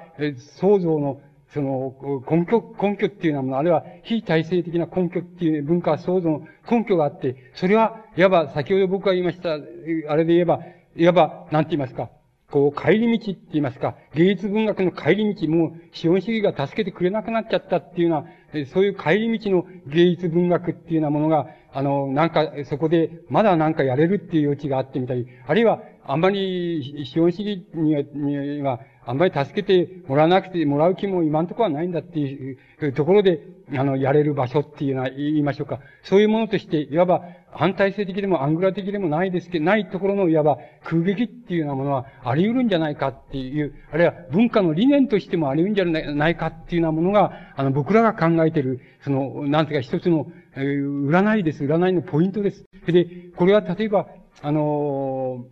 [0.60, 1.20] 創造の
[1.52, 10.60] その、根拠、根拠っていうようなもの、あるいは非体制的な根拠っていう文化創造の根拠があって、それは、いわば、先ほど僕が言いました、あれで言えば、
[10.94, 12.10] いわば、なんて言いますか、
[12.50, 28.80] こう、帰り道って言いますか、芸術文学の帰り道、もう、資本主義が助けてくれなくなっちゃったっていうような、そういう帰り道の芸術文学っていうようなものが、あの、なんか、そこで、まだなんかやれるっていう余地があってみたり、あるいは、あんまり資本主義には、には
[29.10, 33.40] あんまり助けてもらわなくて、もらう気も今んとこはないんだっていうところで、
[33.74, 35.80] あの、やれる場所っていうのは言いましょうか。
[36.04, 51.64] そういうものとして、いわば反体制的でもアングラ的でもないですけど、ないところのいわば空撃っていうようなものはあり得るんじゃないかっていう、あるいは文化の理念としてもあり得るんじゃないかっていうようなものが、あの、僕らが考えてる、その、なんていうか一つの、えー、占いです。
[51.64, 52.64] 占いのポイントです。
[52.86, 54.06] で、これは例えば、
[54.40, 55.44] あの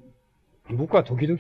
[0.71, 1.39] ー、僕は時々、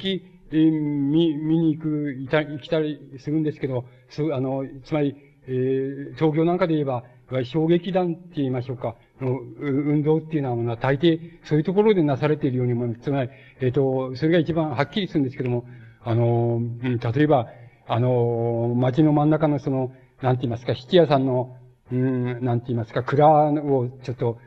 [0.51, 5.16] えー、見、見に行く、いた、行きたりするんですけど、そう、あの、つまり、
[5.47, 7.05] えー、東京なんかで言えば、
[7.45, 13.01] 衝撃弾って言いましょうか、の運動っていうのは、大抵、そういうところでなされているように思います。
[13.01, 13.31] つまり、
[13.61, 15.66] えっ、ー、と、それが一番はっきりするんですけども、
[16.03, 17.49] あの、例えば、
[17.87, 19.93] あの、街の真ん中のその、
[20.23, 21.57] なんて言いますか、七屋さんの、
[21.93, 24.39] うん、なんて言いますか、蔵をちょっと、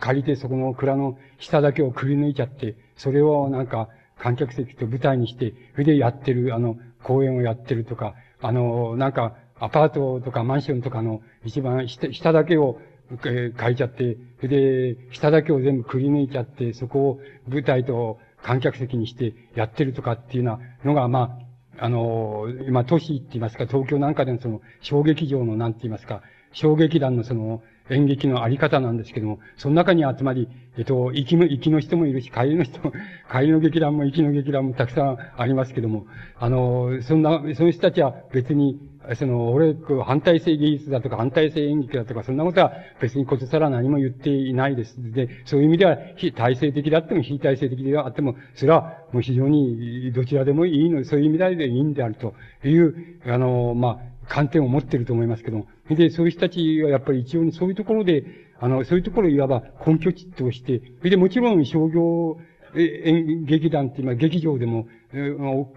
[0.00, 3.88] 借りてそこの蔵の下だけをくり抜いちゃって、それをなんか
[4.20, 12.80] 観客席と舞台にして、それでやってる、あの、公演をやってるとか、あの、なんか、アパートとかマンションとかの一番下下だけを、
[13.26, 21.38] え、書いちゃって、それで、下だけを全部くり抜いちゃって、そこを舞台と観客席にしてやってるとかっていうようなのが、ま
[21.78, 26.22] あ、あの、今、都市って言いますか、東京なんかでのその、小劇場のなんて言いますか、
[26.52, 30.48] 小劇団のその、演劇のあり方なんですけども、その中にはつまり、
[30.78, 32.92] えっと、行きの、行きの人もいるし、帰りの人も、
[33.30, 36.06] 帰りの劇団も行きの劇団もたくさんありますけども、
[36.38, 38.78] あの、そんな、その人たちは別に、
[39.14, 44.96] その、俺、反対性芸術だとか反対性演劇だとか、そんなことは別にことさら何も言っていないです。
[45.12, 52.34] で、そういう意味では、非体制的であっても非体制的であっても、それはもう非常にどちらでもいいの、そういう意味でいいんであると
[52.64, 52.94] いう、
[53.26, 55.66] あの、まあ、観点を持ってると思いますけども。
[55.90, 58.24] で、そういう人たちはやっぱり一応そういうところで、
[58.60, 62.38] あの、そういうところをいわば根拠地として、でもちろん商業
[62.76, 64.86] 演劇団って今劇場でも、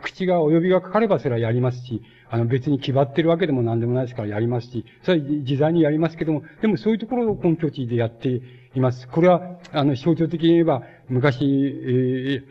[0.04, 8.42] 口が及びがかかればそれはやりますし、あの別に決まってるわけでも何でもないですからやりますし、それは自在にやりますけども、でもそういうところを根拠地でやって
[8.76, 9.08] います。
[9.08, 12.44] これは、あの、象徴的に言えば、昔、え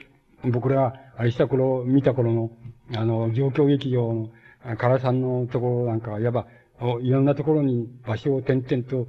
[0.44, 2.50] ー、僕らあれした頃、見た頃の、
[2.96, 4.30] あの、状況劇場の、
[4.78, 6.46] 唐さんのところなんかは、いわば、
[7.00, 9.08] いろんなところに場所を転々と、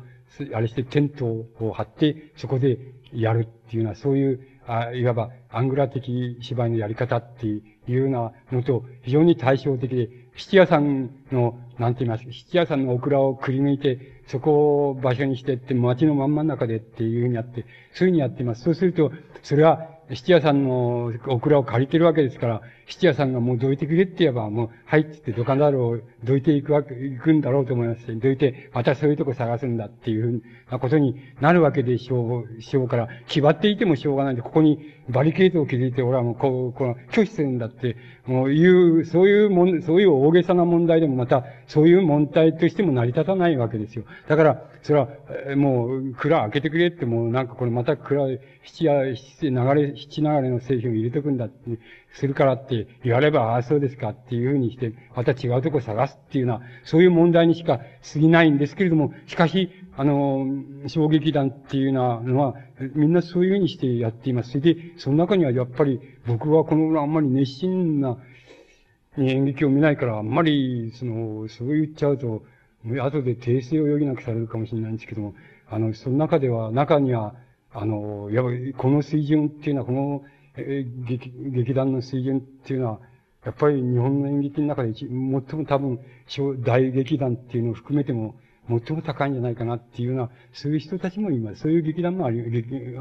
[0.54, 2.78] あれしてテントを張って、そこで
[3.14, 18.64] やるっていうのは、そういう、あいわば、アングラ的芝居のやり方っていうようなのと、非常に対照的で、七屋さんの、なんて言いますか、七屋さんのオクラをくり抜いて、そこを場所にしてって、街の真ん真ん中でっていうふうにやって、そういうふうにやっています。
[18.64, 19.12] そうすると、
[19.44, 34.80] それは、七屋さんのオクラを借りてるわけですから、七屋さんがもうどいてくれって言えば、もう、はいって言ってどかだろう、どいていくわけ、行くんだろうと思います、どいて、またそういうとこ探すんだっていうふうなことになるわけでしょう、しょうから、決まっていてもしょうがないんで、ここに
[35.10, 44.06] バリケードを築いて、俺はもう、こう、この、拒否するんだって、もういう、そういうもん、そういう大げさな問題でもまた、そういう問題としても成り立たないわけですよ。
[44.28, 45.10] だから、それは、
[45.56, 48.28] もう、蔵開けてくれって、もうなんかこれまた蔵、
[48.64, 51.70] 七や、七流れ、七流れの製品を入れてくんだって、
[52.14, 57.80] するからって言われば、ああ、そうですかっていうふうにして、また違うとこ探すっていうのは、そういう問題にしか
[58.14, 60.46] 過ぎないんですけれども、しかし、あの、
[60.88, 62.56] 衝撃弾っていうのは、
[62.96, 64.52] みんなそういうふうにしてやっています。
[64.52, 68.18] それで、その中にはやっぱり、僕はこのあんまり熱心な
[69.18, 72.44] 演劇を見ないから、あんまり、その、そう言っちゃうと、
[72.86, 75.34] 後で訂正を余儀なくされるかもしれないんですけども、
[75.70, 77.36] あの、その中では、中には、
[77.72, 80.22] あの、やっぱり、この水準っていうのは、この、
[80.58, 83.00] え劇、劇団の水準っていうのは、
[83.46, 86.00] やっぱり日本の演劇の中で一最も多分、
[86.64, 88.36] 大劇団っていうのを含めても、
[88.70, 91.64] 最も高いんじゃないかなっていうような、そういう人たちもいます。
[91.64, 92.42] そういう劇団もあり、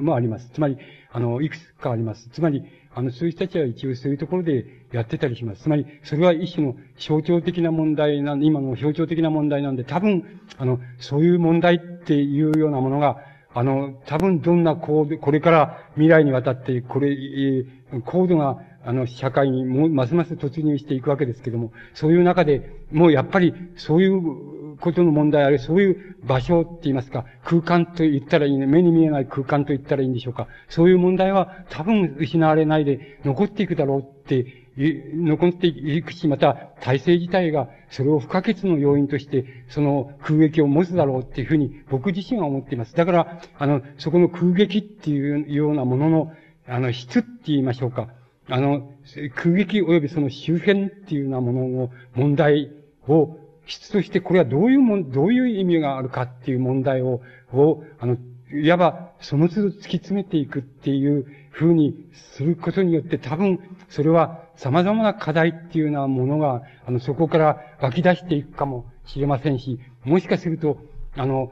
[0.00, 0.50] もあります。
[0.52, 0.76] つまり、
[1.12, 2.28] あの、いくつかあります。
[2.30, 2.64] つまり、
[2.94, 5.62] あの、そういう人たちは一応そういうところでやってたりします。
[5.62, 13.18] つまり、それは一種の象徴的な問題なんで、今の象徴的な問題なんで、多分、あの、そういう問題っていうようなものが、
[13.54, 17.16] あの、多分どんなこう、これから未来にわたって、これ、
[18.04, 30.48] 高度な、あの、社会にも、ますます突入していくわけですけども、そういう中で、もうやっぱり、そういうことの問題あるいは、そういう場所って言いますか、空間と言ったらいいね、目に見えない空間と言ったらいいんでしょうか。
[30.68, 42.94] そういう問題は多分失われないで残っていくだろうって残っていくし、また体制自体がそれを不可欠の要因として、その空撃を持つだろうっていうふうに僕自身は思っています。
[42.94, 46.32] だから、あの、そこの空撃っていうようなものの、
[46.66, 48.08] あの、質って言いましょうか。
[48.48, 48.90] あの、
[49.34, 52.70] 空撃及びその周辺っていうようなものの問題
[53.08, 53.36] を、
[53.66, 57.20] 質としてこれはどういうもん、どういう意味があるかっていう問題を、
[57.52, 58.16] を、あの、
[58.54, 63.58] いわばその都度突き詰めていくっていうふうにすることによって多分
[63.88, 70.78] それは様々な課題っていうようなものが、あの、そこから湧き出していくかもしれませんし、もしかすると、
[71.16, 71.50] あの、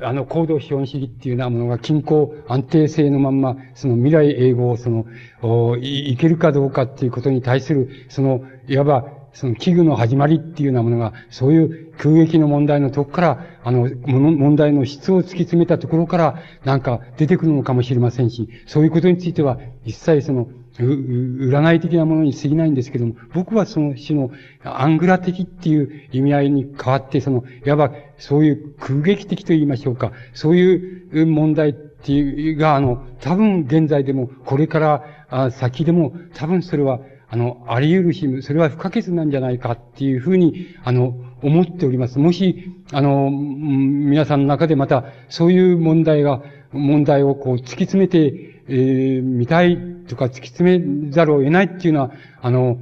[0.00, 24.30] あの、行動資本主義っていうようなものが均衡、安定性のまんま、その未来英語をその、い、いけるかどうかっていうことに対する、その、いわば、その器具の始まりっていうようなものが、そういう空撃の問題のとこから、あの、問題の質を突き詰めたところから、なんか出てくるのかもしれませんし、そういうことについては、一切その、占い的なものに過ぎないんですけども、僕はその種の
[24.64, 34.78] アングラ的っていう意味合いに変わって、その、いわばそういう空撃的と言いましょうか、そういう問題っていうが、あの、多分現在でも、これか
[35.30, 42.18] ら先でも、多分それは、あの、あり得るし、それは不可欠なんじゃないかっていうふうに、あの、思っております。
[42.18, 46.42] もし、あの、皆さんの中でまた、そういう問題が、
[46.72, 49.78] 問題をこう突き詰めて、えー、見たい
[50.08, 52.78] とか突き詰めざるを得ないっていうのは、あの、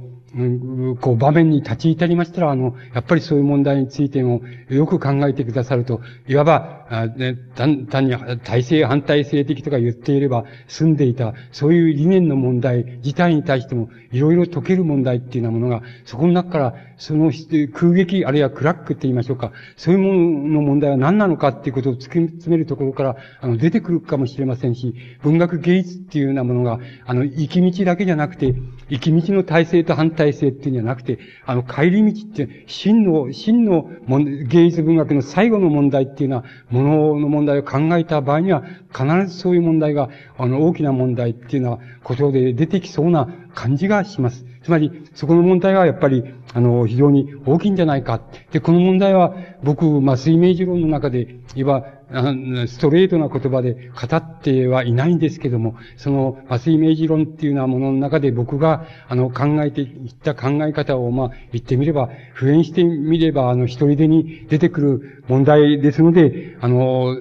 [0.99, 17.31] こう場面に立ち至りましたら、あの、やっぱりそういう問題についてもよく考えてくださると、いわば、あね、単単に体制、反体制的とか言っていれば済んでいた、そういう理念の問題自体に対してもいろいろ解ける問題っていうようなものが、そこの中からその
[17.73, 28.55] 空撃、あるいはクラックって言いましょうか、そういうものの問題は何なのかっていうことを突き詰めるところから、あの、出てくるかもしれませんし、文学芸術っていうようなものが、あの、行き道だけじゃなくて、
[28.89, 38.63] 行き道の体制と反体制っていうんじゃなくて、あの、帰り道って、真の、真の芸術文学の最後の問題っていうのは、ものの問題を考えた場合には、
[38.93, 44.45] 必ずそういう問題が、あの、大きな問題っていうのは、ことで出てきそうな感じがします。
[44.61, 48.21] つまり、そこの問題はやっぱり、あの、非常に大きいんじゃないか。
[48.51, 51.87] で、この問題は、僕、まあ、水明治論の中で、いわば、
[52.67, 67.15] ストレートな言葉で語ってはいないんですけども、その、麻酔明治論っていうようなものの中で僕が、あの、考えていった考え方を、まあ、言ってみれば、普遍してみれば、あの、一人でに出てくる問題ですので、あの、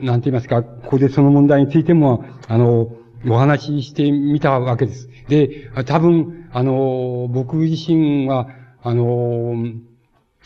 [0.00, 2.92] なんて言いますか、ここでその問題についても、あの、
[3.28, 5.08] お話ししてみたわけです。
[5.28, 8.48] で、多分、あの、僕自身は、
[8.82, 9.54] あの、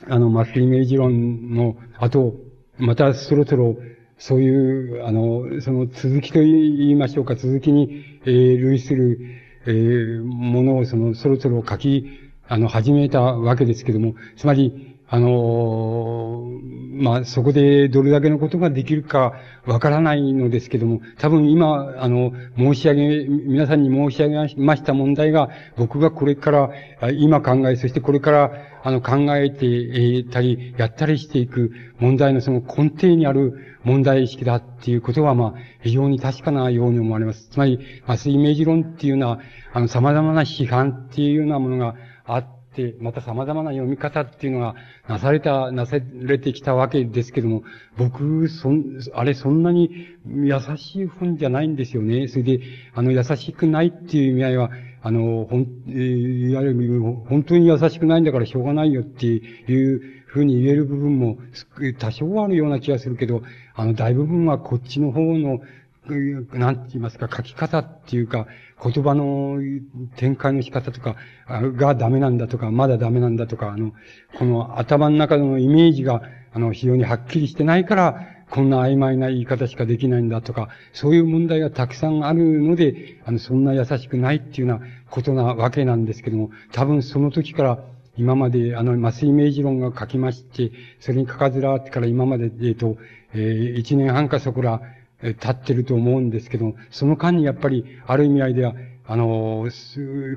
[0.09, 2.46] あの、麻酔明治論の後、
[2.79, 3.77] またそろそろ、
[4.19, 9.19] そういう、あの、その続きと言いましょうか、続きに、えー、類する、
[9.67, 12.07] えー、ものをその、そろそろ書き、
[12.49, 16.51] あの、始めたわけですけども、つまり、あの
[16.95, 19.35] まあ、そこでどれだけのことができるか
[19.65, 26.71] わからないのですけども、多分今、あの、申し上げ、皆さんに申し上げました問題が、僕がこれから、
[27.13, 28.53] 今考え、そしてこれから、
[28.87, 37.49] あの、考えていたり、やったりしていく問題のその根底にある問題意識だっていうことは、まあ、非常に確かなように思われます。
[37.49, 39.41] つまり、麻酔イメージ論っていうのは、
[39.73, 41.97] あの、様々な批判っていうようなものが
[42.27, 42.47] あっ
[42.77, 44.77] て、、また様々な読み方っていうのが
[45.09, 47.65] なされた、なされてきたわけですけども、
[47.99, 49.91] 僕、そん、あれそんなに
[50.25, 52.29] 優しい本じゃないんですよね。
[52.29, 52.61] それで、
[52.95, 54.71] あの、優しくないっていう意味合いは、
[55.07, 61.39] あの、ほん、いわゆる、本当に優しくないんだからしょうがないよっていうふうに言える部分も
[62.01, 63.43] 多少あるような気がするけど、
[63.77, 65.61] あの、大部分はこっちの方の、
[66.53, 68.49] なんて言いますか、書き方っていうか、
[68.83, 69.61] 言葉の
[70.17, 71.15] 展開の仕方とか
[71.47, 73.93] がダメなんだとか、まだダメなんだとか、あの、
[74.37, 76.23] この頭の中のイメージが、
[76.53, 87.79] あの、非常にはっきりしてないから、こんな曖昧な言い方しかできないんだとか、そういう問題がたくさんあるので、あの、そんな優しくないっていうようなことなわけなんですけども、多分その時から、
[88.19, 90.71] 今まで、あの、麻酔イメージ論が書きまして、
[91.01, 92.97] それに書かずらってから今まで、えっ、と、
[93.35, 94.81] えー、一年半かそこら、
[95.23, 98.75] 立ってると思うんですけど、その間にやっぱり、ある意味合いでは、
[99.09, 99.69] あの、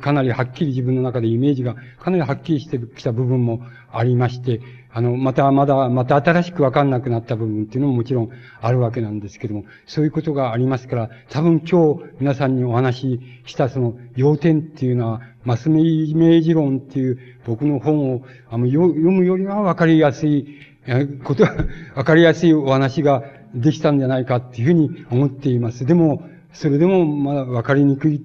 [0.01, 3.61] かなりはっきり自分の中でイメージがかなりはっきりしてきた部分も
[3.91, 4.61] ありまして、
[4.99, 20.47] あの、また、まだ、また新しくわかんなくなった部分っていうのももちろんあるわけなんですけども、そういうことがありますから、多分今日皆さんにお話ししたその要点っていうのは、マスメイメージ論っていう僕の本をあの読むよりはわかりやすい
[21.23, 21.45] こと、
[21.95, 23.23] わかりやすいお話が
[23.55, 25.85] できたんじゃないかっていうふうに思っています。
[25.85, 28.21] でも、それでもまだわかりにくい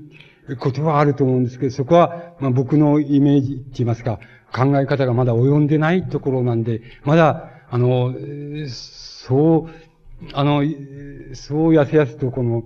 [0.58, 4.18] ことはあると思うんですけど、そこは、まあ、僕のイメージって言いますか、
[4.54, 8.14] 考え方がまだ及んでないところなんで、まだ、あの、
[8.68, 9.70] そう、
[10.32, 10.62] あの、
[11.34, 12.62] そうやすやすとこの、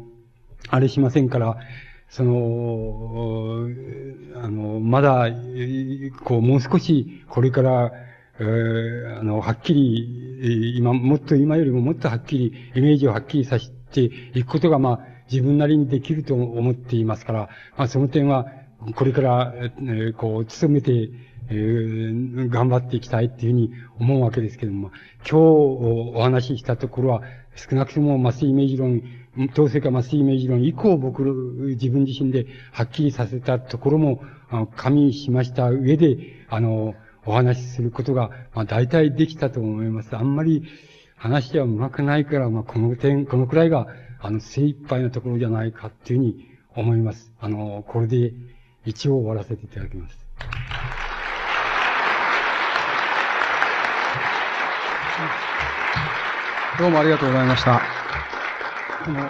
[0.68, 1.56] あれしませんから、
[2.10, 3.68] その、
[4.36, 5.28] あの、まだ、
[6.24, 7.92] こう、もう少し、これから、
[8.40, 14.02] えー、あの、はっきり、今、もっと今よりももっとはっきり、イメージをはっきりさせて
[14.34, 15.00] いくことが、まあ、
[15.30, 18.46] 自分なりにできると思っていますから、まあ、その点は、
[18.94, 21.10] これから、えー、こう、努めて、
[21.50, 24.90] えー、頑張っていきたいっていうふうに思うわけですけれども、
[25.28, 27.22] 今日お話ししたところは、
[27.56, 29.02] 少なくとも麻酔イメージ論、
[29.52, 36.18] 統制か麻酔イメージ論以降僕、自分自身ではっきりさせたところも、あの加味しました上で、
[36.48, 36.94] あの、
[37.26, 40.16] お話しすることが、まあ大体できたと思います。
[40.16, 40.64] あんまり
[41.16, 43.88] 話では上手くないから、まあこの点、このくらいが、
[44.20, 47.32] あの、精一杯なところじゃないかっていうふうに思います。
[47.40, 48.32] あの、これで
[48.84, 50.27] 一応終わらせていただきます。
[56.78, 57.82] どうもありがとうございました。
[59.04, 59.28] あの、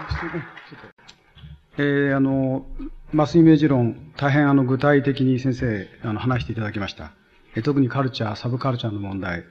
[1.79, 2.67] えー、あの、
[3.11, 7.13] マスイメージ論、大変あの具体的に先生、あの話していただきました。
[7.57, 9.45] え、特にカルチャー、サブカルチャーの問題、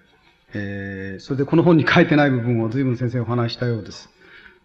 [0.53, 4.11] えー、それでこの本に書いてない部分を随分先生お話したようです。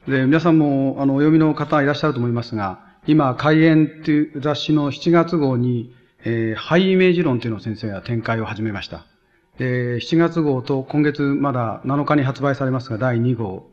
[0.07, 5.95] で、皆さんも、あの、お読みの方いらっしゃると思いますが、今、開演という雑誌の7月号に、
[6.25, 9.07] えー、ハイイメージ論というのを先生が展開を始めました。
[9.59, 13.71] で、7月号と今月まだ7日に発売されますが、第2号、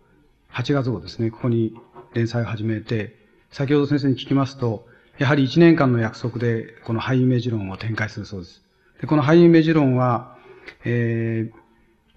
[0.52, 1.74] 8月号ですね、ここに
[2.14, 3.16] 連載を始めて、
[3.52, 4.88] 先ほど先生に聞きますと、
[5.18, 8.64] やはり1年間の約束で、このハイイメージ論を展開するそうです。
[9.02, 10.38] でこのハイイメージ論は、
[10.86, 11.60] えー、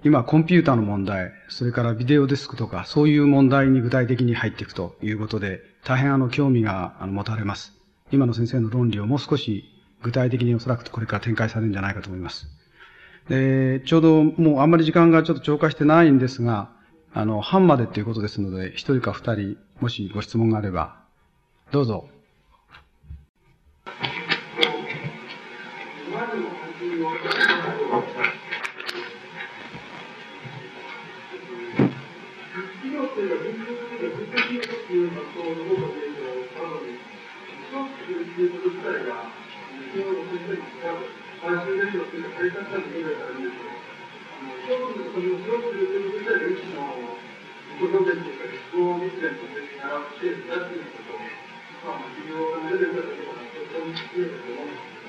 [0.05, 7.73] 今、コンピューターの問題、それからビデオデスクとか、そういう問題に具体的に入っていくということで、大変あの、興味が持たれます。
[8.11, 9.65] 今の先生の論理をもう少し
[10.03, 12.47] 具体的におそらくこれから展開されるんじゃないかと思います。
[13.29, 16.71] で、ちょうどもうあんまり時間がちょっと超過してないんですが、
[17.15, 20.97] あの、半までっていうことですので、一人か二人、もしご質問があれば、
[21.71, 22.09] どうぞ。
[41.43, 43.75] 最終電力っていうか、生活者のたらいいんですけど、
[44.63, 46.87] その、その、すごく言ってる歴史の、
[47.83, 51.19] ご表現というか、思考密連として習って出していること、
[51.83, 55.03] まあ、企業のレベルだとか、とても強いと思うんです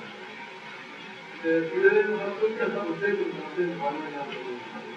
[1.46, 4.90] で、それの発想には多分政府の発展の関連だと思うんです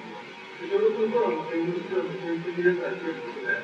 [0.57, 3.61] けど、ちょうどその頃の戦後史の研究に連載していることで、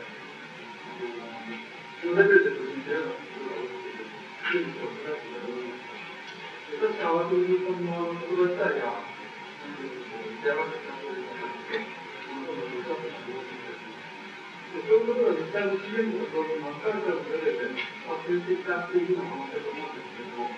[2.06, 4.14] そのレベルで取り入れるようなことが起きている。
[4.44, 5.63] いうことだと思います。
[6.80, 8.98] 確かに私のその言葉自体が、
[10.44, 11.30] 山口さんという、
[14.74, 20.50] いうことが実際の資源のそういう真っ赤なレベルで発生してきたっていうふうな話だと思うんですけども、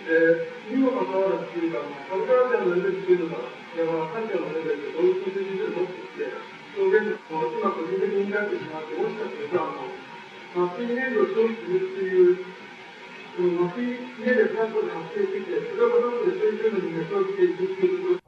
[0.00, 1.78] で、にもかかわらずというか、
[2.10, 5.22] カルカルチャーのレベルとい
[12.32, 12.69] う、
[13.38, 13.98] あの、すいう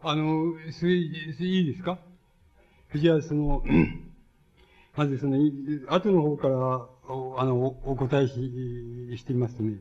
[0.02, 1.98] あの、それ、いいですか？
[2.94, 3.62] じゃあ、その、
[4.96, 5.36] まずその、
[5.88, 8.34] 後の方から、あの、お答えし、
[9.18, 9.78] してみますとね、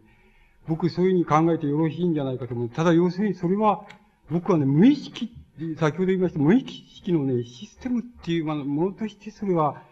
[0.68, 2.69] 僕そういうふうに考えてよろしいんじゃないかと思う。
[2.69, 3.85] ただ、要するにそれは、
[4.30, 5.31] 僕はね、無意識、
[5.77, 9.84] 先ほど言いました無意識のね、システムっていうものとしてそれは、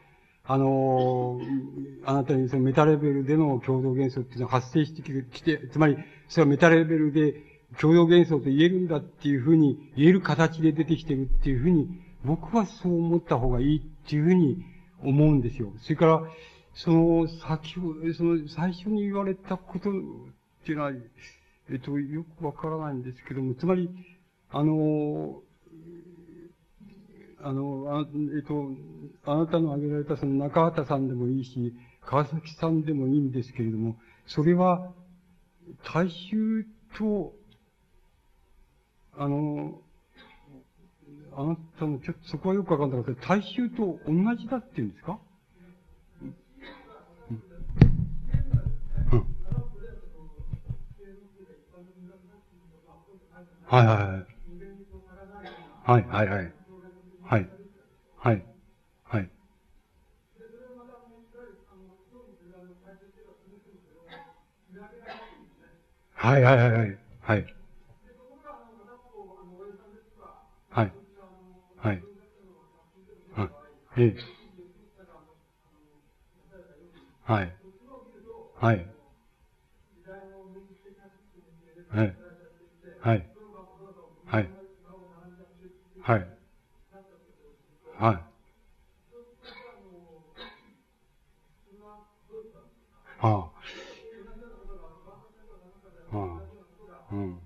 [0.52, 1.40] あの、
[2.06, 5.96] あなたにそのメタレベルでの共同幻想っていうのは発生してきて、つまり、
[6.28, 7.36] それはメタレベルで
[7.80, 11.88] 共同幻想と言えるんだっていうふうに、言える形で出てきてるっていうふうに、
[12.26, 14.66] 僕はそう思った方がいいっていうふうに
[15.04, 15.72] 思うんですよ。
[15.82, 16.24] それから、
[16.74, 19.94] その、先ほど、その、最初に言われたことっ
[20.66, 20.92] ていうのは、
[21.70, 23.88] えっと、よくわからないんですけども、つまり、
[24.50, 25.44] あの、
[27.42, 28.06] あの、あ
[28.36, 28.70] えっと、
[29.26, 31.74] あなたの挙げられたその中畑さんでもいいし、
[32.06, 33.98] 川崎さんでもいいんですけれども、
[34.28, 34.92] それは、
[35.94, 36.66] 大衆
[36.98, 37.34] と、
[39.18, 39.82] あの、
[41.36, 45.20] あなたの、ちょっとそこはよくわかんなかった大衆と同じだって言うんですか、
[46.22, 46.36] うん、
[49.14, 49.26] うん、
[53.66, 54.26] はいはいはい。
[55.84, 56.59] はいはいはい。
[57.30, 57.50] はい。
[58.18, 58.46] はい。
[59.06, 59.30] はい。
[66.16, 66.98] はいはいはいはい。
[67.22, 67.56] はい。
[70.70, 70.94] はい。
[71.78, 72.04] はい。
[73.36, 73.50] はい。
[73.98, 74.16] ええ。
[77.26, 77.56] はい。
[78.62, 78.90] はい。
[81.92, 82.16] はい。
[83.00, 83.30] はい。
[84.26, 84.52] はい。
[86.02, 86.39] はい。
[88.00, 88.16] はい。
[93.22, 93.52] ああ。
[96.12, 96.40] ああ。
[97.12, 97.38] うん。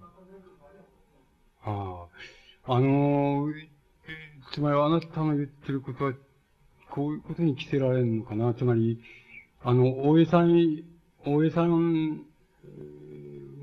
[1.64, 2.06] あ
[2.66, 2.74] あ。
[2.76, 3.54] あのー、
[4.52, 6.14] つまりあなたが言ってることは、
[6.92, 8.54] こういうことに着せられるのかな？
[8.54, 9.02] つまり、
[9.64, 10.84] あの、大江さん、
[11.26, 12.28] 大江さん、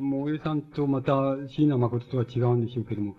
[0.00, 1.12] 大江さんとまた
[1.50, 3.14] 椎名誠とは違うんでしょうけども、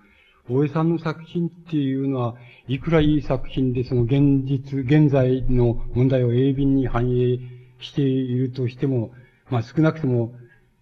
[0.50, 2.36] 大江さんの作品っていうのは、
[2.68, 7.40] いくらいい作品でその現実、現在の問題を鋭敏に反映
[7.80, 9.12] しているとしても、
[9.50, 10.34] まあ少なくとも、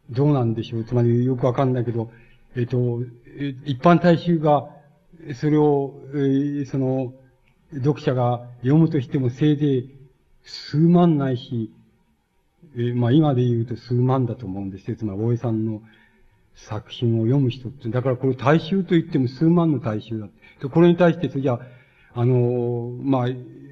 [0.10, 0.84] どうなんでしょう。
[0.86, 2.12] つまりよくわかんないけど、
[2.56, 3.02] えっ、と、
[3.66, 4.70] 一般大衆が、
[5.36, 7.14] それを、え、その、
[7.74, 9.96] 読者が読むとしてもせいぜい
[10.44, 11.72] 数万ないし、
[12.76, 14.98] え、まあ今で言うと数万だと思うんですよ。
[14.98, 15.82] つまり大江さんの
[16.66, 17.90] 作品を読む人って。
[17.90, 20.28] だからこれ大衆と言っても数万の大衆だ。
[20.62, 21.60] でこれに対して、それじゃあ、
[22.14, 23.28] あの、まあ、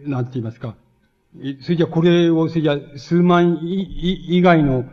[0.05, 0.75] なんて言いますか。
[1.61, 4.85] それじゃこれを、それじゃ数万以外の、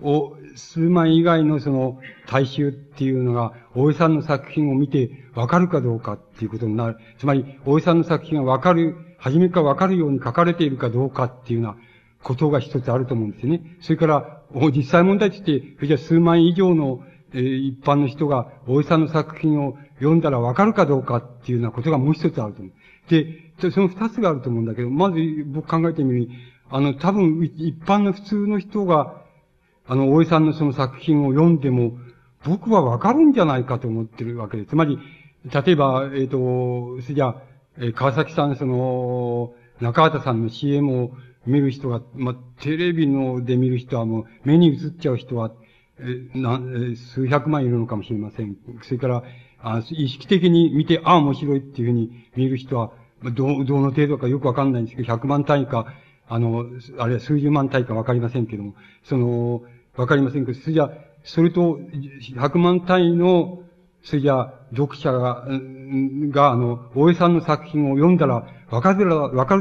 [0.00, 6.96] を、数万以外のその大衆っていうのが、大江さんの作品を見てわかるかどうかっていうことになる。
[7.18, 11.78] つまり、大江さんの作品がわかる、初めからわかるように書かれているかどうかっていうような
[12.22, 13.76] ことが一つあると思うんですね。
[13.80, 14.42] それから、
[14.74, 17.02] 実際問題として、それじゃ数万以上の、
[17.34, 22.72] えー、一般の人が大江さんの作品を読んだらわかるかどうかっていうようなことがもう一つあると思う。
[23.08, 26.30] で、その二つがあると思うんだけど、まず僕考えてみる、
[26.70, 29.22] あの、多分一般の普通の人が
[29.86, 31.98] あの、大江さんのその作品を読んでも、
[32.44, 34.70] 僕はわかるんじゃないかと思ってるわけです。
[34.70, 34.98] つまり、
[35.44, 37.34] 例えば、えっ、ー、と、それじゃ
[37.78, 41.12] え、川崎さん、その、中畑さんの CM を
[41.46, 45.52] 見る人が、まあ、テレビので見る人はもう、目に映っちゃう人は、
[45.98, 46.60] え、な、
[47.14, 48.56] 数百万いるのかもしれません。
[48.82, 49.22] それから、
[49.60, 52.92] あ意識的に見て、ああ、面白いっていうふうに見える人は、
[53.22, 55.94] どう、どの程度かよくわかんないんですけど、100万単位か、
[56.28, 56.64] あの、
[56.98, 58.74] あるいは数十万単位かわかりませんけども、
[59.04, 59.62] その、
[59.96, 60.90] わかりませんけど、それじゃ、
[61.22, 61.78] それと、
[62.34, 63.62] 100万単位の、
[64.02, 65.46] それじゃ、読者が、
[66.30, 69.08] が、あの、大江さんの作品を読んだら、わかる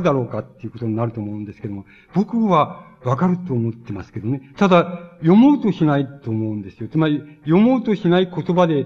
[0.03, 1.85] だろうかっていうことになると思うんですけども、
[2.15, 4.51] 僕はわかると思ってますけどね。
[4.57, 6.89] ただ、読もうとしないと思うんですよ。
[6.89, 8.85] つまり、読もうとしない言葉で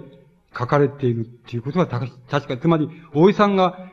[0.57, 2.09] 書かれているっていうことは確
[2.47, 3.89] か、つまり、大江さんが、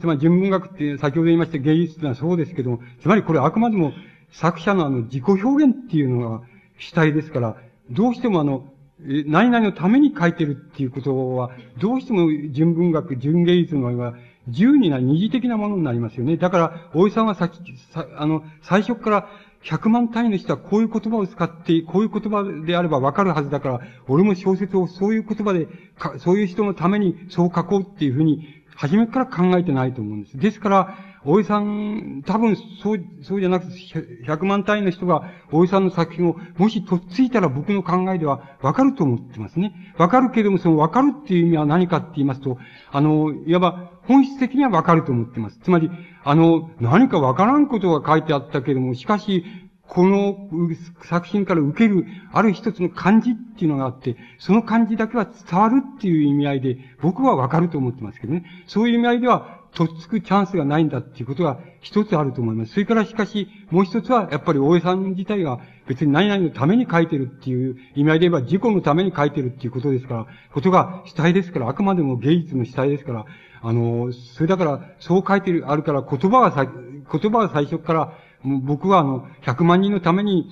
[0.00, 3.92] つまり人文学って先ほど言いました芸術ってのはそうですけども、つまりこれあくまでも
[4.32, 6.42] 作者のあの自己表現っていうのが
[6.78, 7.56] 主体ですから、
[7.90, 8.72] どうしてもあの、
[9.02, 14.14] 何々のために書いてるっていうことは、どうしても純文学、純芸術の場合は、
[14.46, 16.36] 自由にな二次的なものになりますよね。
[16.36, 17.58] だから、大井さんはさっき、
[17.92, 19.28] さあの、最初から
[19.64, 25.68] 100万単位の人はこういう言葉を使って、こういう言葉であればわかるはずだから、俺も小説をそういう言葉で、
[26.18, 30.38] そういう人のためにそう書こうっていうふうに、初めから考えてないと思うんです。
[30.38, 33.72] ですから、大井さん、多分、そう、そうじゃなくて、
[34.26, 39.94] 100万単位の人が大井さんの作品を、もしとっついたら僕の考えではわかると思ってますね。
[39.98, 42.56] わかるけれども、そのわかるっていう意味は何かって言いますと、
[42.90, 45.60] あの、いわば、本質的にはわかると思ってます。
[45.62, 45.88] つまり、
[46.24, 49.44] あの、何かわからんことが書いてあったけれども、しかし、
[49.86, 50.48] この
[51.04, 58.44] 作品から受ける、ある一つの漢字っていうのがあって、その漢字だけは伝わるっていう意味合いで、僕はわかると思ってますけどね。
[58.66, 62.72] そういう意味合いでは、とっつくチャンスがないんだっていうことが一つあると思います。
[62.72, 73.26] それからしかし、もう一つは、やっぱり大江さん自体が別に何々のために書いてるっていう意味合いで言えば、自己のために書いてるっていうことですから、ことが主体ですから、あくまでも芸術の主体ですから、
[73.62, 78.12] あの、それだから、そう書いて、あるから、言葉がさ、言葉は最初から
[78.42, 80.48] 僕はあの、100万人のために、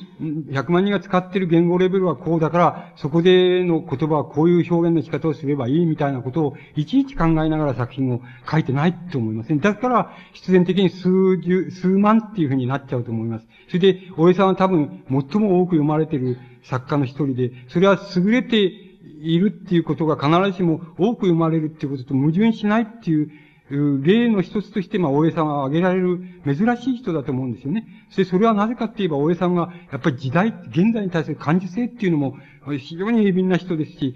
[0.51, 8.21] 100万人が使っている言語レベルはこうだから、そこでの言葉はこういう表現の仕方をすればいいみたいなことを、いちいち考えながら作品を
[8.51, 9.61] 書いてないと思いますね。
[9.61, 13.47] だから、必然的に数十、数万っていうふうになっちゃうと思います。
[13.69, 18.88] それで、大江さんは多分、最も多く読まれている作家の一人で、それは優れて
[19.21, 23.31] いるっていうことが必ずしも多く読まれるっていうことと矛盾しないっていう
[23.71, 27.87] 例の一つとして、まあ、大江さんは挙げられる珍しい人だと思うんですよね。
[28.09, 32.39] そしてそれはなぜかって言えば、大江さんが、やっぱり時代、現在に対する感受性っていうのも、
[32.79, 34.15] 非常に鋭敏な人ですし、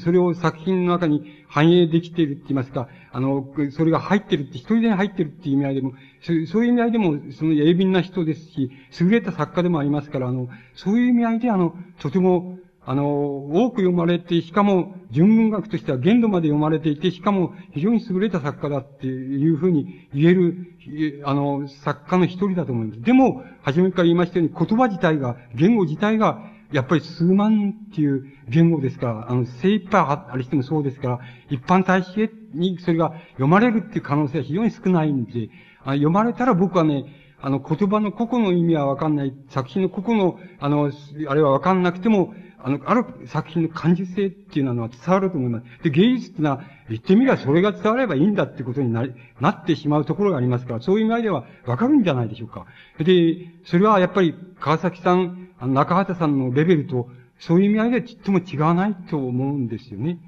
[0.00, 8.70] それを作品の中に反映できているって言いますか、あの、それが入ってるって、一人で入ってるっていう意味合いでも、そういう意味合いでも、その鋭敏な人ですし、
[9.00, 23.02] 優れた作家でもありますから、あの、そういう意味合いで、あの、とても、あの、多く読まれて、しかも、純文学としては限度まで読まれていて、しかも、非常に優れた作家だっていうふうに言える、あの、作家の一人だと思います。
[23.02, 26.42] でも、初めから言いましたように、言葉自体が、言語自体が、
[26.72, 35.50] やっぱり数万っていう言語ですから、あの、精一杯ありしてもそうですから、一般大使にそれが読まれるっていう可能性は非常に少ないんで、
[35.84, 37.04] あ読まれたら僕はね、
[37.40, 40.92] あの、言葉の個々の意味はわかんない、作品の個々の、あの、
[41.28, 42.34] あれはわかんなくても、
[42.64, 45.82] あの、ある作品の感受性っていうのは伝わると思います。
[45.82, 52.66] で、芸術っていうのは、言ってみればそれが伝わればいいんだってことになり、なってしまうところがありますから、そういう意味ではわかるんじゃないでしょうか。
[52.98, 57.08] で、それはやっぱり川崎さん、あの中畑さんのレベルと、
[57.38, 60.18] そういう意味合いではちっとも違わないと思うんですよね。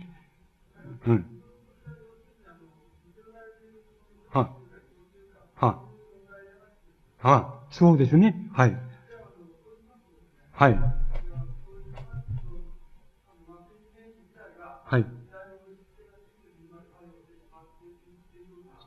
[1.06, 1.26] うん。
[4.30, 4.50] は、
[5.56, 5.78] は、
[7.20, 8.34] は、そうですね。
[8.52, 8.76] はい。
[10.52, 11.03] はい。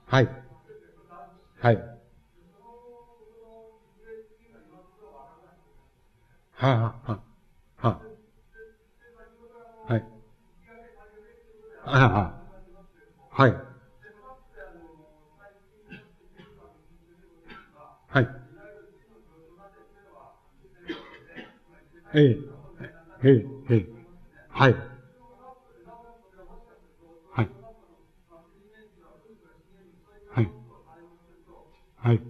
[0.07, 0.29] はい。
[1.61, 1.75] はい。
[6.55, 7.19] はあ、は
[7.81, 8.01] あ、は
[9.87, 9.93] あ。
[9.93, 10.03] はい。
[11.85, 12.33] あ
[13.35, 13.53] あ、はい。
[18.09, 18.27] はい。
[22.15, 22.37] ええ、
[23.23, 23.85] ええ、ええ、
[24.49, 24.75] はい。
[27.31, 27.49] はい。
[30.33, 30.49] はい。
[32.07, 32.21] はい。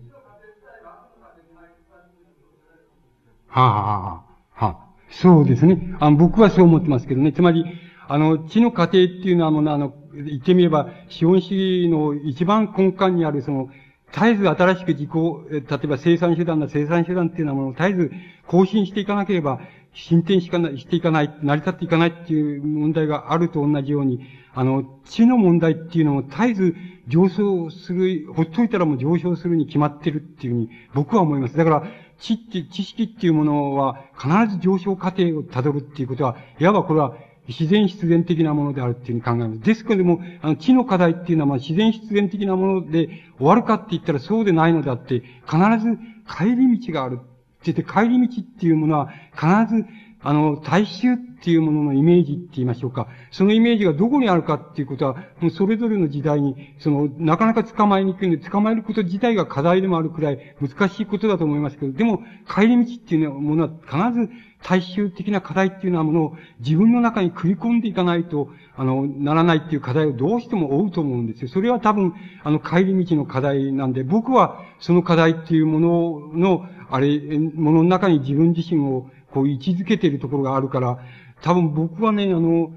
[3.47, 4.23] はあ、は
[4.55, 4.77] あ、はあ。
[5.09, 5.79] そうですね。
[5.99, 7.31] あ、僕はそう思ってますけどね。
[7.31, 7.65] つまり、
[8.07, 11.55] あの、知の過程っていうのはもう、あの、言ってみれば、資本主
[11.85, 13.67] 義の一番根幹にある、その、
[14.13, 15.09] 絶えず新しく自己、
[15.51, 18.11] 例えば生産手段な生産手段っていうのはもう絶えず
[18.45, 19.59] 更新していかなければ
[19.93, 24.21] 進展しかなしていかない、成り立っていかないっていう問題があると同じように、
[24.53, 26.75] あの、知の問題っていうのも絶えず
[27.07, 31.57] 上昇する、ほっといたらもう上昇するに決まってるっていうふうに僕は思います。
[31.57, 31.83] だから、
[32.19, 37.15] 知って、知識っていうものは必ず上昇過程をたどるっていうことは、いわばこれは
[37.47, 39.61] 自然必然的なものであるっていうふうに考えます。
[39.61, 43.07] ですけれども、あの、知の課題っていうのは、まあ、自然必然的なもので
[43.37, 45.97] 終わるかって言ったらそうでないのであって、必ず
[46.27, 47.19] 帰り道がある。
[47.21, 49.85] って言って、帰り道っていうものは、必ず
[50.21, 53.07] あの、大衆っていうもののイメージって言いましょうか。
[53.31, 63.69] そのイメージがどこにあるかっていうことは、もうそれぞれの時代に、その、なかなか捕まえにくいんで、捕まえること自体が課題でもあるくらい難しいことだと思いますけど、でも、帰り道っていうものは
[64.11, 64.29] 必ず
[64.63, 71.47] 大衆的な課題っていうようなものを自分の中に食い込んでいかないと、あの、ならないっていう課題をどうしても追うと思うんですよ。
[71.49, 77.19] それは多分、あの、帰り道の課題なんで、僕はその課題っていうものの、あれ、
[77.53, 80.99] ものの中に自分自身をこう位置づけているところがあるから、
[81.41, 82.71] 多分僕はね、あの、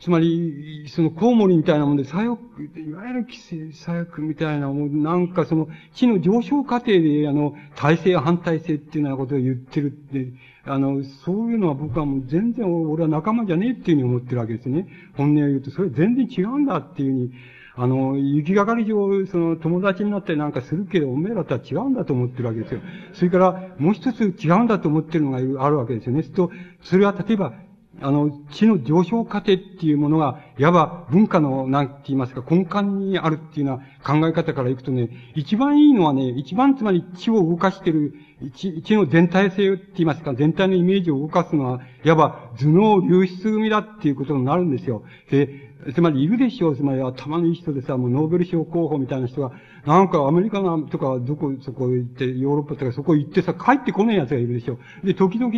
[0.00, 2.38] つまり、そのコウモリみたいなもんで、左翼、
[2.78, 10.32] いわゆる規制左翼みたいなもん、なんかその、地の上昇過程で、あの、体制反体制っていうようなことを言ってるって、
[10.66, 14.86] あの、そういうのは僕はもう全然俺は仲間じゃねえっていうふうに思ってるわけですね。
[15.16, 17.32] 本音を言うと、それ全然違うんだっていうふうに、
[17.76, 22.80] あの、雪がかり上、その、友達になってなんかするけど、おめえらとは違うんだと思ってるわけですよ。
[23.14, 26.22] それから、もう一つ違うんだと思ってるのがあるわけですよね。
[26.22, 26.50] すると、
[26.82, 27.54] それは例えば、
[28.00, 38.14] あの、知の上昇過程っていうものが、いわば文化の、なんて言いますか、根幹にあるっていうような考え方からいくとね、一番いいのはね、一番つまり知を動かしてる、
[38.56, 45.04] 知知の全体性って言いますか、全体のイメージを動かすのは、いわば頭脳流出組だっていうことになるんですよ。
[45.30, 46.76] で、つまりいるでしょう。
[46.76, 49.52] つまり頭のいい人でさ、もうノーベル賞候補みたいな人が、
[49.86, 55.06] なんかアメリカのとか、どこ、そこ行って、ヨーロッパとかそこ行ってさ、帰ってこない奴がいるでしょう。
[55.06, 55.52] で、時々、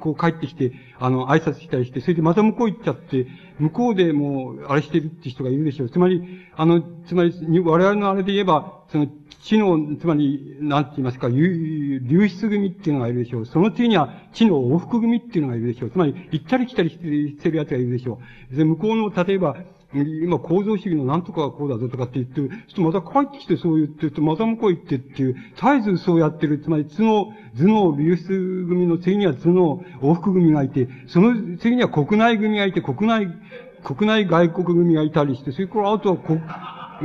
[0.00, 3.26] こう帰ってきて、あの、挨拶したりして、それでまた向こう行っちゃって、
[3.58, 5.90] 向こうでもう、あれしてるって人がいるでしょう。
[5.90, 6.22] つまり、
[6.56, 7.32] あの、つまり、
[7.64, 9.06] 我々のあれで言えば、その、
[9.42, 13.46] 知の、つまり、なんて言いますか、流出組っていうのがいるでしょう。
[13.46, 15.90] その次には、知の往復組っていうのがいるでしょう。
[15.90, 18.20] つまり、行ったり来たりしてる奴がいるでしょ
[18.52, 18.56] う。
[18.56, 19.56] で、向こうの、例えば、
[19.94, 26.58] 今、構造主義のなんとかはこうだぞとかって言って、ちょっとまた帰ってきてそう言って、とまた向こう行ってっていう、絶えずそうやってる。
[26.60, 27.24] つまり、頭脳、
[27.56, 28.26] 頭脳流出
[28.68, 33.28] 組の次には頭脳往復組がいて、その次には国内組がいて、国内、
[33.84, 36.40] 国内外国組がいたりして、それからあとは国、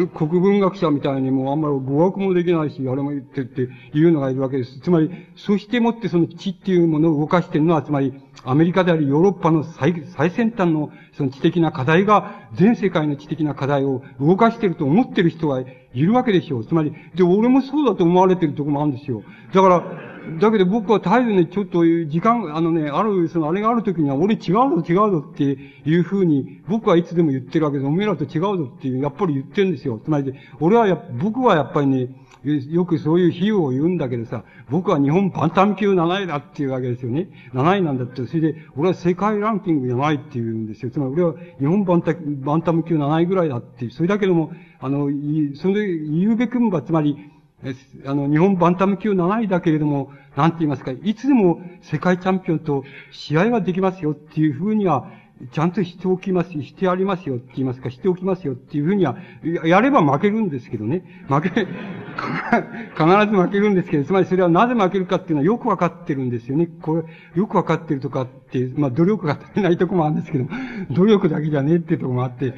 [0.06, 3.62] 国文学者みたいにもうあんまり語学もできないし、あれも言ってって
[3.94, 4.80] いうのがいるわけです。
[4.82, 8.14] つまり、そしてもってその知っていうものを動かしてるのは、つまり、
[8.46, 15.66] アメリカでありヨーロッパの最最先端のその知的な課題が、全世界の知的な課題を動かしてると思ってる人がい
[15.96, 16.66] るわけでしょう。
[16.66, 19.24] つまり、で、俺もそうだと思われてるとこもあるんですよ。
[19.54, 19.84] だから、
[20.40, 27.88] だけど僕は絶えずね、ちょっと時間、あのね、ある、そのあれがある時には、俺違うぞ違うぞっていうふうに、僕はいつでも言ってるわけです。
[27.88, 30.00] おめえらと違うぞっていう、やっぱり言ってるんですよ。
[30.04, 32.10] つまり、俺はや、僕はやっぱりね、
[32.44, 37.30] よくそういう比喩を言うんだけどさ、僕は日本バンタム級7位だっていうわけですよね。
[37.54, 38.26] 7位なんだって。
[38.26, 40.92] それで、俺は世界ランキング7位って言うんですよ。
[40.92, 43.92] つまり俺は日本バンタバンタム級7位ぐらいだっていう。
[43.92, 45.10] それだけども、あの、
[45.56, 47.18] それ言うべくんば、つまり、
[48.06, 55.06] あの、日本バンタム級7位だけれども、なんて言いますか、いつでも世界チャンピオンと試合はできますよっていうふうには、
[55.52, 59.18] ちゃんとしておきます、してありますよって言いますか、しておきますよっていうふうには、
[59.64, 61.26] やれば負けるんですけどね。
[61.28, 61.68] 負け、 必
[63.30, 66.68] ず負けるんですけど、つまりそれはなぜ負けるかっていうのはよくわかってるんですよね。
[66.82, 67.04] これ、
[67.36, 70.46] よくわかってるとかって、まあ努力が足りないとこもあるんですけど、
[70.92, 72.56] 努力だけじゃねえっていうとこもあって、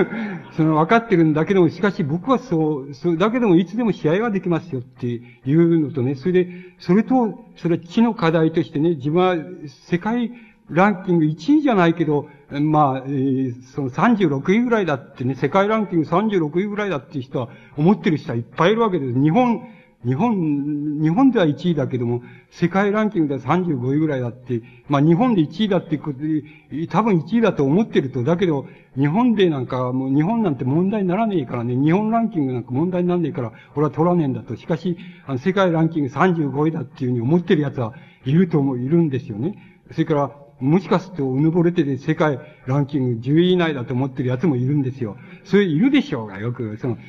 [0.56, 5.20] そのわかってるんだけども、しかし僕はそう、そう、だけどもいつでも試合はできますよってい
[5.54, 6.48] うのとね、それで、
[6.78, 9.36] それと、それは知の課題としてね、自分は
[9.66, 10.32] 世界
[10.70, 19.20] ランキング1位じゃないけど、まあ、えー、その36位ぐらいだってね、世界ランキング36位ぐらいだっていう人は、思ってる人はいっぱいいるわけです。
[19.20, 19.66] 日本、
[20.04, 28.66] 日本、日本では1位だけども、世界ランキングでは35位ぐらいだって、まあ日本で1位だってことで、多分1位だと思ってると、だけど、
[28.96, 34.56] 日本でなんか、もう日本なんて問題にならねえからね、日本ランキングなんか問題にならねえから、俺は取らねえんだと。
[34.56, 37.94] しかし、あの世界ランキング35位だっていうふうに思ってる奴は
[38.26, 39.80] いると思う、いるんですよね。
[39.92, 45.16] それから、もしかすると、うぬぼれてで世界ランキング10位以内だと思ってる奴もいるんですよ。
[45.44, 46.76] それいるでしょうが、よく。
[46.78, 47.02] その、ね、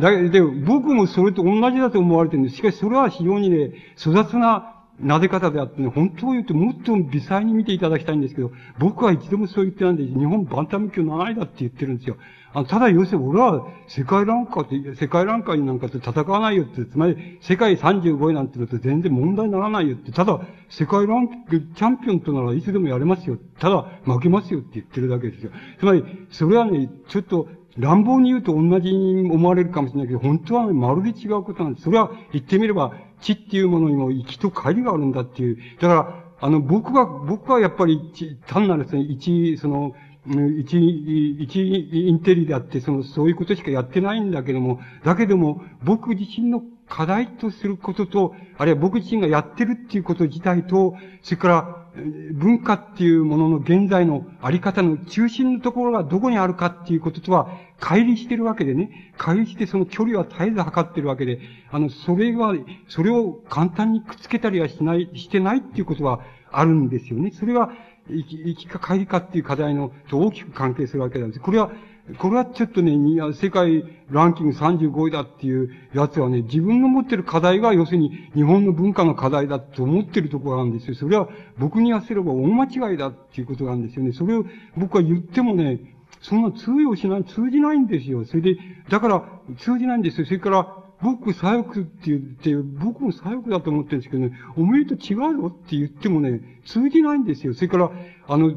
[0.00, 2.56] だで、僕もそれと同じだと思われてるんです。
[2.56, 12.16] しかしそれは非常にね、粗雑な撫で方であってね、本当を言うともっと微細に見ていただきたいんですけど、僕は一度もそう言ってないんで、日本バンタム級7位だって言ってるんですよ。
[12.54, 20.40] あのただ要するに俺は世界ランカーって、世界ランカーになんかと戦わないよって、つまり世界35位なんて言うと全然問題にならないよって、ただ
[20.70, 23.38] 世界ランクチャンピオンとならいつでもやれますよ。
[23.58, 25.50] ただ負けますよって言ってるだけですよ。
[25.80, 31.84] つまり、それはね、ちょっと乱暴に言うと同じに思われるかもしれないけど、本当はね、まるで違うことなんです。
[31.84, 35.58] それは言ってみれば、知っていうものにも行きと帰りがあるんだっていう。
[35.80, 38.12] だから、あの、僕は、僕はやっぱり、
[38.46, 39.94] 単なるですね、一、その、
[40.26, 51.84] 一、一インテリであって、その、そういうことしかやってないんだけども、だけども、僕自身の課題とすることと、あるいは僕自身がやってるっていうこと自体と、それから、
[52.32, 57.48] 文化っていうものの現在のあり方の中心のところがどこにあるかっていうこととは、
[57.78, 61.38] 乖離してるわけでね、乖離してその距離は絶えず測ってるわけで、
[61.70, 62.54] あの、それは、
[62.88, 66.20] それを簡単にくっつけたりはしない、してないっていうことは
[66.50, 67.30] あるんですよね。
[67.30, 67.70] それは、
[68.08, 71.40] 生き、生きか帰りかっていう課題の、と大きく関係するわけなんです。
[71.40, 71.70] これは、
[72.18, 72.92] これはちょっとね、
[73.32, 80.94] 世界ランキング35位だっていうやつはね、自分の持ってる課題が要するに日本の文化の課題だと思ってるところなんですよ。
[80.94, 84.12] それは僕に言わせれば大間違いだっていうことなんですよね。
[84.12, 84.44] それを
[84.76, 85.80] 僕は言ってもね、
[86.20, 88.26] そんな通用しない、通じないんですよ。
[88.26, 88.58] それで、
[88.90, 89.24] だから
[89.56, 90.26] 通じないんですよ。
[90.26, 97.54] それから、僕左翼って言って、僕も左翼だと思ってるんですけどね、おめえと違うよって言ってもね、通じないんですよ。
[97.54, 97.90] それから、
[98.26, 98.52] あの、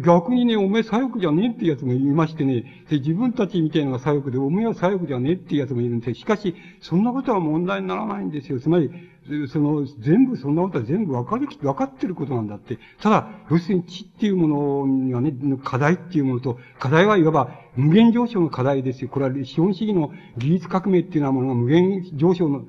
[0.00, 6.14] 逆にね、おめえ左翼じゃねえってやつもいましてね、で自分たちみたいなのが左翼で、おめえは左翼じゃねえってやつもいるんですよ。
[6.16, 8.58] しかし、そんなことは問題にならないんですよ。
[8.58, 8.90] つまり、
[9.48, 12.78] その、全部、そんなことは全部わかる、わかってることなんだって。
[13.00, 15.32] ただ、要するに知っていうものにはね、
[15.62, 19.10] 課題っていうものと、課題はいわば無限上昇の課題ですよ。
[19.10, 22.66] これは資本主義の技術革命っていうようなものが無限上昇の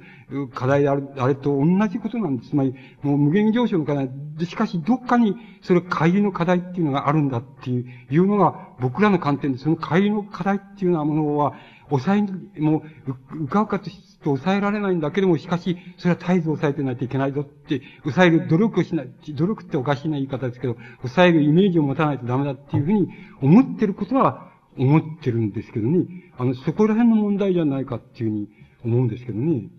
[0.54, 2.50] 課題である、あれと同じことなんです。
[2.50, 4.10] つまり、もう無限上昇の課題。
[4.38, 11.54] でしかし、どっかに、それ、帰りの課題っていうのがあるんだっていうのが、僕らの観点で、その帰りの課題っていうようなものは、
[11.89, 13.89] 抑え、もう、うかうかと
[14.19, 23.07] と抑えられないんだけども、しかし、それは絶えず抑えてないといけないぞって、抑える努力をしない、努力っておかしいな言い方ですけど、抑えるイメージを持たないとダメだっていうふうに
[23.41, 26.05] 思ってることは思ってるんですけどね。
[26.38, 28.49] あの、そこら辺の問題じゃないかっていうふうに
[28.84, 29.69] 思うんですけどね。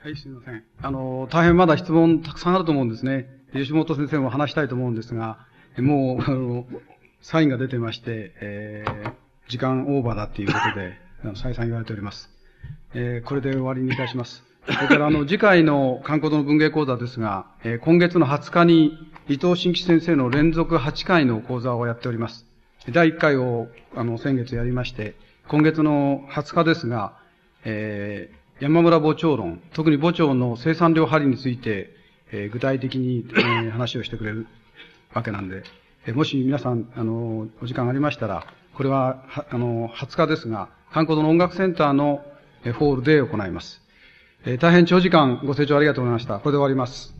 [0.00, 0.62] はい、すみません。
[0.82, 3.28] あの、大変まだ質問たくさんあると思うんですね。
[3.52, 5.38] 吉本先生も話したいと思うんですが、
[5.78, 6.66] もう、あの、
[7.20, 9.12] サインが出てまして、えー、
[9.48, 12.30] 時間オーバーだっていうことで、再三言われております。
[12.94, 14.44] えー、これで終わりにいたします。
[14.66, 18.92] それからあの、次回の観光堂の文芸講座ですが、えー、今月の20日に
[19.28, 22.46] 伊藤新吉先生の連続8回の講座をやっております。
[22.92, 25.16] 第1回を、あの、先月やりまして、
[25.48, 27.18] 今月の20日ですが、
[27.64, 31.90] えー、山村母長論、特に母長の生産量張りについて、
[32.30, 34.46] えー、具体的に、えー、話をしてくれる
[35.14, 35.64] わけなんで、
[36.06, 42.24] えー、もし皆さん、あの、お時間ありましたら、これは、はあの、20日ですが、韓国の音楽センターの
[42.78, 43.82] ホールで行います。
[44.60, 46.38] 大変長時間ご清聴ありがとうございました。
[46.38, 47.14] これで終わります。